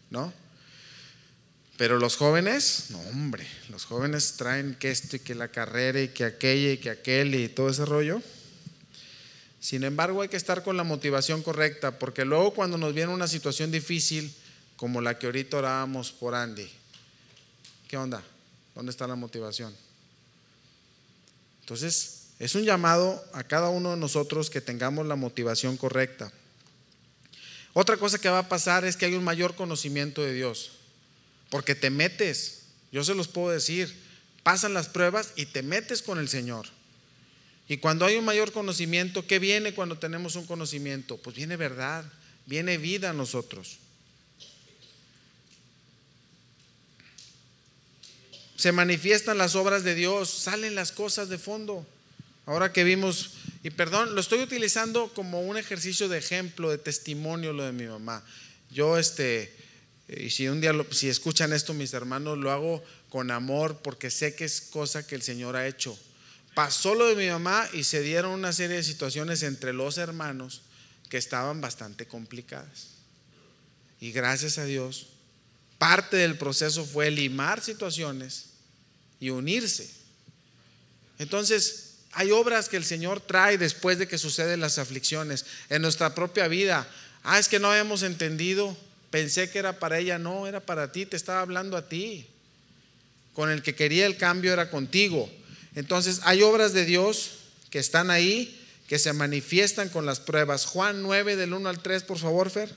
¿no? 0.10 0.34
Pero 1.78 2.00
los 2.00 2.16
jóvenes, 2.16 2.86
no, 2.90 3.00
hombre, 3.10 3.48
los 3.70 3.86
jóvenes 3.86 4.34
traen 4.38 4.76
que 4.76 4.92
esto 4.92 5.16
y 5.16 5.20
que 5.20 5.36
la 5.36 5.48
carrera 5.50 6.02
y 6.02 6.10
que 6.10 6.26
aquella 6.26 6.74
y 6.74 6.78
que 6.78 6.90
aquel 6.90 7.34
y 7.36 7.48
todo 7.48 7.70
ese 7.70 7.86
rollo. 7.86 8.22
Sin 9.62 9.84
embargo, 9.84 10.24
hay 10.24 10.28
que 10.28 10.38
estar 10.38 10.64
con 10.64 10.76
la 10.76 10.84
motivación 10.84 11.44
correcta, 11.44 12.00
porque 12.00 12.26
luego 12.26 12.52
cuando 12.56 12.80
nos 12.80 12.96
viene 12.96 13.14
una 13.14 13.28
situación 13.28 13.72
difícil, 13.72 14.34
como 14.76 15.02
la 15.02 15.20
que 15.20 15.28
ahorita 15.28 15.58
orábamos 15.58 16.12
por 16.12 16.34
Andy, 16.34 16.68
¿qué 17.88 17.96
onda? 17.96 18.24
¿Dónde 18.74 18.90
está 18.90 19.06
la 19.06 19.16
motivación? 19.16 19.74
Entonces, 21.60 22.22
es 22.40 22.56
un 22.56 22.64
llamado 22.64 23.24
a 23.34 23.44
cada 23.44 23.70
uno 23.70 23.92
de 23.92 23.98
nosotros 23.98 24.50
que 24.50 24.62
tengamos 24.62 25.06
la 25.06 25.16
motivación 25.16 25.78
correcta. 25.78 26.34
Otra 27.74 27.98
cosa 27.98 28.18
que 28.18 28.30
va 28.30 28.40
a 28.40 28.50
pasar 28.50 28.84
es 28.84 28.98
que 28.98 29.06
hay 29.06 29.14
un 29.14 29.24
mayor 29.24 29.54
conocimiento 29.54 30.24
de 30.24 30.34
Dios, 30.34 30.72
porque 31.52 31.76
te 31.76 31.92
metes, 31.92 32.64
yo 32.92 33.04
se 33.04 33.14
los 33.14 33.28
puedo 33.28 33.52
decir, 33.52 33.96
pasan 34.42 34.74
las 34.74 34.90
pruebas 34.90 35.34
y 35.36 35.46
te 35.46 35.62
metes 35.62 36.02
con 36.02 36.18
el 36.18 36.30
Señor. 36.30 36.66
Y 37.72 37.78
cuando 37.78 38.04
hay 38.04 38.18
un 38.18 38.26
mayor 38.26 38.52
conocimiento, 38.52 39.26
¿qué 39.26 39.40
viene 39.40 39.74
cuando 39.74 39.98
tenemos 39.98 40.36
un 40.36 40.46
conocimiento? 40.46 41.16
Pues 41.16 41.38
viene 41.38 41.56
verdad, 41.56 42.04
viene 42.46 42.78
vida 42.78 43.12
a 43.12 43.14
nosotros. 43.14 43.78
Se 48.58 48.74
manifiestan 48.74 49.38
las 49.38 49.56
obras 49.56 49.86
de 49.86 49.96
Dios, 49.96 50.30
salen 50.30 50.76
las 50.76 50.92
cosas 50.92 51.30
de 51.30 51.38
fondo. 51.38 51.88
Ahora 52.46 52.74
que 52.74 52.84
vimos, 52.84 53.36
y 53.64 53.70
perdón, 53.70 54.16
lo 54.16 54.20
estoy 54.20 54.40
utilizando 54.40 55.08
como 55.14 55.40
un 55.40 55.56
ejercicio 55.56 56.10
de 56.10 56.18
ejemplo, 56.18 56.72
de 56.72 56.78
testimonio 56.78 57.54
lo 57.54 57.64
de 57.64 57.72
mi 57.72 57.86
mamá. 57.86 58.22
Yo, 58.70 58.98
este, 58.98 59.56
y 60.10 60.30
si 60.30 60.50
un 60.50 60.60
día, 60.60 60.74
si 60.92 61.08
escuchan 61.08 61.54
esto 61.54 61.74
mis 61.74 61.94
hermanos, 61.94 62.38
lo 62.38 62.52
hago 62.52 62.84
con 63.08 63.32
amor 63.32 63.80
porque 63.82 64.12
sé 64.12 64.36
que 64.36 64.44
es 64.44 64.60
cosa 64.60 65.08
que 65.08 65.16
el 65.16 65.22
Señor 65.22 65.56
ha 65.56 65.70
hecho. 65.70 65.98
Pasó 66.54 66.96
lo 66.96 67.08
de 67.08 67.16
mi 67.16 67.30
mamá 67.30 67.68
y 67.74 67.84
se 67.84 68.02
dieron 68.02 68.32
una 68.32 68.52
serie 68.52 68.78
de 68.78 68.84
situaciones 68.84 69.44
entre 69.44 69.74
los 69.74 69.98
hermanos 69.98 70.62
que 71.10 71.18
estaban 71.18 71.62
bastante 71.62 72.08
complicadas. 72.08 72.88
Y 74.00 74.12
gracias 74.12 74.58
a 74.58 74.66
Dios, 74.66 75.08
parte 75.78 76.18
del 76.18 76.38
proceso 76.38 76.86
fue 76.86 77.12
limar 77.12 77.62
situaciones 77.62 78.48
y 79.20 79.30
unirse. 79.30 79.90
Entonces, 81.20 81.92
hay 82.14 82.32
obras 82.32 82.68
que 82.68 82.78
el 82.78 82.84
Señor 82.84 83.22
trae 83.22 83.58
después 83.58 83.98
de 83.98 84.08
que 84.08 84.18
suceden 84.18 84.60
las 84.60 84.78
aflicciones 84.78 85.46
en 85.70 85.82
nuestra 85.82 86.14
propia 86.14 86.48
vida. 86.48 86.88
Ah, 87.24 87.40
es 87.40 87.48
que 87.48 87.60
no 87.60 87.72
habíamos 87.72 88.04
entendido. 88.04 88.76
Pensé 89.12 89.50
que 89.50 89.60
era 89.60 89.80
para 89.80 90.00
ella. 90.00 90.18
No, 90.18 90.48
era 90.48 90.60
para 90.60 90.92
ti. 90.92 91.06
Te 91.06 91.16
estaba 91.16 91.42
hablando 91.42 91.78
a 91.78 91.88
ti. 91.88 92.28
Con 93.34 93.50
el 93.50 93.62
que 93.62 93.76
quería 93.76 94.06
el 94.08 94.18
cambio 94.18 94.52
era 94.52 94.70
contigo. 94.70 95.32
Entonces, 95.76 96.22
hay 96.24 96.42
obras 96.42 96.74
de 96.74 96.86
Dios 96.86 97.32
que 97.70 97.80
están 97.80 98.12
ahí, 98.12 98.58
que 98.88 99.00
se 99.00 99.14
manifiestan 99.14 99.90
con 99.90 100.06
las 100.06 100.20
pruebas. 100.20 100.66
Juan 100.66 101.02
9 101.02 101.36
del 101.36 101.54
1 101.54 101.70
al 101.70 101.82
3, 101.82 102.04
por 102.04 102.18
favor, 102.18 102.50
Fer. 102.50 102.76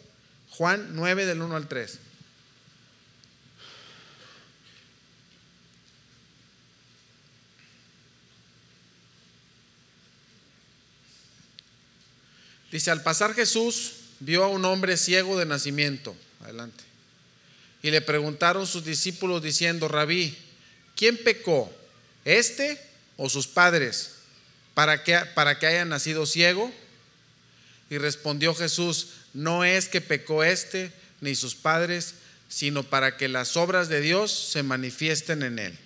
Juan 0.50 0.90
9 0.94 1.26
del 1.26 1.42
1 1.42 1.56
al 1.56 1.66
3. 1.66 1.98
Dice, 12.70 12.90
al 12.90 13.02
pasar 13.02 13.34
Jesús 13.34 13.92
vio 14.18 14.42
a 14.42 14.48
un 14.48 14.64
hombre 14.64 14.96
ciego 14.96 15.38
de 15.38 15.46
nacimiento. 15.46 16.16
Adelante. 16.42 16.82
Y 17.82 17.90
le 17.90 18.00
preguntaron 18.00 18.66
sus 18.66 18.84
discípulos 18.84 19.42
diciendo, 19.42 19.86
rabí, 19.86 20.36
¿quién 20.96 21.16
pecó? 21.16 21.72
¿Este 22.24 22.80
o 23.16 23.28
sus 23.28 23.46
padres? 23.46 24.12
¿Para 24.74 25.04
que, 25.04 25.16
para 25.34 25.58
que 25.58 25.66
haya 25.66 25.84
nacido 25.84 26.26
ciego? 26.26 26.72
Y 27.90 27.98
respondió 27.98 28.54
Jesús, 28.54 29.08
no 29.34 29.64
es 29.64 29.88
que 29.88 30.00
pecó 30.00 30.42
este 30.42 30.92
ni 31.20 31.34
sus 31.34 31.54
padres, 31.54 32.14
sino 32.48 32.82
para 32.82 33.16
que 33.16 33.28
las 33.28 33.56
obras 33.56 33.88
de 33.88 34.00
Dios 34.00 34.32
se 34.32 34.62
manifiesten 34.62 35.42
en 35.42 35.58
él. 35.58 35.78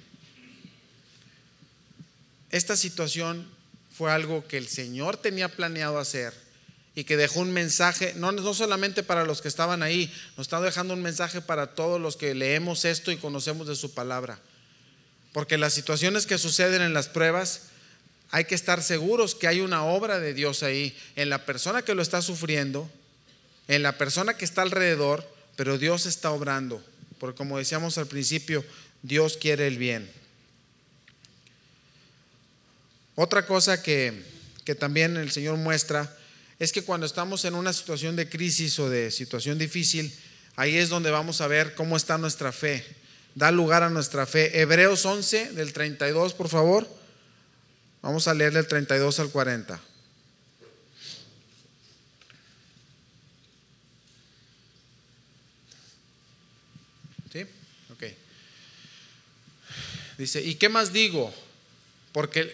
Esta 2.51 2.77
situación 2.77 3.49
fue 3.97 4.13
algo 4.13 4.47
que 4.47 4.59
el 4.59 4.69
Señor 4.69 5.17
tenía 5.17 5.49
planeado 5.49 5.99
hacer 5.99 6.33
y 6.95 7.05
que 7.05 7.17
dejó 7.17 7.41
un 7.41 7.53
mensaje, 7.53 8.15
no, 8.17 8.33
no 8.33 8.55
solamente 8.55 9.03
para 9.03 9.25
los 9.25 9.43
que 9.43 9.49
estaban 9.49 9.83
ahí, 9.83 10.13
nos 10.37 10.47
está 10.47 10.61
dejando 10.61 10.95
un 10.95 11.03
mensaje 11.03 11.41
para 11.41 11.75
todos 11.75 12.01
los 12.01 12.17
que 12.17 12.35
leemos 12.35 12.85
esto 12.85 13.13
y 13.13 13.17
conocemos 13.17 13.67
de 13.67 13.77
su 13.77 13.93
palabra. 13.93 14.41
Porque 15.33 15.59
las 15.59 15.75
situaciones 15.75 16.27
que 16.27 16.39
suceden 16.39 16.83
en 16.83 16.95
las 16.95 17.09
pruebas, 17.09 17.63
hay 18.31 18.45
que 18.45 18.55
estar 18.55 18.83
seguros 18.83 19.35
que 19.35 19.49
hay 19.49 19.61
una 19.61 19.85
obra 19.85 20.19
de 20.19 20.35
Dios 20.35 20.63
ahí, 20.63 20.97
en 21.17 21.31
la 21.31 21.45
persona 21.45 21.83
que 21.83 21.95
lo 21.95 22.03
está 22.03 22.23
sufriendo, 22.23 22.91
en 23.69 23.83
la 23.83 23.99
persona 23.99 24.37
que 24.37 24.45
está 24.45 24.63
alrededor, 24.63 25.27
pero 25.57 25.79
Dios 25.79 26.07
está 26.07 26.31
obrando. 26.31 26.85
Porque 27.19 27.37
como 27.37 27.59
decíamos 27.59 27.99
al 27.99 28.07
principio, 28.07 28.65
Dios 29.03 29.37
quiere 29.37 29.67
el 29.67 29.79
bien. 29.79 30.11
Otra 33.15 33.47
cosa 33.47 33.83
que, 33.83 34.23
que 34.65 34.75
también 34.75 35.17
el 35.17 35.33
Señor 35.33 35.57
muestra 35.57 36.17
es 36.59 36.73
que 36.73 36.83
cuando 36.83 37.07
estamos 37.07 37.45
en 37.45 37.55
una 37.55 37.73
situación 37.73 38.17
de 38.17 38.29
crisis 38.29 38.79
o 38.79 38.89
de 38.91 39.11
situación 39.11 39.59
difícil, 39.59 40.13
ahí 40.57 40.77
es 40.77 40.89
donde 40.89 41.11
vamos 41.11 41.41
a 41.41 41.47
ver 41.47 41.75
cómo 41.75 41.97
está 41.97 42.19
nuestra 42.19 42.53
fe. 42.53 42.85
Da 43.39 43.53
lugar 43.53 43.85
a 43.85 43.89
nuestra 43.89 44.27
fe. 44.27 44.61
Hebreos 44.61 45.07
11 45.07 45.53
del 45.53 45.73
32, 45.73 46.35
por 46.35 46.49
favor. 46.49 46.89
Vamos 48.03 48.27
a 48.27 48.35
leer 48.35 48.53
del 48.53 48.67
32 48.67 49.21
al 49.21 49.31
40. 49.31 49.81
¿Sí? 57.33 57.47
Ok. 57.93 58.05
Dice, 60.19 60.43
¿y 60.43 60.57
qué 60.57 60.69
más 60.69 60.93
digo? 60.93 61.33
Porque 62.11 62.53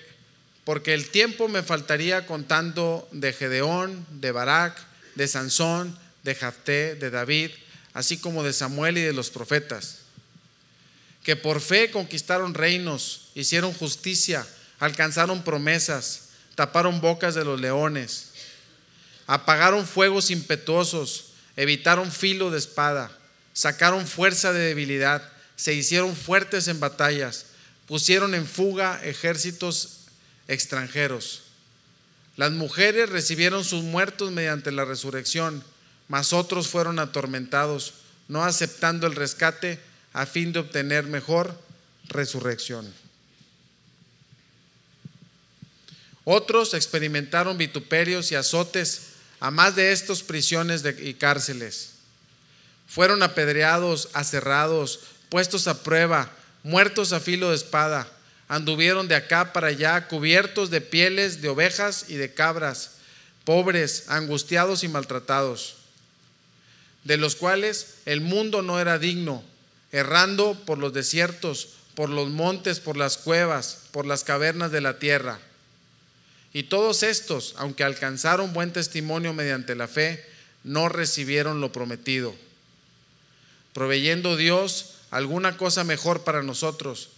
porque 0.64 0.92
el 0.92 1.08
tiempo 1.08 1.48
me 1.48 1.62
faltaría 1.62 2.26
contando 2.26 3.08
de 3.10 3.32
Gedeón, 3.32 4.06
de 4.10 4.32
Barak, 4.32 4.76
de 5.14 5.28
Sansón, 5.28 5.98
de 6.24 6.34
Jafté, 6.34 6.94
de 6.94 7.08
David, 7.08 7.52
así 7.94 8.18
como 8.18 8.42
de 8.42 8.52
Samuel 8.52 8.98
y 8.98 9.02
de 9.02 9.14
los 9.14 9.30
profetas, 9.30 10.03
que 11.24 11.34
por 11.36 11.60
fe 11.60 11.90
conquistaron 11.90 12.54
reinos, 12.54 13.30
hicieron 13.34 13.72
justicia, 13.72 14.46
alcanzaron 14.78 15.42
promesas, 15.42 16.28
taparon 16.54 17.00
bocas 17.00 17.34
de 17.34 17.44
los 17.44 17.58
leones, 17.58 18.32
apagaron 19.26 19.86
fuegos 19.86 20.30
impetuosos, 20.30 21.30
evitaron 21.56 22.12
filo 22.12 22.50
de 22.50 22.58
espada, 22.58 23.10
sacaron 23.54 24.06
fuerza 24.06 24.52
de 24.52 24.60
debilidad, 24.60 25.32
se 25.56 25.72
hicieron 25.72 26.14
fuertes 26.14 26.68
en 26.68 26.78
batallas, 26.78 27.46
pusieron 27.86 28.34
en 28.34 28.46
fuga 28.46 29.00
ejércitos 29.02 30.00
extranjeros. 30.46 31.44
Las 32.36 32.50
mujeres 32.50 33.08
recibieron 33.08 33.64
sus 33.64 33.82
muertos 33.82 34.30
mediante 34.30 34.72
la 34.72 34.84
resurrección, 34.84 35.64
mas 36.08 36.34
otros 36.34 36.68
fueron 36.68 36.98
atormentados, 36.98 37.94
no 38.28 38.44
aceptando 38.44 39.06
el 39.06 39.14
rescate 39.14 39.80
a 40.14 40.24
fin 40.24 40.54
de 40.54 40.60
obtener 40.60 41.04
mejor 41.04 41.54
resurrección. 42.08 42.90
Otros 46.24 46.72
experimentaron 46.72 47.58
vituperios 47.58 48.32
y 48.32 48.34
azotes, 48.34 49.08
a 49.40 49.50
más 49.50 49.76
de 49.76 49.92
estos 49.92 50.22
prisiones 50.22 50.82
y 50.98 51.12
cárceles. 51.12 51.90
Fueron 52.88 53.22
apedreados, 53.22 54.08
aserrados, 54.14 55.00
puestos 55.28 55.68
a 55.68 55.82
prueba, 55.82 56.32
muertos 56.62 57.12
a 57.12 57.20
filo 57.20 57.50
de 57.50 57.56
espada 57.56 58.10
anduvieron 58.48 59.08
de 59.08 59.14
acá 59.14 59.52
para 59.52 59.68
allá 59.68 60.06
cubiertos 60.08 60.70
de 60.70 60.80
pieles 60.80 61.40
de 61.40 61.48
ovejas 61.48 62.06
y 62.08 62.14
de 62.16 62.34
cabras, 62.34 62.92
pobres, 63.44 64.04
angustiados 64.08 64.84
y 64.84 64.88
maltratados, 64.88 65.76
de 67.04 67.16
los 67.16 67.36
cuales 67.36 67.96
el 68.06 68.20
mundo 68.20 68.62
no 68.62 68.80
era 68.80 68.98
digno, 68.98 69.42
errando 69.94 70.60
por 70.66 70.78
los 70.78 70.92
desiertos, 70.92 71.68
por 71.94 72.10
los 72.10 72.28
montes, 72.28 72.80
por 72.80 72.96
las 72.96 73.16
cuevas, 73.16 73.82
por 73.92 74.06
las 74.06 74.24
cavernas 74.24 74.72
de 74.72 74.80
la 74.80 74.98
tierra. 74.98 75.38
Y 76.52 76.64
todos 76.64 77.04
estos, 77.04 77.54
aunque 77.58 77.84
alcanzaron 77.84 78.52
buen 78.52 78.72
testimonio 78.72 79.32
mediante 79.32 79.76
la 79.76 79.86
fe, 79.86 80.26
no 80.64 80.88
recibieron 80.88 81.60
lo 81.60 81.70
prometido, 81.70 82.34
proveyendo 83.72 84.36
Dios 84.36 84.94
alguna 85.12 85.56
cosa 85.56 85.84
mejor 85.84 86.24
para 86.24 86.42
nosotros 86.42 87.10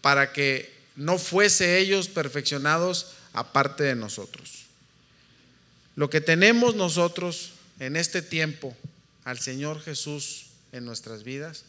para 0.00 0.32
que 0.32 0.72
no 0.96 1.18
fuese 1.18 1.78
ellos 1.78 2.08
perfeccionados 2.08 3.08
aparte 3.34 3.84
de 3.84 3.96
nosotros. 3.96 4.64
Lo 5.94 6.08
que 6.08 6.22
tenemos 6.22 6.74
nosotros 6.74 7.52
en 7.80 7.96
este 7.96 8.22
tiempo 8.22 8.74
al 9.24 9.38
Señor 9.38 9.82
Jesús 9.82 10.43
en 10.74 10.84
nuestras 10.84 11.22
vidas 11.22 11.64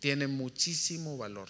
tiene 0.00 0.26
muchísimo 0.26 1.18
valor. 1.18 1.48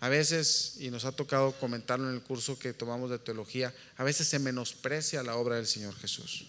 a 0.00 0.08
veces, 0.10 0.74
y 0.80 0.90
nos 0.90 1.06
ha 1.06 1.12
tocado 1.12 1.52
comentarlo 1.52 2.10
en 2.10 2.14
el 2.14 2.20
curso 2.20 2.58
que 2.58 2.74
tomamos 2.74 3.10
de 3.10 3.18
teología, 3.18 3.72
a 3.96 4.04
veces 4.04 4.28
se 4.28 4.38
menosprecia 4.38 5.22
la 5.22 5.36
obra 5.36 5.56
del 5.56 5.66
Señor 5.66 5.96
Jesús. 5.96 6.44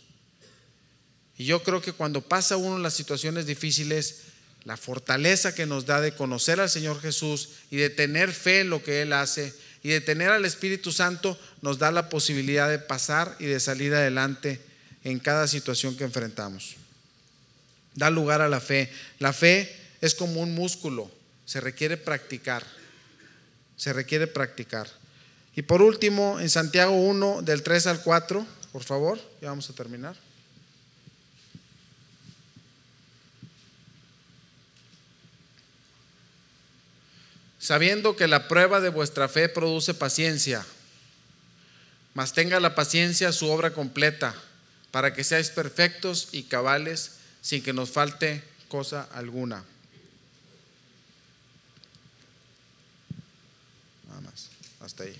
Y 1.37 1.45
yo 1.45 1.63
creo 1.63 1.81
que 1.81 1.93
cuando 1.93 2.21
pasa 2.21 2.57
uno 2.57 2.79
las 2.79 2.95
situaciones 2.95 3.45
difíciles, 3.45 4.23
la 4.65 4.75
fortaleza 4.75 5.55
que 5.55 5.65
nos 5.65 5.85
da 5.85 6.01
de 6.01 6.13
conocer 6.15 6.59
al 6.59 6.69
Señor 6.69 6.99
Jesús 6.99 7.49
y 7.71 7.77
de 7.77 7.89
tener 7.89 8.33
fe 8.33 8.61
en 8.61 8.69
lo 8.69 8.83
que 8.83 9.01
Él 9.03 9.13
hace 9.13 9.53
y 9.83 9.89
de 9.89 10.01
tener 10.01 10.31
al 10.31 10.43
Espíritu 10.43 10.91
Santo 10.91 11.39
nos 11.61 11.77
da 11.77 11.91
la 11.91 12.09
posibilidad 12.09 12.69
de 12.69 12.79
pasar 12.79 13.37
y 13.39 13.45
de 13.45 13.61
salir 13.61 13.93
adelante 13.93 14.59
en 15.05 15.19
cada 15.19 15.47
situación 15.47 15.95
que 15.95 16.03
enfrentamos. 16.03 16.75
Da 17.95 18.09
lugar 18.09 18.41
a 18.41 18.49
la 18.49 18.59
fe. 18.59 18.91
La 19.19 19.33
fe 19.33 19.75
es 20.01 20.13
como 20.13 20.41
un 20.41 20.53
músculo, 20.53 21.09
se 21.45 21.61
requiere 21.61 21.97
practicar. 21.97 22.63
Se 23.77 23.91
requiere 23.91 24.27
practicar. 24.27 24.87
Y 25.55 25.61
por 25.63 25.81
último, 25.81 26.39
en 26.39 26.49
Santiago 26.49 26.93
1, 26.93 27.41
del 27.41 27.63
3 27.63 27.87
al 27.87 28.01
4, 28.01 28.45
por 28.71 28.83
favor, 28.83 29.19
ya 29.41 29.49
vamos 29.49 29.69
a 29.69 29.73
terminar. 29.73 30.15
sabiendo 37.65 38.15
que 38.15 38.27
la 38.27 38.47
prueba 38.47 38.79
de 38.79 38.89
vuestra 38.89 39.27
fe 39.27 39.49
produce 39.49 39.95
paciencia, 39.95 40.63
mas 42.13 42.33
tenga 42.33 42.59
la 42.59 42.75
paciencia 42.75 43.31
su 43.31 43.49
obra 43.49 43.73
completa, 43.73 44.35
para 44.91 45.15
que 45.15 45.23
seáis 45.23 45.49
perfectos 45.49 46.29
y 46.31 46.43
cabales 46.43 47.13
sin 47.45 47.61
que 47.61 47.73
nos 47.73 47.91
falte 47.91 48.43
cosa 48.67 49.03
alguna. 49.13 49.63
Nada 54.07 54.21
más, 54.21 54.49
hasta 54.79 55.03
ahí. 55.03 55.15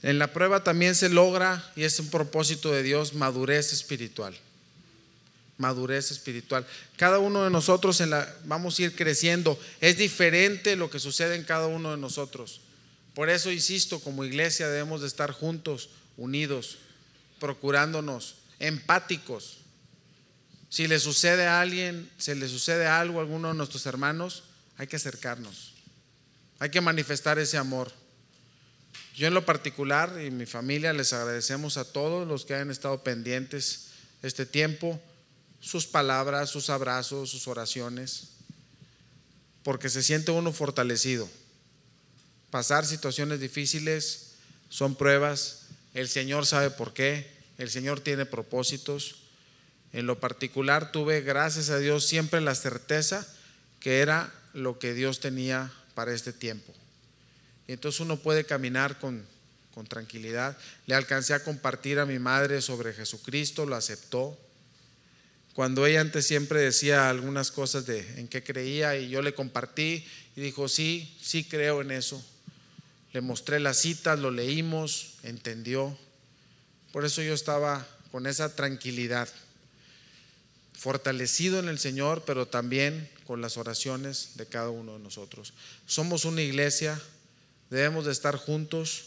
En 0.00 0.18
la 0.18 0.32
prueba 0.32 0.64
también 0.64 0.94
se 0.94 1.10
logra, 1.10 1.70
y 1.76 1.82
es 1.82 2.00
un 2.00 2.08
propósito 2.08 2.72
de 2.72 2.82
Dios, 2.82 3.12
madurez 3.12 3.74
espiritual 3.74 4.34
madurez 5.58 6.10
espiritual. 6.10 6.66
Cada 6.98 7.18
uno 7.18 7.42
de 7.44 7.50
nosotros 7.50 8.02
en 8.02 8.10
la, 8.10 8.30
vamos 8.44 8.78
a 8.78 8.82
ir 8.82 8.94
creciendo. 8.94 9.58
Es 9.80 9.96
diferente 9.96 10.76
lo 10.76 10.90
que 10.90 11.00
sucede 11.00 11.34
en 11.34 11.44
cada 11.44 11.66
uno 11.66 11.92
de 11.92 11.96
nosotros. 11.96 12.60
Por 13.14 13.30
eso, 13.30 13.50
insisto, 13.50 14.00
como 14.00 14.22
iglesia 14.22 14.68
debemos 14.68 15.00
de 15.00 15.06
estar 15.06 15.32
juntos, 15.32 15.88
unidos, 16.18 16.76
procurándonos, 17.40 18.34
empáticos. 18.58 19.60
Si 20.76 20.86
le 20.86 21.00
sucede 21.00 21.46
a 21.46 21.62
alguien, 21.62 22.06
se 22.18 22.34
le 22.34 22.46
sucede 22.50 22.86
algo 22.86 23.18
a 23.18 23.22
alguno 23.22 23.48
de 23.48 23.54
nuestros 23.54 23.86
hermanos, 23.86 24.42
hay 24.76 24.86
que 24.86 24.96
acercarnos. 24.96 25.72
Hay 26.58 26.68
que 26.68 26.82
manifestar 26.82 27.38
ese 27.38 27.56
amor. 27.56 27.90
Yo 29.14 29.26
en 29.26 29.32
lo 29.32 29.46
particular 29.46 30.20
y 30.22 30.30
mi 30.30 30.44
familia 30.44 30.92
les 30.92 31.14
agradecemos 31.14 31.78
a 31.78 31.90
todos 31.90 32.28
los 32.28 32.44
que 32.44 32.52
hayan 32.52 32.70
estado 32.70 33.02
pendientes 33.02 33.86
este 34.22 34.44
tiempo 34.44 35.00
sus 35.60 35.86
palabras, 35.86 36.50
sus 36.50 36.68
abrazos, 36.68 37.30
sus 37.30 37.48
oraciones, 37.48 38.32
porque 39.62 39.88
se 39.88 40.02
siente 40.02 40.30
uno 40.30 40.52
fortalecido. 40.52 41.26
Pasar 42.50 42.84
situaciones 42.84 43.40
difíciles 43.40 44.32
son 44.68 44.94
pruebas, 44.94 45.68
el 45.94 46.10
Señor 46.10 46.44
sabe 46.44 46.68
por 46.68 46.92
qué, 46.92 47.32
el 47.56 47.70
Señor 47.70 48.00
tiene 48.00 48.26
propósitos. 48.26 49.25
En 49.92 50.06
lo 50.06 50.20
particular 50.20 50.92
tuve, 50.92 51.20
gracias 51.22 51.70
a 51.70 51.78
Dios, 51.78 52.06
siempre 52.06 52.40
la 52.40 52.54
certeza 52.54 53.26
que 53.80 54.00
era 54.00 54.32
lo 54.52 54.78
que 54.78 54.94
Dios 54.94 55.20
tenía 55.20 55.72
para 55.94 56.12
este 56.12 56.32
tiempo. 56.32 56.72
Entonces 57.68 58.00
uno 58.00 58.16
puede 58.16 58.44
caminar 58.44 58.98
con, 58.98 59.24
con 59.74 59.86
tranquilidad. 59.86 60.56
Le 60.86 60.94
alcancé 60.94 61.34
a 61.34 61.42
compartir 61.42 61.98
a 61.98 62.06
mi 62.06 62.18
madre 62.18 62.60
sobre 62.62 62.92
Jesucristo, 62.92 63.66
lo 63.66 63.76
aceptó 63.76 64.38
cuando 65.56 65.86
ella 65.86 66.02
antes 66.02 66.26
siempre 66.26 66.60
decía 66.60 67.08
algunas 67.08 67.50
cosas 67.50 67.86
de 67.86 68.00
en 68.20 68.28
qué 68.28 68.44
creía 68.44 68.98
y 68.98 69.08
yo 69.08 69.22
le 69.22 69.32
compartí 69.32 70.06
y 70.36 70.40
dijo, 70.42 70.68
sí, 70.68 71.16
sí 71.18 71.44
creo 71.44 71.80
en 71.80 71.92
eso. 71.92 72.22
Le 73.14 73.22
mostré 73.22 73.58
las 73.58 73.78
citas, 73.78 74.18
lo 74.18 74.30
leímos, 74.30 75.14
entendió. 75.22 75.96
Por 76.92 77.06
eso 77.06 77.22
yo 77.22 77.32
estaba 77.32 77.88
con 78.12 78.26
esa 78.26 78.54
tranquilidad, 78.54 79.30
fortalecido 80.86 81.58
en 81.58 81.66
el 81.66 81.80
Señor, 81.80 82.22
pero 82.24 82.46
también 82.46 83.10
con 83.26 83.40
las 83.40 83.56
oraciones 83.56 84.36
de 84.36 84.46
cada 84.46 84.70
uno 84.70 84.92
de 84.92 85.00
nosotros. 85.00 85.52
Somos 85.84 86.24
una 86.24 86.42
iglesia, 86.42 87.02
debemos 87.70 88.06
de 88.06 88.12
estar 88.12 88.36
juntos. 88.36 89.06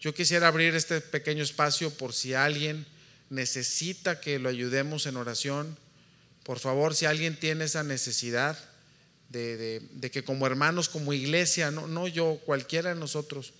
Yo 0.00 0.12
quisiera 0.12 0.48
abrir 0.48 0.74
este 0.74 1.00
pequeño 1.00 1.44
espacio 1.44 1.90
por 1.90 2.14
si 2.14 2.34
alguien 2.34 2.84
necesita 3.28 4.20
que 4.20 4.40
lo 4.40 4.48
ayudemos 4.48 5.06
en 5.06 5.16
oración 5.16 5.76
por 6.42 6.58
favor, 6.58 6.96
si 6.96 7.06
alguien 7.06 7.38
tiene 7.38 7.66
esa 7.66 7.84
necesidad 7.84 8.58
de, 9.28 10.10
que 10.10 10.24
como 10.24 10.48
hermanos, 10.48 10.88
como 10.88 11.12
iglesia, 11.12 11.70
no, 11.70 11.86
no 11.86 12.08
yo, 12.08 12.40
cualquiera 12.44 12.92
de 12.92 12.98
nosotros, 12.98 13.52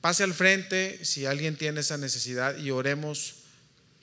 pase 0.00 0.22
al 0.22 0.32
frente 0.32 1.04
si 1.04 1.26
alguien 1.26 1.56
tiene 1.56 1.80
esa 1.80 1.98
necesidad 1.98 2.56
y 2.56 2.70
oremos 2.70 3.43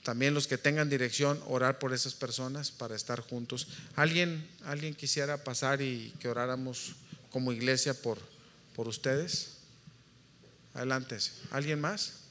también 0.02 0.34
los 0.34 0.46
que 0.46 0.58
tengan 0.58 0.90
dirección, 0.90 1.40
orar 1.46 1.78
por 1.78 1.92
esas 1.92 2.14
personas 2.14 2.70
para 2.70 2.96
estar 2.96 3.20
juntos. 3.20 3.68
¿Alguien, 3.94 4.48
alguien 4.64 4.94
quisiera 4.94 5.44
pasar 5.44 5.80
y 5.80 6.12
que 6.18 6.28
oráramos 6.28 6.96
como 7.30 7.52
iglesia 7.52 7.94
por, 7.94 8.18
por 8.74 8.88
ustedes? 8.88 9.58
Adelante. 10.74 11.18
¿Alguien 11.50 11.80
más? 11.80 12.21